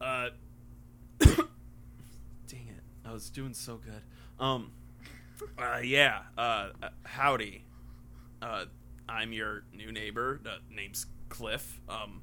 Uh, 0.00 0.28
dang 1.18 1.38
it! 2.48 2.82
I 3.04 3.12
was 3.12 3.28
doing 3.30 3.54
so 3.54 3.78
good. 3.78 4.02
Um, 4.38 4.70
uh, 5.58 5.78
yeah. 5.82 6.20
Uh, 6.36 6.68
uh, 6.82 6.88
howdy. 7.04 7.64
Uh, 8.42 8.66
I'm 9.08 9.32
your 9.32 9.64
new 9.72 9.92
neighbor. 9.92 10.40
Uh, 10.46 10.56
name's 10.70 11.06
Cliff. 11.28 11.80
Um, 11.88 12.22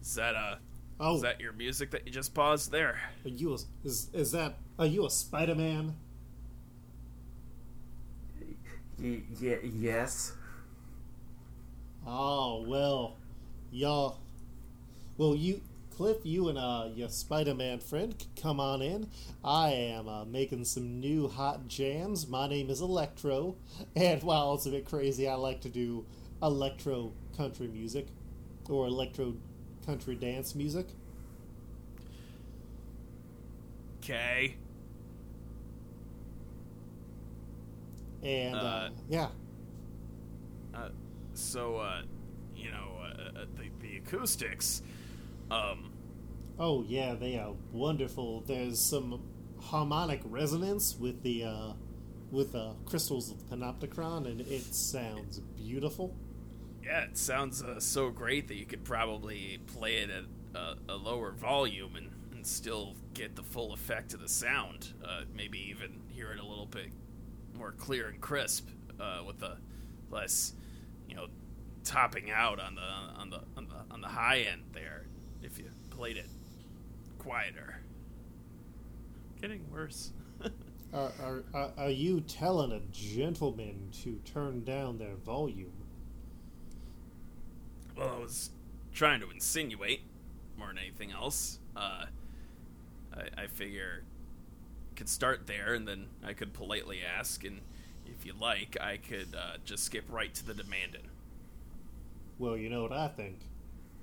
is 0.00 0.14
that 0.14 0.34
uh, 0.34 0.56
Oh, 1.00 1.16
is 1.16 1.22
that 1.22 1.40
your 1.40 1.52
music 1.52 1.90
that 1.92 2.06
you 2.06 2.12
just 2.12 2.34
paused 2.34 2.70
there? 2.70 3.00
are 3.24 3.28
you 3.28 3.54
a, 3.54 3.58
is 3.84 4.08
is 4.12 4.32
that 4.32 4.56
are 4.78 4.86
you 4.86 5.06
a 5.06 5.10
Spider 5.10 5.54
Man? 5.54 5.94
Y- 9.00 9.22
yeah. 9.40 9.56
Yes. 9.62 10.32
Oh 12.06 12.62
well, 12.66 13.16
y'all. 13.70 14.18
Well, 15.18 15.34
you, 15.34 15.60
Cliff, 15.96 16.18
you 16.24 16.48
and 16.48 16.58
uh 16.58 16.88
your 16.94 17.08
Spider-Man 17.08 17.78
friend 17.80 18.14
c- 18.18 18.28
come 18.40 18.60
on 18.60 18.82
in. 18.82 19.08
I 19.44 19.70
am 19.70 20.08
uh, 20.08 20.24
making 20.24 20.64
some 20.64 21.00
new 21.00 21.28
hot 21.28 21.68
jams. 21.68 22.26
My 22.28 22.48
name 22.48 22.70
is 22.70 22.80
Electro, 22.80 23.56
and 23.96 24.22
while 24.22 24.54
it's 24.54 24.66
a 24.66 24.70
bit 24.70 24.84
crazy, 24.86 25.28
I 25.28 25.34
like 25.34 25.60
to 25.62 25.68
do 25.68 26.04
electro 26.42 27.12
country 27.36 27.68
music 27.68 28.06
or 28.68 28.86
electro 28.86 29.34
country 29.86 30.14
dance 30.16 30.54
music. 30.54 30.88
Okay. 34.02 34.56
And 38.22 38.54
uh, 38.54 38.58
Uh, 38.58 38.90
yeah, 39.08 39.28
Uh, 40.74 40.88
so 41.34 41.76
uh, 41.76 42.02
you 42.56 42.70
know, 42.70 42.92
uh, 43.00 43.40
uh, 43.40 43.44
the 43.56 43.70
the 43.80 43.96
acoustics. 43.98 44.82
Um, 45.52 45.92
oh 46.58 46.82
yeah, 46.88 47.14
they 47.14 47.38
are 47.38 47.54
wonderful. 47.72 48.40
There's 48.46 48.80
some 48.80 49.22
harmonic 49.60 50.20
resonance 50.24 50.96
with 50.98 51.22
the 51.22 51.44
uh, 51.44 51.72
with 52.30 52.54
uh, 52.54 52.72
crystals 52.86 53.30
of 53.30 53.38
the 53.38 53.56
panopticon, 53.56 54.26
and 54.26 54.40
it 54.40 54.74
sounds 54.74 55.40
beautiful. 55.56 56.16
yeah, 56.82 57.02
it 57.04 57.18
sounds 57.18 57.62
uh, 57.62 57.78
so 57.78 58.10
great 58.10 58.48
that 58.48 58.56
you 58.56 58.64
could 58.66 58.84
probably 58.84 59.58
play 59.66 59.96
it 59.98 60.10
at 60.10 60.24
a, 60.54 60.76
a 60.88 60.96
lower 60.96 61.32
volume 61.32 61.96
and, 61.96 62.10
and 62.32 62.46
still 62.46 62.94
get 63.14 63.36
the 63.36 63.42
full 63.42 63.72
effect 63.72 64.14
of 64.14 64.20
the 64.20 64.28
sound. 64.28 64.94
Uh, 65.04 65.22
maybe 65.34 65.58
even 65.70 66.00
hear 66.08 66.32
it 66.32 66.40
a 66.40 66.46
little 66.46 66.66
bit 66.66 66.88
more 67.56 67.72
clear 67.72 68.08
and 68.08 68.20
crisp 68.20 68.68
uh, 68.98 69.22
with 69.26 69.38
the 69.38 69.56
less, 70.10 70.54
you 71.08 71.14
know, 71.14 71.26
topping 71.84 72.30
out 72.30 72.58
on 72.60 72.74
the 72.74 72.80
on 72.80 73.30
the 73.30 73.40
on 73.56 73.68
the 73.68 73.94
on 73.94 74.00
the 74.00 74.08
high 74.08 74.40
end 74.40 74.62
there. 74.72 75.06
Played 76.02 76.16
it 76.16 76.26
quieter. 77.20 77.78
Getting 79.40 79.70
worse. 79.70 80.10
Are, 80.92 81.12
are, 81.22 81.44
are, 81.54 81.70
are 81.78 81.90
you 81.90 82.20
telling 82.22 82.72
a 82.72 82.80
gentleman 82.90 83.88
to 84.02 84.20
turn 84.24 84.64
down 84.64 84.98
their 84.98 85.14
volume? 85.14 85.72
Well, 87.96 88.16
I 88.16 88.18
was 88.18 88.50
trying 88.92 89.20
to 89.20 89.30
insinuate 89.30 90.00
more 90.58 90.66
than 90.66 90.78
anything 90.78 91.12
else. 91.12 91.60
Uh, 91.76 92.06
I, 93.14 93.42
I 93.44 93.46
figure 93.46 94.02
could 94.96 95.08
start 95.08 95.46
there, 95.46 95.72
and 95.72 95.86
then 95.86 96.08
I 96.24 96.32
could 96.32 96.52
politely 96.52 96.98
ask, 97.00 97.44
and 97.44 97.60
if 98.06 98.26
you 98.26 98.32
like, 98.38 98.76
I 98.80 98.96
could 98.96 99.36
uh, 99.38 99.58
just 99.64 99.84
skip 99.84 100.06
right 100.08 100.34
to 100.34 100.44
the 100.44 100.52
demanding. 100.52 101.08
Well, 102.40 102.56
you 102.56 102.68
know 102.68 102.82
what 102.82 102.92
I 102.92 103.06
think. 103.06 103.38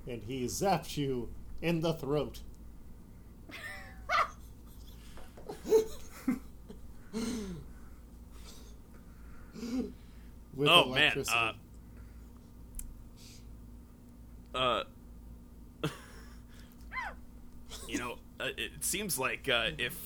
And 0.08 0.22
he 0.22 0.46
zapped 0.46 0.96
you 0.96 1.28
in 1.62 1.80
the 1.80 1.92
throat. 1.92 2.40
With 10.54 10.68
oh 10.68 10.86
man, 10.92 11.24
uh, 11.32 11.52
uh, 14.54 14.84
you 17.88 17.98
know, 17.98 18.16
uh, 18.38 18.48
it 18.56 18.84
seems 18.84 19.18
like 19.18 19.48
uh, 19.48 19.70
if 19.78 19.96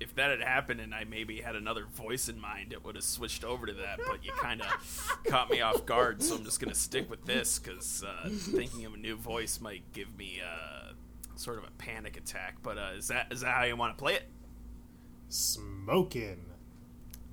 if 0.00 0.14
that 0.14 0.30
had 0.30 0.40
happened 0.40 0.80
and 0.80 0.94
I 0.94 1.04
maybe 1.04 1.42
had 1.42 1.54
another 1.54 1.84
voice 1.84 2.28
in 2.28 2.40
mind, 2.40 2.72
it 2.72 2.84
would 2.84 2.94
have 2.94 3.04
switched 3.04 3.44
over 3.44 3.66
to 3.66 3.72
that. 3.74 4.00
But 4.06 4.24
you 4.24 4.32
kind 4.32 4.62
of 4.62 5.20
caught 5.28 5.50
me 5.50 5.60
off 5.60 5.84
guard, 5.84 6.22
so 6.22 6.36
I'm 6.36 6.44
just 6.44 6.58
gonna 6.58 6.74
stick 6.74 7.10
with 7.10 7.24
this 7.26 7.58
because 7.58 8.02
uh, 8.02 8.28
thinking 8.30 8.86
of 8.86 8.94
a 8.94 8.96
new 8.96 9.16
voice 9.16 9.60
might 9.60 9.82
give 9.92 10.16
me 10.16 10.40
uh, 10.42 10.92
sort 11.36 11.58
of 11.58 11.64
a 11.64 11.70
panic 11.78 12.16
attack. 12.16 12.56
But 12.62 12.78
uh, 12.78 12.90
is 12.96 13.08
that 13.08 13.26
is 13.30 13.42
that 13.42 13.54
how 13.54 13.64
you 13.64 13.76
want 13.76 13.96
to 13.96 14.02
play 14.02 14.14
it? 14.14 14.24
Smoking. 15.28 16.46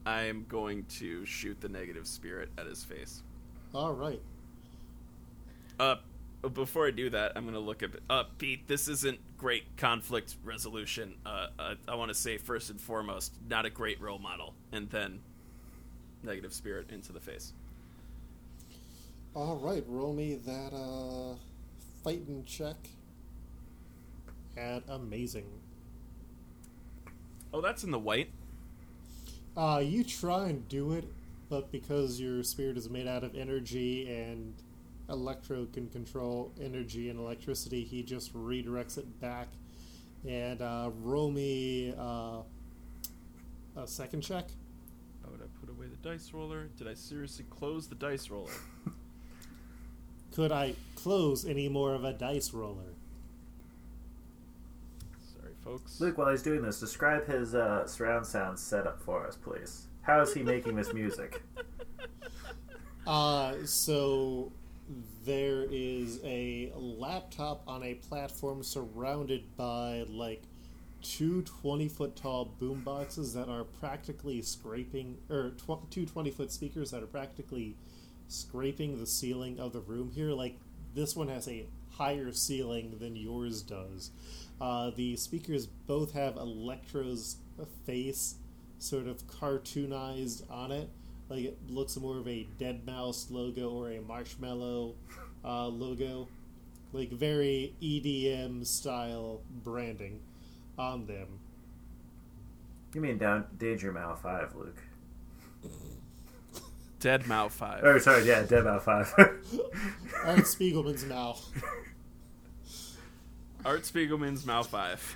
I'm 0.05 0.45
going 0.47 0.85
to 0.99 1.25
shoot 1.25 1.59
the 1.59 1.69
negative 1.69 2.07
spirit 2.07 2.49
at 2.57 2.65
his 2.65 2.83
face. 2.83 3.23
All 3.73 3.93
right. 3.93 4.21
Uh, 5.79 5.97
before 6.53 6.87
I 6.87 6.91
do 6.91 7.09
that, 7.09 7.33
I'm 7.35 7.45
gonna 7.45 7.59
look 7.59 7.83
at 7.83 7.91
uh 8.09 8.23
Pete. 8.37 8.67
This 8.67 8.87
isn't 8.87 9.19
great 9.37 9.77
conflict 9.77 10.35
resolution. 10.43 11.15
Uh, 11.25 11.47
uh 11.59 11.75
I 11.87 11.95
want 11.95 12.09
to 12.09 12.15
say 12.15 12.37
first 12.37 12.69
and 12.69 12.79
foremost, 12.79 13.33
not 13.49 13.65
a 13.65 13.69
great 13.69 14.01
role 14.01 14.19
model, 14.19 14.53
and 14.71 14.89
then 14.89 15.19
negative 16.23 16.53
spirit 16.53 16.91
into 16.91 17.13
the 17.13 17.19
face. 17.19 17.53
All 19.35 19.57
right. 19.57 19.83
Roll 19.87 20.13
me 20.13 20.35
that 20.35 20.73
uh, 20.73 21.35
fighting 22.03 22.43
check. 22.45 22.75
At 24.57 24.81
amazing. 24.89 25.45
Oh, 27.53 27.61
that's 27.61 27.83
in 27.83 27.91
the 27.91 27.99
white. 27.99 28.31
Uh, 29.55 29.81
you 29.83 30.03
try 30.03 30.47
and 30.47 30.67
do 30.67 30.93
it, 30.93 31.05
but 31.49 31.71
because 31.71 32.19
your 32.19 32.43
spirit 32.43 32.77
is 32.77 32.89
made 32.89 33.07
out 33.07 33.23
of 33.23 33.35
energy 33.35 34.11
and 34.11 34.53
Electro 35.09 35.65
can 35.71 35.87
control 35.89 36.51
energy 36.61 37.09
and 37.09 37.19
electricity, 37.19 37.83
he 37.83 38.03
just 38.03 38.33
redirects 38.33 38.97
it 38.97 39.19
back. 39.21 39.47
And 40.27 40.61
uh, 40.61 40.89
roll 41.01 41.31
me 41.31 41.93
uh, 41.97 42.41
a 43.75 43.87
second 43.87 44.21
check. 44.21 44.49
How 45.23 45.31
would 45.31 45.41
I 45.41 45.45
put 45.59 45.69
away 45.69 45.87
the 45.87 46.09
dice 46.09 46.31
roller? 46.33 46.69
Did 46.77 46.87
I 46.87 46.93
seriously 46.93 47.45
close 47.49 47.87
the 47.87 47.95
dice 47.95 48.29
roller? 48.29 48.51
Could 50.35 50.51
I 50.51 50.75
close 50.95 51.45
any 51.45 51.69
more 51.69 51.93
of 51.93 52.03
a 52.03 52.13
dice 52.13 52.53
roller? 52.53 52.93
Sorry, 55.33 55.53
folks. 55.63 56.01
Luke, 56.01 56.17
while 56.17 56.29
he's 56.29 56.43
doing 56.43 56.61
this, 56.61 56.79
describe 56.79 57.25
his 57.27 57.55
uh, 57.55 57.87
surround 57.87 58.25
sound 58.25 58.59
setup 58.59 59.01
for 59.01 59.25
us, 59.25 59.35
please. 59.35 59.87
How 60.01 60.21
is 60.21 60.33
he 60.33 60.43
making 60.43 60.75
this 60.75 60.93
music? 60.93 61.41
Uh, 63.07 63.55
so 63.63 64.51
there 65.27 65.65
is 65.69 66.21
a 66.23 66.71
laptop 66.73 67.61
on 67.67 67.83
a 67.83 67.95
platform 67.95 68.63
surrounded 68.63 69.43
by 69.57 70.05
like 70.07 70.41
two 71.03 71.41
20 71.41 71.89
foot 71.89 72.15
tall 72.15 72.45
boom 72.59 72.79
boxes 72.79 73.33
that 73.33 73.49
are 73.49 73.65
practically 73.65 74.41
scraping, 74.41 75.17
or 75.29 75.51
tw- 75.51 75.91
two 75.91 76.05
20 76.05 76.31
foot 76.31 76.49
speakers 76.49 76.91
that 76.91 77.03
are 77.03 77.07
practically 77.07 77.75
scraping 78.29 78.97
the 78.97 79.05
ceiling 79.05 79.59
of 79.59 79.73
the 79.73 79.81
room 79.81 80.11
here. 80.15 80.31
Like 80.31 80.57
this 80.95 81.13
one 81.13 81.27
has 81.27 81.45
a 81.49 81.65
higher 81.91 82.31
ceiling 82.31 82.95
than 82.97 83.17
yours 83.17 83.61
does. 83.61 84.11
Uh, 84.61 84.91
the 84.95 85.17
speakers 85.17 85.67
both 85.67 86.13
have 86.13 86.37
Electro's 86.37 87.35
face 87.85 88.35
sort 88.79 89.07
of 89.07 89.27
cartoonized 89.27 90.49
on 90.49 90.71
it. 90.71 90.89
Like 91.29 91.43
it 91.43 91.57
looks 91.69 91.97
more 91.97 92.17
of 92.17 92.27
a 92.27 92.47
Dead 92.57 92.85
Mouse 92.85 93.27
logo 93.29 93.69
or 93.69 93.91
a 93.91 93.99
Marshmello 93.99 94.93
uh, 95.43 95.67
logo. 95.67 96.27
Like 96.93 97.11
very 97.11 97.73
EDM 97.81 98.65
style 98.65 99.41
branding 99.63 100.21
on 100.77 101.05
them. 101.05 101.39
You 102.93 103.01
mean 103.01 103.17
down 103.17 103.45
Danger 103.57 103.91
Mouse 103.91 104.21
5, 104.21 104.55
Luke? 104.55 104.81
Dead 106.99 107.27
Mouth 107.27 107.53
5. 107.53 107.83
Or, 107.83 107.99
sorry, 107.99 108.25
yeah, 108.25 108.43
Dead 108.43 108.63
Mouse 108.63 108.85
5. 108.85 109.13
Art 110.25 110.39
Spiegelman's 110.39 111.05
mouth. 111.05 111.45
Art 113.65 113.81
Spiegelman's 113.81 114.45
Mouth 114.45 114.67
5. 114.67 115.15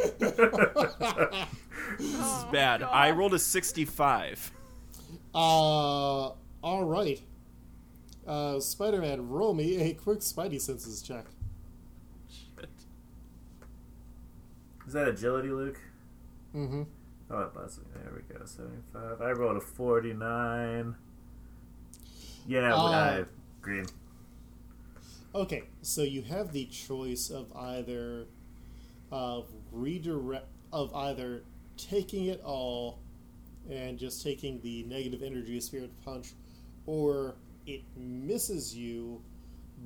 Oh, 0.00 1.46
This 1.98 2.14
is 2.14 2.44
bad. 2.52 2.82
I 2.82 3.10
rolled 3.10 3.34
a 3.34 3.38
65. 3.38 4.52
Uh, 5.36 6.32
all 6.62 6.84
right. 6.84 7.20
Uh, 8.26 8.58
Spider-Man, 8.58 9.28
roll 9.28 9.52
me 9.54 9.76
a 9.82 9.92
quick 9.94 10.20
Spidey 10.20 10.58
senses 10.60 11.02
check. 11.02 11.26
Shit. 12.28 12.68
Is 14.86 14.94
that 14.94 15.06
agility, 15.08 15.48
Luke? 15.50 15.78
Mm-hmm. 16.54 16.82
Oh, 17.30 17.50
it. 17.78 17.84
There 17.92 18.12
we 18.14 18.34
go. 18.34 18.44
75. 18.46 19.20
I 19.20 19.30
rolled 19.32 19.58
a 19.58 19.60
49. 19.60 20.94
Yeah, 22.48 22.74
Uh, 22.74 22.78
I 22.78 23.24
green. 23.60 23.86
Okay, 25.34 25.64
so 25.82 26.02
you 26.02 26.22
have 26.22 26.52
the 26.52 26.64
choice 26.66 27.28
of 27.30 27.54
either 27.54 28.26
of 29.12 29.50
redirect 29.70 30.46
of 30.72 30.94
either 30.94 31.42
taking 31.76 32.24
it 32.26 32.40
all 32.42 33.00
and 33.70 33.98
just 33.98 34.22
taking 34.22 34.60
the 34.60 34.84
negative 34.84 35.22
energy 35.22 35.56
of 35.56 35.62
spirit 35.62 35.90
punch, 36.04 36.32
or 36.86 37.36
it 37.66 37.82
misses 37.96 38.74
you, 38.74 39.22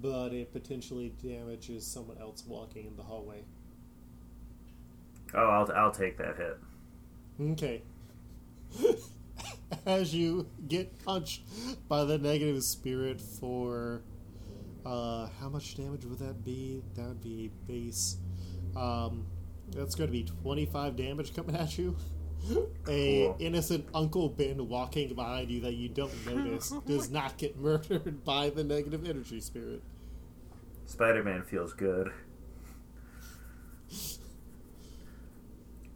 but 0.01 0.33
it 0.33 0.53
potentially 0.53 1.12
damages 1.22 1.87
someone 1.87 2.18
else 2.18 2.45
walking 2.47 2.87
in 2.87 2.97
the 2.97 3.03
hallway. 3.03 3.43
Oh, 5.35 5.39
I'll, 5.39 5.72
I'll 5.72 5.93
take 5.93 6.18
that 6.18 6.37
hit. 6.37 6.59
Okay. 7.53 7.83
As 9.87 10.14
you 10.14 10.49
get 10.68 11.03
punched 11.05 11.43
by 11.89 12.05
the 12.05 12.18
negative 12.18 12.62
spirit 12.62 13.20
for 13.20 14.03
uh, 14.85 15.28
how 15.41 15.49
much 15.49 15.76
damage 15.76 16.05
would 16.05 16.18
that 16.18 16.45
be? 16.45 16.83
That 16.97 17.09
would 17.09 17.22
be 17.22 17.51
base. 17.66 18.16
Um, 18.76 19.26
that's 19.70 19.95
going 19.95 20.09
to 20.09 20.12
be 20.12 20.24
25 20.43 20.97
damage 20.97 21.35
coming 21.35 21.57
at 21.57 21.78
you. 21.78 21.97
A 22.88 23.24
Cool. 23.26 23.36
innocent 23.38 23.86
Uncle 23.95 24.28
Ben 24.30 24.68
walking 24.68 25.14
behind 25.14 25.51
you 25.51 25.61
that 25.61 25.74
you 25.74 25.88
don't 25.88 26.26
notice 26.34 26.72
does 26.86 27.11
not 27.11 27.36
get 27.36 27.59
murdered 27.59 28.24
by 28.24 28.51
the 28.51 28.64
negative 28.64 29.07
energy 29.07 29.41
spirit. 29.41 29.82
Spider 30.86 31.22
Man 31.22 31.43
feels 31.45 31.72
good. 31.72 32.11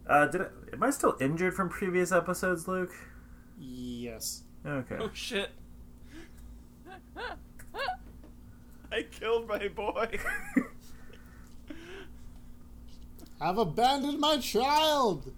Uh, 0.07 0.27
did 0.27 0.41
I, 0.41 0.45
am 0.73 0.83
I 0.83 0.89
still 0.91 1.17
injured 1.19 1.55
from 1.55 1.69
previous 1.69 2.11
episodes, 2.11 2.67
Luke? 2.67 2.93
Yes. 3.59 4.43
Okay. 4.65 4.97
Oh 4.99 5.09
shit. 5.13 5.49
I 8.91 9.01
killed 9.11 9.47
my 9.47 9.67
boy. 9.67 10.17
I've 13.41 13.57
abandoned 13.57 14.19
my 14.19 14.37
child! 14.37 15.33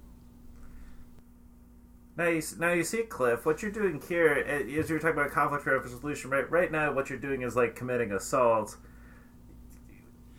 Now 2.18 2.30
you, 2.30 2.41
now 2.57 2.74
you 2.74 2.84
see, 2.84 3.03
Cliff, 3.03 3.45
what 3.45 3.61
you're 3.61 3.72
doing 3.72 4.01
here, 4.09 4.43
uh, 4.47 4.80
as 4.80 4.89
you're 4.89 4.97
talking 4.97 5.20
about 5.20 5.32
conflict 5.32 5.68
resolution, 5.68 6.32
right? 6.32 6.49
Right 6.49 6.72
now, 6.72 6.91
what 6.91 7.11
you're 7.11 7.20
doing 7.20 7.43
is 7.43 7.55
like 7.55 7.76
committing 7.76 8.11
assault. 8.11 8.76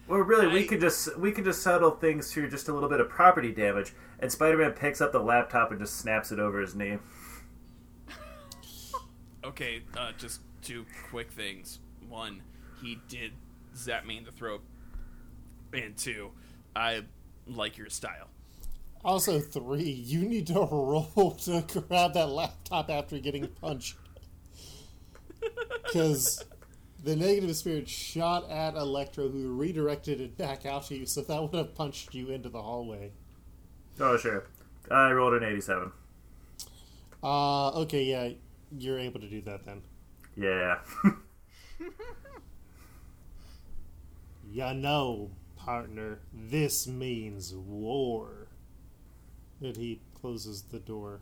Well, 0.09 0.21
really, 0.21 0.49
we 0.49 0.65
could 0.65 0.81
just 0.81 1.17
we 1.19 1.31
could 1.31 1.45
just 1.45 1.63
settle 1.63 1.93
things 1.93 2.33
through 2.33 2.51
just 2.51 2.69
a 2.69 2.73
little 2.73 2.89
bit 2.89 2.99
of 2.99 3.09
property 3.09 3.53
damage. 3.53 3.93
And 4.19 4.33
Spider-Man 4.33 4.73
picks 4.73 5.01
up 5.01 5.13
the 5.13 5.21
laptop 5.21 5.71
and 5.71 5.79
just 5.79 5.97
snaps 5.97 6.33
it 6.33 6.41
over 6.41 6.61
his 6.61 6.75
knee. 6.75 6.99
okay, 9.45 9.83
uh, 9.97 10.13
just 10.19 10.41
two 10.63 10.85
quick 11.11 11.31
things. 11.31 11.79
One, 12.09 12.43
he 12.83 12.99
did 13.09 13.33
zap 13.77 14.05
me 14.05 14.17
in 14.17 14.25
the 14.25 14.33
throat. 14.33 14.63
And 15.73 15.97
two, 15.97 16.33
I 16.75 17.03
like 17.47 17.77
your 17.79 17.91
style. 17.91 18.31
Also, 19.05 19.41
three, 19.41 19.83
you 19.83 20.21
need 20.21 20.47
to 20.49 20.55
roll 20.71 21.37
to 21.43 21.65
grab 21.89 22.15
that 22.15 22.29
laptop 22.29 22.91
after 22.91 23.19
getting 23.19 23.47
punched. 23.47 23.97
Because 25.85 26.45
the 27.03 27.17
negative 27.17 27.57
spirit 27.57 27.89
shot 27.89 28.51
at 28.51 28.75
Electro, 28.75 29.29
who 29.29 29.57
redirected 29.57 30.21
it 30.21 30.37
back 30.37 30.67
out 30.67 30.87
to 30.87 30.97
you, 30.97 31.07
so 31.07 31.23
that 31.23 31.41
would 31.41 31.55
have 31.55 31.75
punched 31.75 32.15
you 32.15 32.31
into 32.31 32.49
the 32.49 32.61
hallway. 32.61 33.13
Oh, 34.01 34.17
sure. 34.17 34.45
I 34.91 35.11
rolled 35.13 35.35
an 35.35 35.45
87. 35.45 35.93
Uh, 37.23 37.71
okay, 37.81 38.05
yeah, 38.05 38.31
you're 38.77 38.99
able 38.99 39.21
to 39.21 39.29
do 39.29 39.41
that 39.43 39.65
then. 39.65 39.83
Yeah. 40.37 40.79
Ya 44.51 44.73
know, 44.73 45.31
partner, 45.57 46.21
this 46.33 46.87
means 46.87 47.55
war. 47.55 48.38
And 49.61 49.77
he 49.77 50.01
closes 50.21 50.63
the 50.63 50.79
door. 50.79 51.21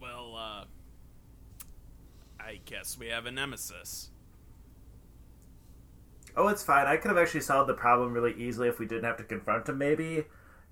Well, 0.00 0.34
uh, 0.36 0.64
I 2.40 2.60
guess 2.64 2.98
we 2.98 3.06
have 3.06 3.26
a 3.26 3.30
nemesis. 3.30 4.10
Oh, 6.36 6.48
it's 6.48 6.62
fine. 6.62 6.86
I 6.86 6.96
could 6.96 7.08
have 7.08 7.18
actually 7.18 7.42
solved 7.42 7.68
the 7.68 7.74
problem 7.74 8.12
really 8.12 8.34
easily 8.34 8.68
if 8.68 8.78
we 8.78 8.86
didn't 8.86 9.04
have 9.04 9.18
to 9.18 9.24
confront 9.24 9.68
him, 9.68 9.78
maybe. 9.78 10.24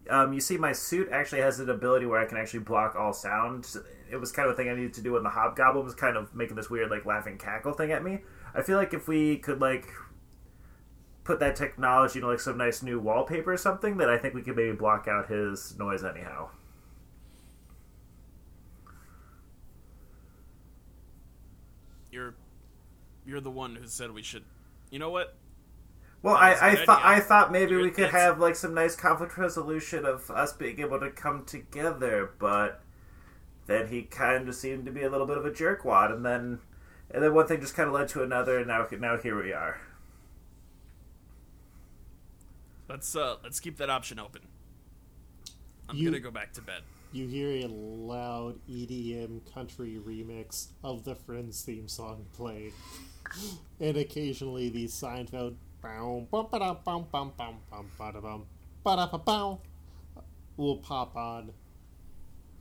Um, 0.08 0.32
you 0.32 0.40
see, 0.40 0.56
my 0.56 0.72
suit 0.72 1.10
actually 1.12 1.42
has 1.42 1.60
an 1.60 1.68
ability 1.68 2.06
where 2.06 2.18
I 2.18 2.24
can 2.24 2.38
actually 2.38 2.60
block 2.60 2.96
all 2.96 3.12
sound. 3.12 3.68
It 4.10 4.16
was 4.16 4.32
kind 4.32 4.48
of 4.48 4.54
a 4.54 4.56
thing 4.56 4.68
I 4.68 4.74
needed 4.74 4.94
to 4.94 5.02
do 5.02 5.12
when 5.12 5.22
the 5.22 5.28
hobgoblin 5.28 5.84
was 5.84 5.94
kind 5.94 6.16
of 6.16 6.34
making 6.34 6.56
this 6.56 6.70
weird, 6.70 6.90
like, 6.90 7.04
laughing 7.04 7.38
cackle 7.38 7.74
thing 7.74 7.92
at 7.92 8.02
me. 8.02 8.20
I 8.54 8.62
feel 8.62 8.78
like 8.78 8.94
if 8.94 9.06
we 9.06 9.36
could, 9.36 9.60
like, 9.60 9.86
put 11.24 11.40
that 11.40 11.56
technology 11.56 12.18
into, 12.18 12.28
like, 12.28 12.40
some 12.40 12.58
nice 12.58 12.82
new 12.82 12.98
wallpaper 12.98 13.52
or 13.52 13.56
something, 13.56 13.96
that 13.98 14.08
I 14.08 14.18
think 14.18 14.34
we 14.34 14.42
could 14.42 14.56
maybe 14.56 14.72
block 14.72 15.06
out 15.08 15.28
his 15.28 15.78
noise 15.78 16.04
anyhow. 16.04 16.50
You're, 22.10 22.34
you're 23.24 23.40
the 23.40 23.50
one 23.50 23.76
who 23.76 23.86
said 23.86 24.10
we 24.10 24.22
should. 24.22 24.44
You 24.90 24.98
know 24.98 25.10
what? 25.10 25.36
Well, 26.22 26.34
I, 26.34 26.54
I 26.60 26.84
thought. 26.84 27.02
I 27.02 27.18
thought 27.20 27.50
maybe 27.50 27.76
we 27.76 27.90
could 27.90 28.10
have 28.10 28.38
like 28.38 28.54
some 28.54 28.74
nice 28.74 28.94
conflict 28.94 29.38
resolution 29.38 30.04
of 30.04 30.30
us 30.30 30.52
being 30.52 30.78
able 30.80 31.00
to 31.00 31.10
come 31.10 31.44
together, 31.46 32.32
but 32.38 32.82
then 33.66 33.88
he 33.88 34.02
kind 34.02 34.46
of 34.46 34.54
seemed 34.54 34.84
to 34.84 34.92
be 34.92 35.02
a 35.02 35.08
little 35.08 35.26
bit 35.26 35.38
of 35.38 35.46
a 35.46 35.50
jerkwad, 35.50 36.12
and 36.12 36.22
then 36.26 36.58
and 37.10 37.22
then 37.22 37.32
one 37.32 37.46
thing 37.46 37.60
just 37.60 37.74
kind 37.74 37.88
of 37.88 37.94
led 37.94 38.08
to 38.08 38.22
another, 38.22 38.58
and 38.58 38.66
now 38.66 38.86
now 38.98 39.16
here 39.16 39.42
we 39.42 39.52
are. 39.54 39.80
Let's 42.90 43.14
uh 43.14 43.36
let's 43.44 43.60
keep 43.60 43.76
that 43.76 43.88
option 43.88 44.18
open. 44.18 44.42
I'm 45.88 45.96
You- 45.96 46.10
gonna 46.10 46.18
go 46.18 46.32
back 46.32 46.52
to 46.54 46.60
bed. 46.60 46.82
You 47.12 47.28
hear 47.28 47.64
a 47.64 47.68
loud 47.68 48.58
EDM 48.68 49.42
country 49.54 50.00
remix 50.04 50.68
of 50.82 51.04
the 51.04 51.14
Friends 51.14 51.62
theme 51.62 51.86
song 51.86 52.26
play, 52.32 52.72
and 53.80 53.96
occasionally 53.96 54.70
the 54.70 54.86
Seinfeld 54.86 55.54
will 60.56 60.76
pop 60.76 61.16
on. 61.16 61.52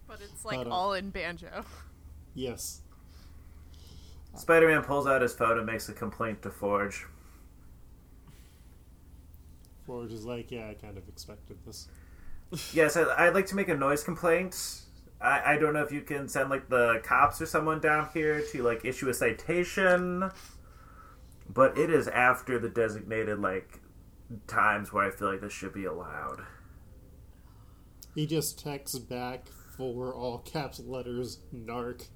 But 0.08 0.22
it's 0.22 0.46
like 0.46 0.58
But, 0.58 0.68
uh, 0.68 0.70
all 0.70 0.94
in 0.94 1.10
banjo. 1.10 1.66
Yes, 2.36 2.82
Spider-Man 4.36 4.84
pulls 4.84 5.08
out 5.08 5.24
his 5.24 5.34
phone 5.34 5.58
and 5.58 5.66
makes 5.66 5.90
a 5.90 5.94
complaint 5.94 6.44
to 6.44 6.52
Forge. 6.52 7.08
Forge 9.90 10.14
is 10.14 10.24
like, 10.24 10.52
yeah, 10.52 10.70
I 10.70 10.76
kind 10.76 11.00
of 11.00 11.08
expected 11.10 11.58
this. 11.66 11.88
Yes, 12.74 12.96
I, 12.96 13.26
I'd 13.26 13.34
like 13.34 13.48
to 13.48 13.56
make 13.56 13.70
a 13.70 13.76
noise 13.76 14.04
complaint. 14.04 14.82
I, 15.20 15.54
I 15.54 15.58
don't 15.58 15.74
know 15.74 15.82
if 15.82 15.92
you 15.92 16.02
can 16.02 16.28
send 16.30 16.52
like 16.52 16.70
the 16.70 17.02
cops 17.04 17.42
or 17.42 17.48
someone 17.48 17.80
down 17.80 18.08
here 18.14 18.40
to 18.52 18.62
like 18.62 18.86
issue 18.86 19.10
a 19.10 19.16
citation, 19.16 20.30
but 21.52 21.76
it 21.76 21.90
is 21.90 22.08
after 22.08 22.60
the 22.60 22.70
designated 22.70 23.40
like 23.40 23.80
times 24.46 24.94
where 24.94 25.08
I 25.08 25.10
feel 25.10 25.32
like 25.32 25.42
this 25.42 25.54
should 25.54 25.74
be 25.74 25.86
allowed. 25.86 26.44
He 28.14 28.28
just 28.28 28.60
texts 28.60 29.00
back 29.00 29.48
for 29.76 30.14
all 30.14 30.38
caps 30.38 30.80
letters, 30.80 31.40
narc. 31.52 32.10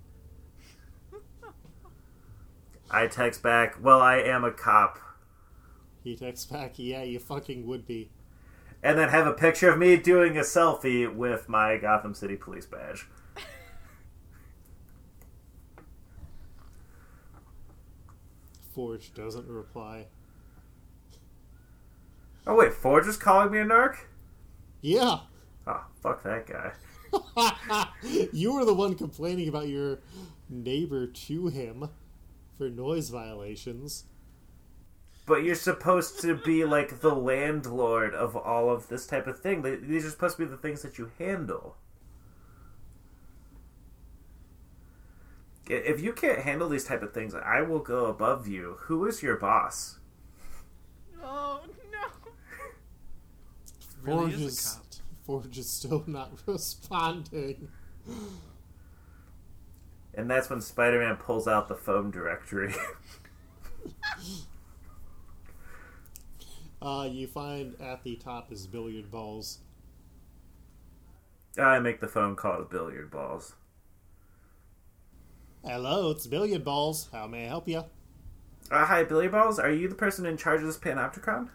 I 2.91 3.07
text 3.07 3.41
back, 3.41 3.77
"Well, 3.81 3.99
I 3.99 4.17
am 4.17 4.43
a 4.43 4.51
cop," 4.51 4.99
He 6.03 6.15
texts 6.15 6.45
back, 6.45 6.73
yeah, 6.77 7.03
you 7.03 7.19
fucking 7.19 7.65
would 7.65 7.85
be. 7.87 8.09
and 8.81 8.97
then 8.97 9.09
have 9.09 9.25
a 9.27 9.33
picture 9.33 9.69
of 9.71 9.79
me 9.79 9.95
doing 9.95 10.37
a 10.37 10.41
selfie 10.41 11.13
with 11.13 11.47
my 11.47 11.77
Gotham 11.77 12.13
City 12.13 12.35
Police 12.35 12.65
badge. 12.65 13.07
Forge 18.73 19.13
doesn't 19.13 19.47
reply. 19.47 20.07
Oh 22.45 22.55
wait, 22.55 22.73
Forge 22.73 23.07
is 23.07 23.17
calling 23.17 23.51
me 23.51 23.59
a 23.59 23.65
narc? 23.65 23.97
Yeah! 24.81 25.19
Oh, 25.65 25.85
fuck 26.01 26.23
that 26.23 26.45
guy. 26.47 26.71
you 28.33 28.53
were 28.53 28.65
the 28.65 28.73
one 28.73 28.95
complaining 28.95 29.47
about 29.47 29.67
your 29.69 29.99
neighbor 30.49 31.07
to 31.07 31.47
him 31.47 31.89
for 32.57 32.69
noise 32.69 33.09
violations. 33.09 34.05
But 35.25 35.43
you're 35.43 35.55
supposed 35.55 36.19
to 36.21 36.35
be 36.35 36.65
like 36.65 36.99
the 36.99 37.15
landlord 37.15 38.13
of 38.13 38.35
all 38.35 38.69
of 38.69 38.89
this 38.89 39.07
type 39.07 39.25
of 39.25 39.39
thing. 39.39 39.61
These 39.87 40.05
are 40.05 40.09
supposed 40.09 40.37
to 40.37 40.43
be 40.43 40.49
the 40.49 40.57
things 40.57 40.81
that 40.81 40.97
you 40.97 41.11
handle. 41.17 41.77
If 45.67 46.01
you 46.01 46.11
can't 46.11 46.39
handle 46.39 46.67
these 46.67 46.83
type 46.83 47.01
of 47.01 47.13
things, 47.13 47.33
I 47.33 47.61
will 47.61 47.79
go 47.79 48.07
above 48.07 48.47
you. 48.47 48.75
Who 48.81 49.05
is 49.05 49.23
your 49.23 49.37
boss? 49.37 49.99
Oh 51.21 51.61
no. 51.89 52.07
Really 54.01 54.31
Forge 54.31 54.33
is 54.33 54.41
is, 54.41 54.65
a 54.65 54.75
cop. 54.75 54.85
Forge 55.25 55.57
is 55.57 55.69
still 55.69 56.03
not 56.05 56.31
responding. 56.45 57.69
And 60.13 60.29
that's 60.29 60.49
when 60.49 60.59
Spider-Man 60.59 61.15
pulls 61.15 61.47
out 61.47 61.69
the 61.69 61.75
phone 61.75 62.11
directory. 62.11 62.75
Uh, 66.83 67.07
you 67.09 67.25
find 67.27 67.75
at 67.79 68.03
the 68.03 68.17
top 68.17 68.51
is 68.51 68.67
billiard 68.67 69.09
balls. 69.09 69.59
I 71.57 71.79
make 71.79 72.01
the 72.01 72.09
phone 72.09 72.35
call 72.35 72.57
to 72.57 72.65
billiard 72.65 73.09
balls. 73.09 73.53
Hello, 75.63 76.11
it's 76.11 76.27
billiard 76.27 76.65
balls. 76.65 77.07
How 77.13 77.25
may 77.25 77.45
I 77.45 77.47
help 77.47 77.69
you? 77.69 77.85
Uh, 78.69 78.85
hi, 78.85 79.05
billiard 79.05 79.31
balls. 79.31 79.59
Are 79.59 79.71
you 79.71 79.87
the 79.87 79.95
person 79.95 80.25
in 80.25 80.35
charge 80.35 80.59
of 80.59 80.67
this 80.67 80.77
Panopticon? 80.77 81.47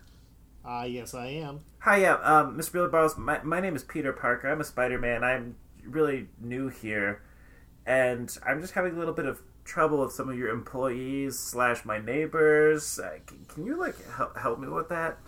Ah, 0.64 0.84
yes, 0.84 1.12
I 1.12 1.26
am. 1.26 1.60
Hi, 1.80 1.98
yeah, 1.98 2.14
um, 2.14 2.56
Mr. 2.56 2.72
Billiard 2.72 2.92
Balls. 2.92 3.18
My, 3.18 3.42
my 3.42 3.60
name 3.60 3.76
is 3.76 3.84
Peter 3.84 4.12
Parker. 4.12 4.48
I'm 4.48 4.60
a 4.60 4.64
Spider-Man. 4.64 5.24
I'm 5.24 5.56
really 5.84 6.28
new 6.40 6.68
here, 6.68 7.22
and 7.86 8.34
I'm 8.46 8.60
just 8.60 8.74
having 8.74 8.94
a 8.94 8.98
little 8.98 9.14
bit 9.14 9.26
of 9.26 9.42
trouble 9.68 10.00
with 10.00 10.12
some 10.12 10.28
of 10.28 10.36
your 10.36 10.48
employees 10.48 11.38
slash 11.38 11.84
my 11.84 12.00
neighbors. 12.00 12.98
Uh, 12.98 13.18
can, 13.26 13.44
can 13.46 13.66
you 13.66 13.78
like 13.78 13.94
help, 14.16 14.36
help 14.36 14.58
me 14.58 14.66
with 14.66 14.88
that? 14.88 15.18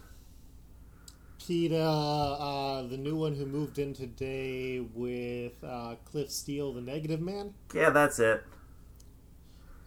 Peter, 1.46 1.76
uh, 1.76 2.82
the 2.82 2.96
new 2.96 3.16
one 3.16 3.34
who 3.34 3.44
moved 3.46 3.78
in 3.78 3.92
today 3.92 4.80
with 4.94 5.52
uh, 5.64 5.94
Cliff 6.04 6.30
Steele, 6.30 6.72
the 6.72 6.80
negative 6.80 7.20
man. 7.20 7.54
Yeah, 7.74 7.90
that's 7.90 8.18
it. 8.18 8.42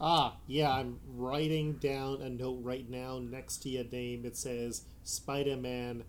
Ah, 0.01 0.35
yeah, 0.47 0.71
I'm 0.71 0.99
writing 1.15 1.73
down 1.73 2.21
a 2.21 2.29
note 2.29 2.59
right 2.61 2.89
now 2.89 3.19
next 3.19 3.57
to 3.63 3.69
your 3.69 3.85
name. 3.85 4.25
It 4.25 4.35
says 4.35 4.83
Spider 5.03 5.55
Man, 5.55 6.03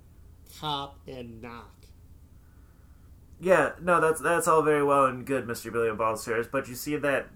Cop, 0.59 0.99
and 1.07 1.41
Knock. 1.41 1.71
Yeah, 3.41 3.73
no, 3.81 4.01
that's 4.01 4.21
that's 4.21 4.49
all 4.49 4.63
very 4.63 4.83
well 4.83 5.07
and 5.07 5.25
good, 5.25 5.47
Mr. 5.47 5.73
Billy 5.73 5.95
Balls, 5.95 6.25
sirs. 6.25 6.47
But 6.51 6.67
you 6.67 6.75
see 6.75 6.97
that 6.97 7.29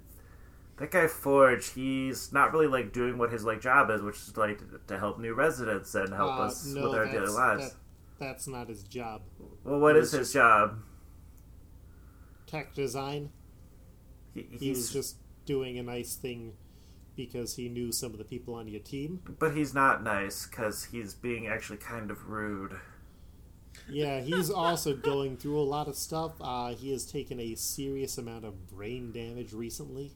that 0.78 0.90
guy 0.90 1.06
Forge, 1.06 1.70
he's 1.72 2.32
not 2.32 2.52
really 2.52 2.66
like 2.68 2.92
doing 2.92 3.18
what 3.18 3.30
his 3.32 3.44
like 3.44 3.60
job 3.60 3.90
is, 3.90 4.00
which 4.02 4.16
is 4.16 4.36
like 4.36 4.60
to 4.86 4.98
help 4.98 5.18
new 5.18 5.34
residents 5.34 5.94
and 5.94 6.12
help 6.14 6.32
Uh, 6.38 6.42
us 6.42 6.66
no, 6.66 6.82
with 6.88 6.98
our 6.98 7.06
daily 7.06 7.28
lives. 7.28 7.70
that- 7.70 7.76
that's 8.18 8.48
not 8.48 8.68
his 8.68 8.82
job. 8.82 9.22
well, 9.64 9.78
what 9.78 9.96
is 9.96 10.10
his 10.12 10.32
job? 10.32 10.80
Tech 12.46 12.74
design. 12.74 13.30
He, 14.34 14.42
He 14.42 14.70
was 14.70 14.78
he's 14.78 14.92
just 14.92 15.16
doing 15.44 15.78
a 15.78 15.82
nice 15.82 16.14
thing 16.16 16.54
because 17.16 17.54
he 17.56 17.68
knew 17.68 17.92
some 17.92 18.12
of 18.12 18.18
the 18.18 18.24
people 18.24 18.54
on 18.54 18.68
your 18.68 18.80
team. 18.80 19.20
But 19.38 19.54
he's 19.56 19.74
not 19.74 20.02
nice 20.02 20.46
because 20.46 20.84
he's 20.84 21.14
being 21.14 21.46
actually 21.46 21.78
kind 21.78 22.10
of 22.10 22.28
rude. 22.28 22.78
Yeah, 23.88 24.20
he's 24.22 24.50
also 24.50 24.96
going 24.96 25.36
through 25.36 25.60
a 25.60 25.62
lot 25.64 25.88
of 25.88 25.96
stuff. 25.96 26.32
Uh, 26.40 26.74
he 26.74 26.90
has 26.92 27.06
taken 27.06 27.38
a 27.40 27.54
serious 27.54 28.18
amount 28.18 28.44
of 28.44 28.66
brain 28.68 29.12
damage 29.12 29.52
recently, 29.52 30.12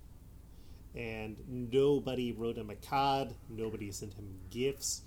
and 0.94 1.36
nobody 1.48 2.32
wrote 2.32 2.56
him 2.58 2.70
a 2.70 2.74
card. 2.76 3.34
Nobody 3.48 3.90
sent 3.90 4.14
him 4.14 4.38
gifts. 4.50 5.02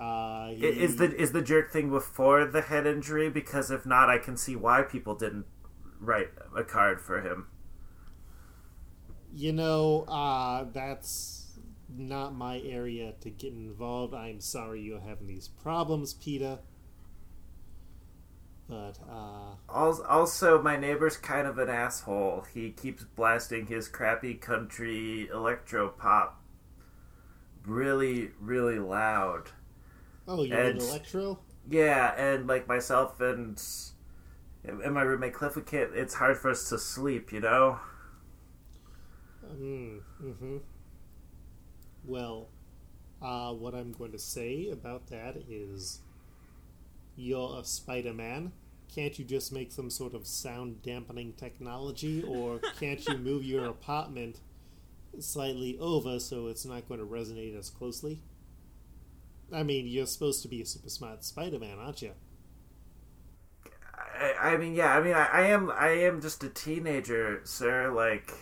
Uh, 0.00 0.50
he- 0.50 0.64
Is 0.66 0.96
the 0.96 1.14
is 1.16 1.32
the 1.32 1.42
jerk 1.42 1.70
thing 1.72 1.90
before 1.90 2.44
the 2.46 2.62
head 2.62 2.86
injury? 2.86 3.28
Because 3.30 3.70
if 3.70 3.84
not, 3.84 4.08
I 4.08 4.18
can 4.18 4.36
see 4.36 4.54
why 4.56 4.82
people 4.82 5.14
didn't 5.14 5.46
write 6.00 6.28
a 6.56 6.62
card 6.64 7.00
for 7.00 7.20
him. 7.20 7.46
you 9.32 9.52
know 9.52 10.02
uh, 10.08 10.64
that's 10.72 11.58
not 11.96 12.34
my 12.34 12.60
area 12.60 13.14
to 13.20 13.30
get 13.30 13.52
involved. 13.52 14.14
I'm 14.14 14.40
sorry 14.40 14.80
you're 14.82 15.00
having 15.00 15.26
these 15.26 15.48
problems, 15.48 16.14
Peter. 16.14 16.58
But 18.68 18.98
uh, 19.08 19.54
Also, 19.68 20.60
my 20.62 20.76
neighbor's 20.76 21.16
kind 21.16 21.46
of 21.46 21.58
an 21.58 21.68
asshole. 21.70 22.44
He 22.52 22.70
keeps 22.70 23.04
blasting 23.04 23.66
his 23.66 23.88
crappy 23.88 24.34
country 24.34 25.28
electro 25.28 25.88
pop 25.88 26.40
really, 27.64 28.30
really 28.40 28.78
loud. 28.78 29.50
oh, 30.26 30.42
you 30.42 30.54
And- 30.54 30.80
electro? 30.80 31.38
Yeah, 31.70 32.14
and 32.16 32.46
like 32.46 32.66
myself 32.66 33.20
and 33.20 33.62
and 34.64 34.94
my 34.94 35.02
roommate 35.02 35.34
Cliff, 35.34 35.54
we 35.56 35.62
can't. 35.62 35.94
It's 35.94 36.14
hard 36.14 36.38
for 36.38 36.50
us 36.50 36.68
to 36.70 36.78
sleep, 36.78 37.32
you 37.32 37.40
know. 37.40 37.78
Mm, 39.46 40.00
hmm 40.20 40.56
Well, 42.04 42.48
uh, 43.22 43.52
what 43.52 43.74
I'm 43.74 43.92
going 43.92 44.12
to 44.12 44.18
say 44.18 44.68
about 44.70 45.08
that 45.08 45.36
is 45.48 46.00
you're 47.18 47.58
a 47.58 47.64
Spider 47.64 48.14
Man. 48.14 48.52
Can't 48.94 49.18
you 49.18 49.24
just 49.24 49.52
make 49.52 49.70
some 49.70 49.90
sort 49.90 50.14
of 50.14 50.26
sound 50.26 50.82
dampening 50.82 51.34
technology? 51.34 52.22
Or 52.22 52.58
can't 52.80 53.06
you 53.06 53.18
move 53.18 53.44
your 53.44 53.66
apartment 53.66 54.40
slightly 55.20 55.76
over 55.78 56.18
so 56.20 56.46
it's 56.46 56.64
not 56.64 56.88
going 56.88 57.00
to 57.00 57.06
resonate 57.06 57.58
as 57.58 57.68
closely? 57.70 58.20
I 59.52 59.62
mean, 59.62 59.86
you're 59.86 60.06
supposed 60.06 60.42
to 60.42 60.48
be 60.48 60.62
a 60.62 60.66
super 60.66 60.88
smart 60.90 61.24
Spider 61.24 61.58
Man, 61.58 61.78
aren't 61.78 62.02
you? 62.02 62.12
I, 64.20 64.52
I 64.52 64.56
mean, 64.56 64.74
yeah, 64.74 64.96
I 64.96 65.00
mean, 65.02 65.14
I, 65.14 65.26
I 65.26 65.40
am, 65.48 65.70
I 65.70 65.88
am 65.88 66.20
just 66.20 66.42
a 66.44 66.48
teenager, 66.48 67.40
sir. 67.44 67.92
Like, 67.92 68.32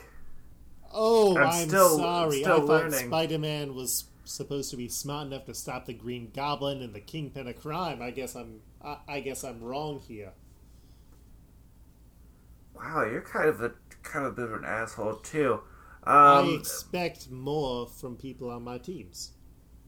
Oh, 0.93 1.37
I'm 1.37 1.49
I'm, 1.49 1.69
still- 1.69 1.99
sorry. 1.99 2.41
still 2.43 2.71
I 2.73 2.89
thought. 2.89 2.93
Spider 2.93 3.39
Man 3.39 3.75
was 3.75 4.05
supposed 4.27 4.71
to 4.73 4.77
be 4.77 4.89
smart 4.89 5.29
enough 5.29 5.47
to 5.47 5.55
stop 5.55 5.87
the 5.87 5.95
Green 5.95 6.31
Goblin 6.35 6.83
and 6.83 6.95
the 6.95 7.01
Kingpin 7.01 7.49
of 7.49 7.57
crime. 7.61 8.03
I 8.03 8.11
guess 8.13 8.35
I'm 8.37 8.63
I, 8.83 8.99
I 9.09 9.21
guess 9.21 9.45
I'm 9.45 9.63
wrong 9.63 10.01
here. 10.01 10.33
wow, 12.75 13.05
you're 13.05 13.23
kind 13.23 13.49
of 13.49 13.61
a 13.63 13.73
kind 14.03 14.25
of 14.27 14.33
a 14.33 14.37
bit 14.37 14.45
of 14.45 14.53
an 14.53 14.65
asshole 14.65 15.17
too. 15.17 15.61
I 16.27 16.39
Um, 16.39 16.45
expect 16.45 17.31
more 17.31 17.87
from 17.89 18.17
people 18.17 18.49
on 18.51 18.63
my 18.63 18.79
teams. 18.79 19.33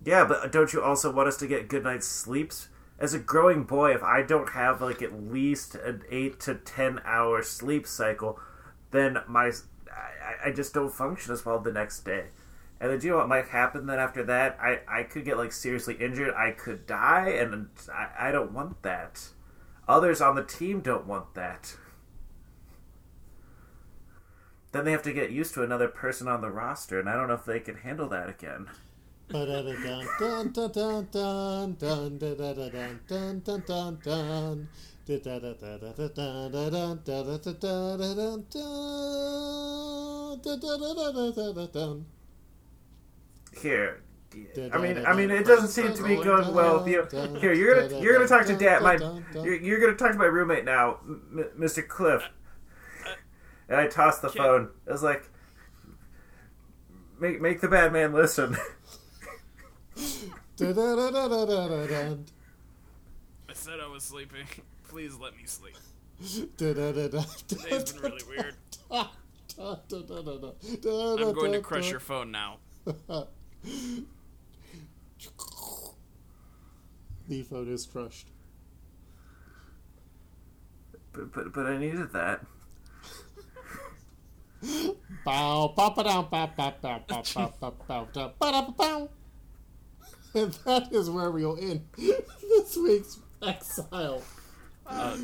yeah, 0.04 0.24
but 0.24 0.52
don't 0.52 0.72
you 0.72 0.82
also 0.82 1.10
want 1.12 1.28
us 1.28 1.36
to 1.38 1.46
get 1.46 1.68
good 1.68 1.84
night's 1.84 2.06
sleeps? 2.06 2.68
as 3.00 3.14
a 3.14 3.18
growing 3.20 3.62
boy, 3.62 3.92
if 3.94 4.02
I 4.02 4.22
don't 4.22 4.48
have 4.50 4.80
like 4.82 5.02
at 5.02 5.12
least 5.30 5.76
an 5.76 6.02
eight 6.10 6.40
to 6.40 6.56
ten 6.56 7.00
hour 7.04 7.42
sleep 7.44 7.86
cycle, 7.86 8.40
then 8.90 9.18
my 9.28 9.52
I, 9.88 10.48
I 10.48 10.52
just 10.52 10.74
don't 10.74 10.92
function 10.92 11.32
as 11.32 11.44
well 11.46 11.60
the 11.60 11.72
next 11.72 12.00
day. 12.04 12.24
And 12.80 12.90
then 12.90 12.98
do 13.00 13.06
you 13.06 13.12
know 13.12 13.18
what 13.18 13.28
might 13.28 13.48
happen 13.48 13.86
then 13.86 13.98
after 13.98 14.22
that? 14.24 14.58
I, 14.60 14.80
I 14.88 15.02
could 15.02 15.24
get 15.24 15.36
like 15.36 15.52
seriously 15.52 15.94
injured. 15.94 16.32
I 16.34 16.52
could 16.52 16.86
die, 16.86 17.30
and 17.30 17.68
I, 17.92 18.28
I 18.28 18.30
don't 18.30 18.52
want 18.52 18.82
that. 18.82 19.28
Others 19.88 20.20
on 20.20 20.36
the 20.36 20.44
team 20.44 20.80
don't 20.80 21.06
want 21.06 21.34
that. 21.34 21.76
Then 24.70 24.84
they 24.84 24.92
have 24.92 25.02
to 25.02 25.12
get 25.12 25.30
used 25.30 25.54
to 25.54 25.62
another 25.62 25.88
person 25.88 26.28
on 26.28 26.40
the 26.40 26.50
roster, 26.50 27.00
and 27.00 27.08
I 27.08 27.14
don't 27.14 27.28
know 27.28 27.34
if 27.34 27.46
they 27.46 27.58
can 27.58 27.76
handle 27.76 28.08
that 28.10 28.28
again. 28.28 28.68
Here, 43.60 44.02
I 44.72 44.78
mean, 44.78 45.04
I 45.06 45.14
mean, 45.14 45.30
it 45.30 45.46
doesn't 45.46 45.68
seem 45.68 45.92
to 45.94 46.02
be 46.02 46.16
going 46.16 46.54
well 46.54 46.78
with 46.78 46.88
you. 46.88 47.06
Here, 47.40 47.52
you're 47.52 47.88
gonna 47.88 48.00
you're 48.00 48.14
gonna 48.14 48.28
talk 48.28 48.46
to 48.46 48.56
dad. 48.56 48.82
My 48.82 48.96
you're, 49.34 49.54
you're 49.56 49.80
gonna 49.80 49.94
talk 49.96 50.12
to 50.12 50.18
my 50.18 50.24
roommate 50.26 50.64
now, 50.64 50.98
M- 51.06 51.50
Mr. 51.58 51.86
Cliff. 51.86 52.22
And 53.68 53.78
I 53.78 53.86
tossed 53.86 54.22
the 54.22 54.30
phone. 54.30 54.70
I 54.88 54.92
was 54.92 55.02
like, 55.02 55.28
make 57.20 57.40
make 57.40 57.60
the 57.60 57.68
bad 57.68 57.92
man 57.92 58.12
listen. 58.12 58.56
I 63.48 63.52
said 63.54 63.80
I 63.80 63.86
was 63.88 64.02
sleeping. 64.04 64.46
Please 64.88 65.14
let 65.16 65.36
me 65.36 65.42
sleep. 65.44 65.76
Today's 67.46 67.92
been 67.92 68.02
really 68.02 68.22
weird. 68.28 68.54
I'm 68.90 69.06
going 71.34 71.52
to 71.52 71.60
crush 71.60 71.88
your 71.90 72.00
phone 72.00 72.30
now. 72.32 72.58
The 77.28 77.42
phone 77.42 77.70
is 77.70 77.84
crushed. 77.84 78.28
But 81.12 81.30
but, 81.30 81.52
but 81.52 81.66
I 81.66 81.76
needed 81.76 82.10
that. 82.14 82.40
Bow, 85.26 85.72
bow, 85.76 85.90
ba, 85.90 86.04
down, 86.04 86.28
bow, 86.30 86.50
bow, 86.56 86.74
bow, 86.80 87.04
bow, 87.06 87.22
bow, 87.34 87.52
bow, 87.60 87.74
bow, 87.84 88.32
bow, 88.38 88.50
da, 88.50 88.70
bow. 88.70 89.10
And 90.34 90.52
that 90.64 90.92
is 90.92 91.10
where 91.10 91.30
we'll 91.30 91.58
end 91.58 91.86
this 91.96 92.76
week's 92.76 93.18
Exile. 93.42 94.22
Uh, 94.86 95.16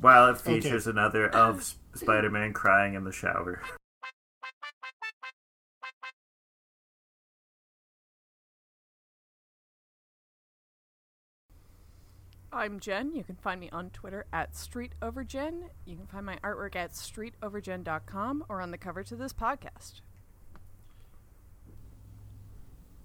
while 0.00 0.28
it 0.28 0.40
features 0.40 0.86
another 0.86 1.28
of 1.30 1.74
Spider-Man 1.94 2.52
crying 2.52 2.94
in 2.94 3.04
the 3.04 3.12
shower. 3.12 3.62
I'm 12.58 12.80
Jen. 12.80 13.14
You 13.14 13.22
can 13.22 13.36
find 13.36 13.60
me 13.60 13.70
on 13.70 13.90
Twitter 13.90 14.26
at 14.32 14.52
StreetOverJen. 14.52 15.68
You 15.84 15.94
can 15.94 16.06
find 16.06 16.26
my 16.26 16.38
artwork 16.38 16.74
at 16.74 16.90
StreetOverGen.com 16.90 18.46
or 18.48 18.60
on 18.60 18.72
the 18.72 18.78
cover 18.78 19.04
to 19.04 19.14
this 19.14 19.32
podcast. 19.32 20.00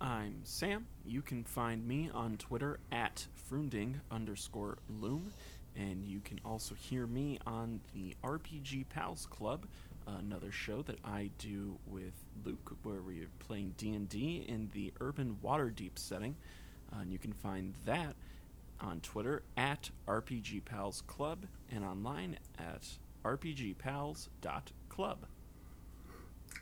I'm 0.02 0.40
Sam. 0.42 0.88
You 1.06 1.22
can 1.22 1.44
find 1.44 1.88
me 1.88 2.10
on 2.12 2.38
Twitter 2.38 2.80
at 2.92 3.28
Frunding 3.48 4.00
underscore 4.10 4.80
Loom. 5.00 5.32
And 5.76 6.04
you 6.04 6.20
can 6.22 6.40
also 6.44 6.74
hear 6.74 7.06
me 7.06 7.38
on 7.46 7.80
the 7.94 8.16
RPG 8.24 8.90
Pals 8.90 9.28
Club, 9.28 9.68
another 10.08 10.52
show 10.52 10.82
that 10.82 10.98
I 11.06 11.30
do 11.38 11.78
with 11.86 12.14
Luke, 12.44 12.76
where 12.82 13.04
we 13.04 13.22
are 13.22 13.30
playing 13.38 13.76
D&D 13.78 14.46
in 14.48 14.72
the 14.74 14.92
urban 15.00 15.38
Waterdeep 15.44 16.00
setting. 16.00 16.36
Uh, 16.92 17.02
and 17.02 17.12
you 17.12 17.20
can 17.20 17.34
find 17.34 17.76
that 17.86 18.16
on 18.84 19.00
Twitter 19.00 19.44
at 19.58 19.90
RPG 20.08 20.66
Pals 20.66 21.02
Club 21.02 21.46
and 21.72 21.84
online 21.84 22.38
at 22.60 22.84
rpgpals.club. 23.24 25.26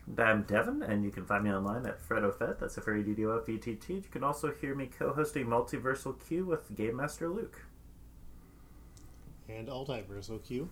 And 0.06 0.20
I'm 0.20 0.42
Devin, 0.42 0.82
and 0.82 1.04
you 1.04 1.10
can 1.10 1.26
find 1.26 1.44
me 1.44 1.52
online 1.52 1.86
at 1.86 2.00
FreddoFett. 2.00 2.58
That's 2.58 2.78
F 2.78 2.84
R 2.86 2.96
E 2.96 3.02
D 3.02 3.14
D 3.14 3.26
O 3.26 3.38
F 3.38 3.48
E 3.48 3.58
T 3.58 3.74
T. 3.74 3.94
You 3.94 4.02
can 4.10 4.24
also 4.24 4.52
hear 4.52 4.74
me 4.74 4.86
co-hosting 4.86 5.46
Multiversal 5.46 6.16
Q 6.26 6.46
with 6.46 6.74
Game 6.74 6.96
Master 6.96 7.28
Luke. 7.28 7.60
And 9.48 9.68
Altiverse 9.68 10.42
Q. 10.44 10.70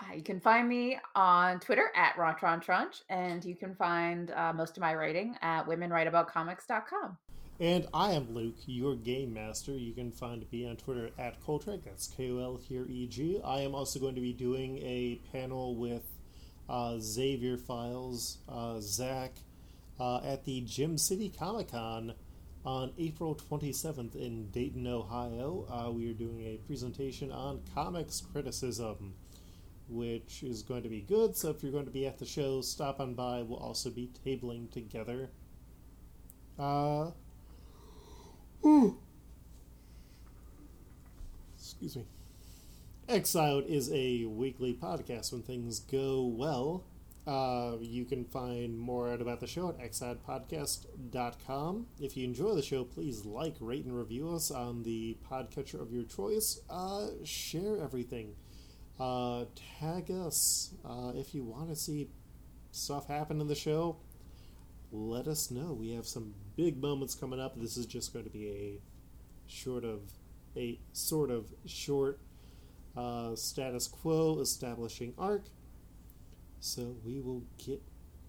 Uh, 0.00 0.14
you 0.14 0.22
can 0.22 0.40
find 0.40 0.68
me 0.68 0.98
on 1.14 1.60
Twitter 1.60 1.90
at 1.94 2.16
RonTronTrunch, 2.16 3.02
and 3.10 3.44
you 3.44 3.54
can 3.54 3.74
find 3.74 4.30
uh, 4.30 4.52
most 4.52 4.76
of 4.76 4.80
my 4.80 4.94
writing 4.94 5.36
at 5.42 5.66
womenwriteaboutcomics.com. 5.66 7.18
And 7.60 7.86
I 7.92 8.12
am 8.12 8.34
Luke, 8.34 8.56
your 8.64 8.96
game 8.96 9.34
master. 9.34 9.72
You 9.72 9.92
can 9.92 10.12
find 10.12 10.50
me 10.50 10.66
on 10.66 10.76
Twitter 10.76 11.10
at 11.18 11.44
Kolreg. 11.44 11.84
That's 11.84 12.06
K 12.06 12.30
O 12.30 12.38
L 12.38 12.60
R 12.74 12.86
E 12.88 13.06
G. 13.06 13.38
I 13.44 13.60
am 13.60 13.74
also 13.74 14.00
going 14.00 14.14
to 14.14 14.20
be 14.22 14.32
doing 14.32 14.78
a 14.78 15.20
panel 15.30 15.74
with 15.76 16.10
uh, 16.70 16.96
Xavier 16.98 17.58
Files, 17.58 18.38
uh, 18.48 18.78
Zach, 18.80 19.34
uh, 19.98 20.22
at 20.24 20.46
the 20.46 20.62
Gem 20.62 20.96
City 20.96 21.28
Comic 21.28 21.72
Con 21.72 22.14
on 22.64 22.92
April 22.98 23.34
27th 23.34 24.16
in 24.16 24.48
Dayton, 24.52 24.86
Ohio. 24.86 25.66
Uh, 25.68 25.90
we 25.90 26.10
are 26.10 26.14
doing 26.14 26.40
a 26.40 26.56
presentation 26.66 27.30
on 27.30 27.60
comics 27.74 28.22
criticism, 28.32 29.12
which 29.86 30.42
is 30.42 30.62
going 30.62 30.82
to 30.82 30.88
be 30.88 31.02
good. 31.02 31.36
So 31.36 31.50
if 31.50 31.62
you're 31.62 31.72
going 31.72 31.84
to 31.84 31.90
be 31.90 32.06
at 32.06 32.18
the 32.18 32.24
show, 32.24 32.62
stop 32.62 33.00
on 33.00 33.12
by. 33.12 33.42
We'll 33.42 33.58
also 33.58 33.90
be 33.90 34.08
tabling 34.24 34.70
together. 34.70 35.28
Uh, 36.58 37.10
Excuse 41.56 41.96
me. 41.96 42.04
Exiled 43.08 43.64
is 43.66 43.90
a 43.92 44.24
weekly 44.26 44.74
podcast 44.74 45.32
when 45.32 45.42
things 45.42 45.80
go 45.80 46.24
well. 46.24 46.84
Uh, 47.26 47.76
you 47.80 48.04
can 48.04 48.24
find 48.24 48.78
more 48.78 49.12
out 49.12 49.20
about 49.20 49.40
the 49.40 49.46
show 49.46 49.68
at 49.68 49.78
exiledpodcast.com. 49.78 51.86
If 52.00 52.16
you 52.16 52.24
enjoy 52.24 52.54
the 52.54 52.62
show, 52.62 52.84
please 52.84 53.24
like, 53.24 53.56
rate, 53.60 53.84
and 53.84 53.96
review 53.96 54.30
us 54.30 54.50
on 54.50 54.82
the 54.82 55.16
podcatcher 55.30 55.80
of 55.80 55.92
your 55.92 56.04
choice. 56.04 56.60
Uh, 56.68 57.08
share 57.24 57.76
everything. 57.82 58.34
Uh, 58.98 59.44
tag 59.78 60.10
us. 60.10 60.74
Uh, 60.84 61.12
if 61.14 61.34
you 61.34 61.44
want 61.44 61.68
to 61.68 61.76
see 61.76 62.08
stuff 62.72 63.06
happen 63.06 63.40
in 63.40 63.48
the 63.48 63.54
show, 63.54 63.96
let 64.92 65.28
us 65.28 65.50
know. 65.50 65.72
We 65.72 65.92
have 65.92 66.06
some 66.06 66.34
big 66.60 66.82
moments 66.82 67.14
coming 67.14 67.40
up. 67.40 67.58
This 67.58 67.78
is 67.78 67.86
just 67.86 68.12
going 68.12 68.26
to 68.26 68.30
be 68.30 68.46
a 68.48 68.80
short 69.50 69.82
of 69.82 70.00
a 70.54 70.78
sort 70.92 71.30
of 71.30 71.46
short 71.64 72.20
uh, 72.94 73.34
status 73.34 73.88
quo 73.88 74.40
establishing 74.40 75.14
arc. 75.16 75.44
So 76.60 76.96
we 77.02 77.22
will 77.22 77.44
get 77.56 77.82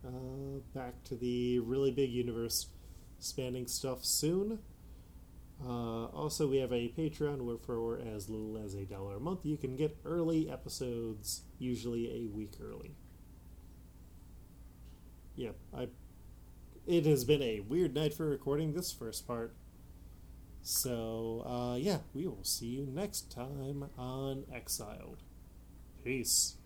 uh, 0.07 0.61
back 0.73 1.03
to 1.05 1.15
the 1.17 1.59
really 1.59 1.91
big 1.91 2.09
universe 2.09 2.67
spanning 3.19 3.67
stuff 3.67 4.05
soon. 4.05 4.59
Uh, 5.61 6.05
also, 6.05 6.47
we 6.47 6.57
have 6.57 6.71
a 6.71 6.93
Patreon 6.97 7.41
where 7.41 7.57
for 7.57 7.99
as 7.99 8.29
little 8.29 8.57
as 8.57 8.75
a 8.75 8.86
dollar 8.86 9.17
a 9.17 9.19
month, 9.19 9.41
you 9.45 9.57
can 9.57 9.75
get 9.75 9.97
early 10.05 10.49
episodes, 10.49 11.41
usually 11.59 12.23
a 12.23 12.27
week 12.34 12.53
early. 12.63 12.95
Yep, 15.36 15.55
I 15.75 15.88
it 16.88 17.05
has 17.05 17.23
been 17.23 17.41
a 17.41 17.61
weird 17.61 17.93
night 17.93 18.13
for 18.13 18.29
recording 18.29 18.73
this 18.73 18.91
first 18.91 19.27
part. 19.27 19.53
So, 20.63 21.43
uh, 21.45 21.75
yeah, 21.77 21.99
we 22.13 22.27
will 22.27 22.43
see 22.43 22.67
you 22.67 22.88
next 22.91 23.32
time 23.32 23.89
on 23.97 24.43
Exiled. 24.53 25.23
Peace. 26.03 26.57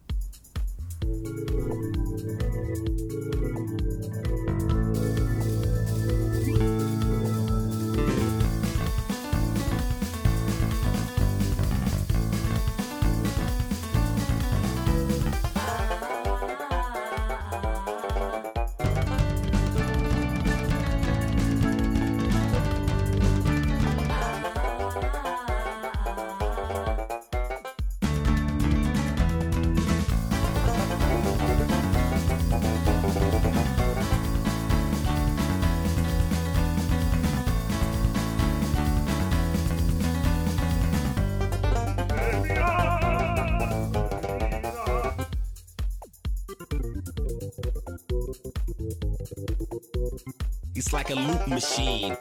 Like 51.10 51.18
a 51.18 51.22
loop 51.22 51.48
machine. 51.48 52.15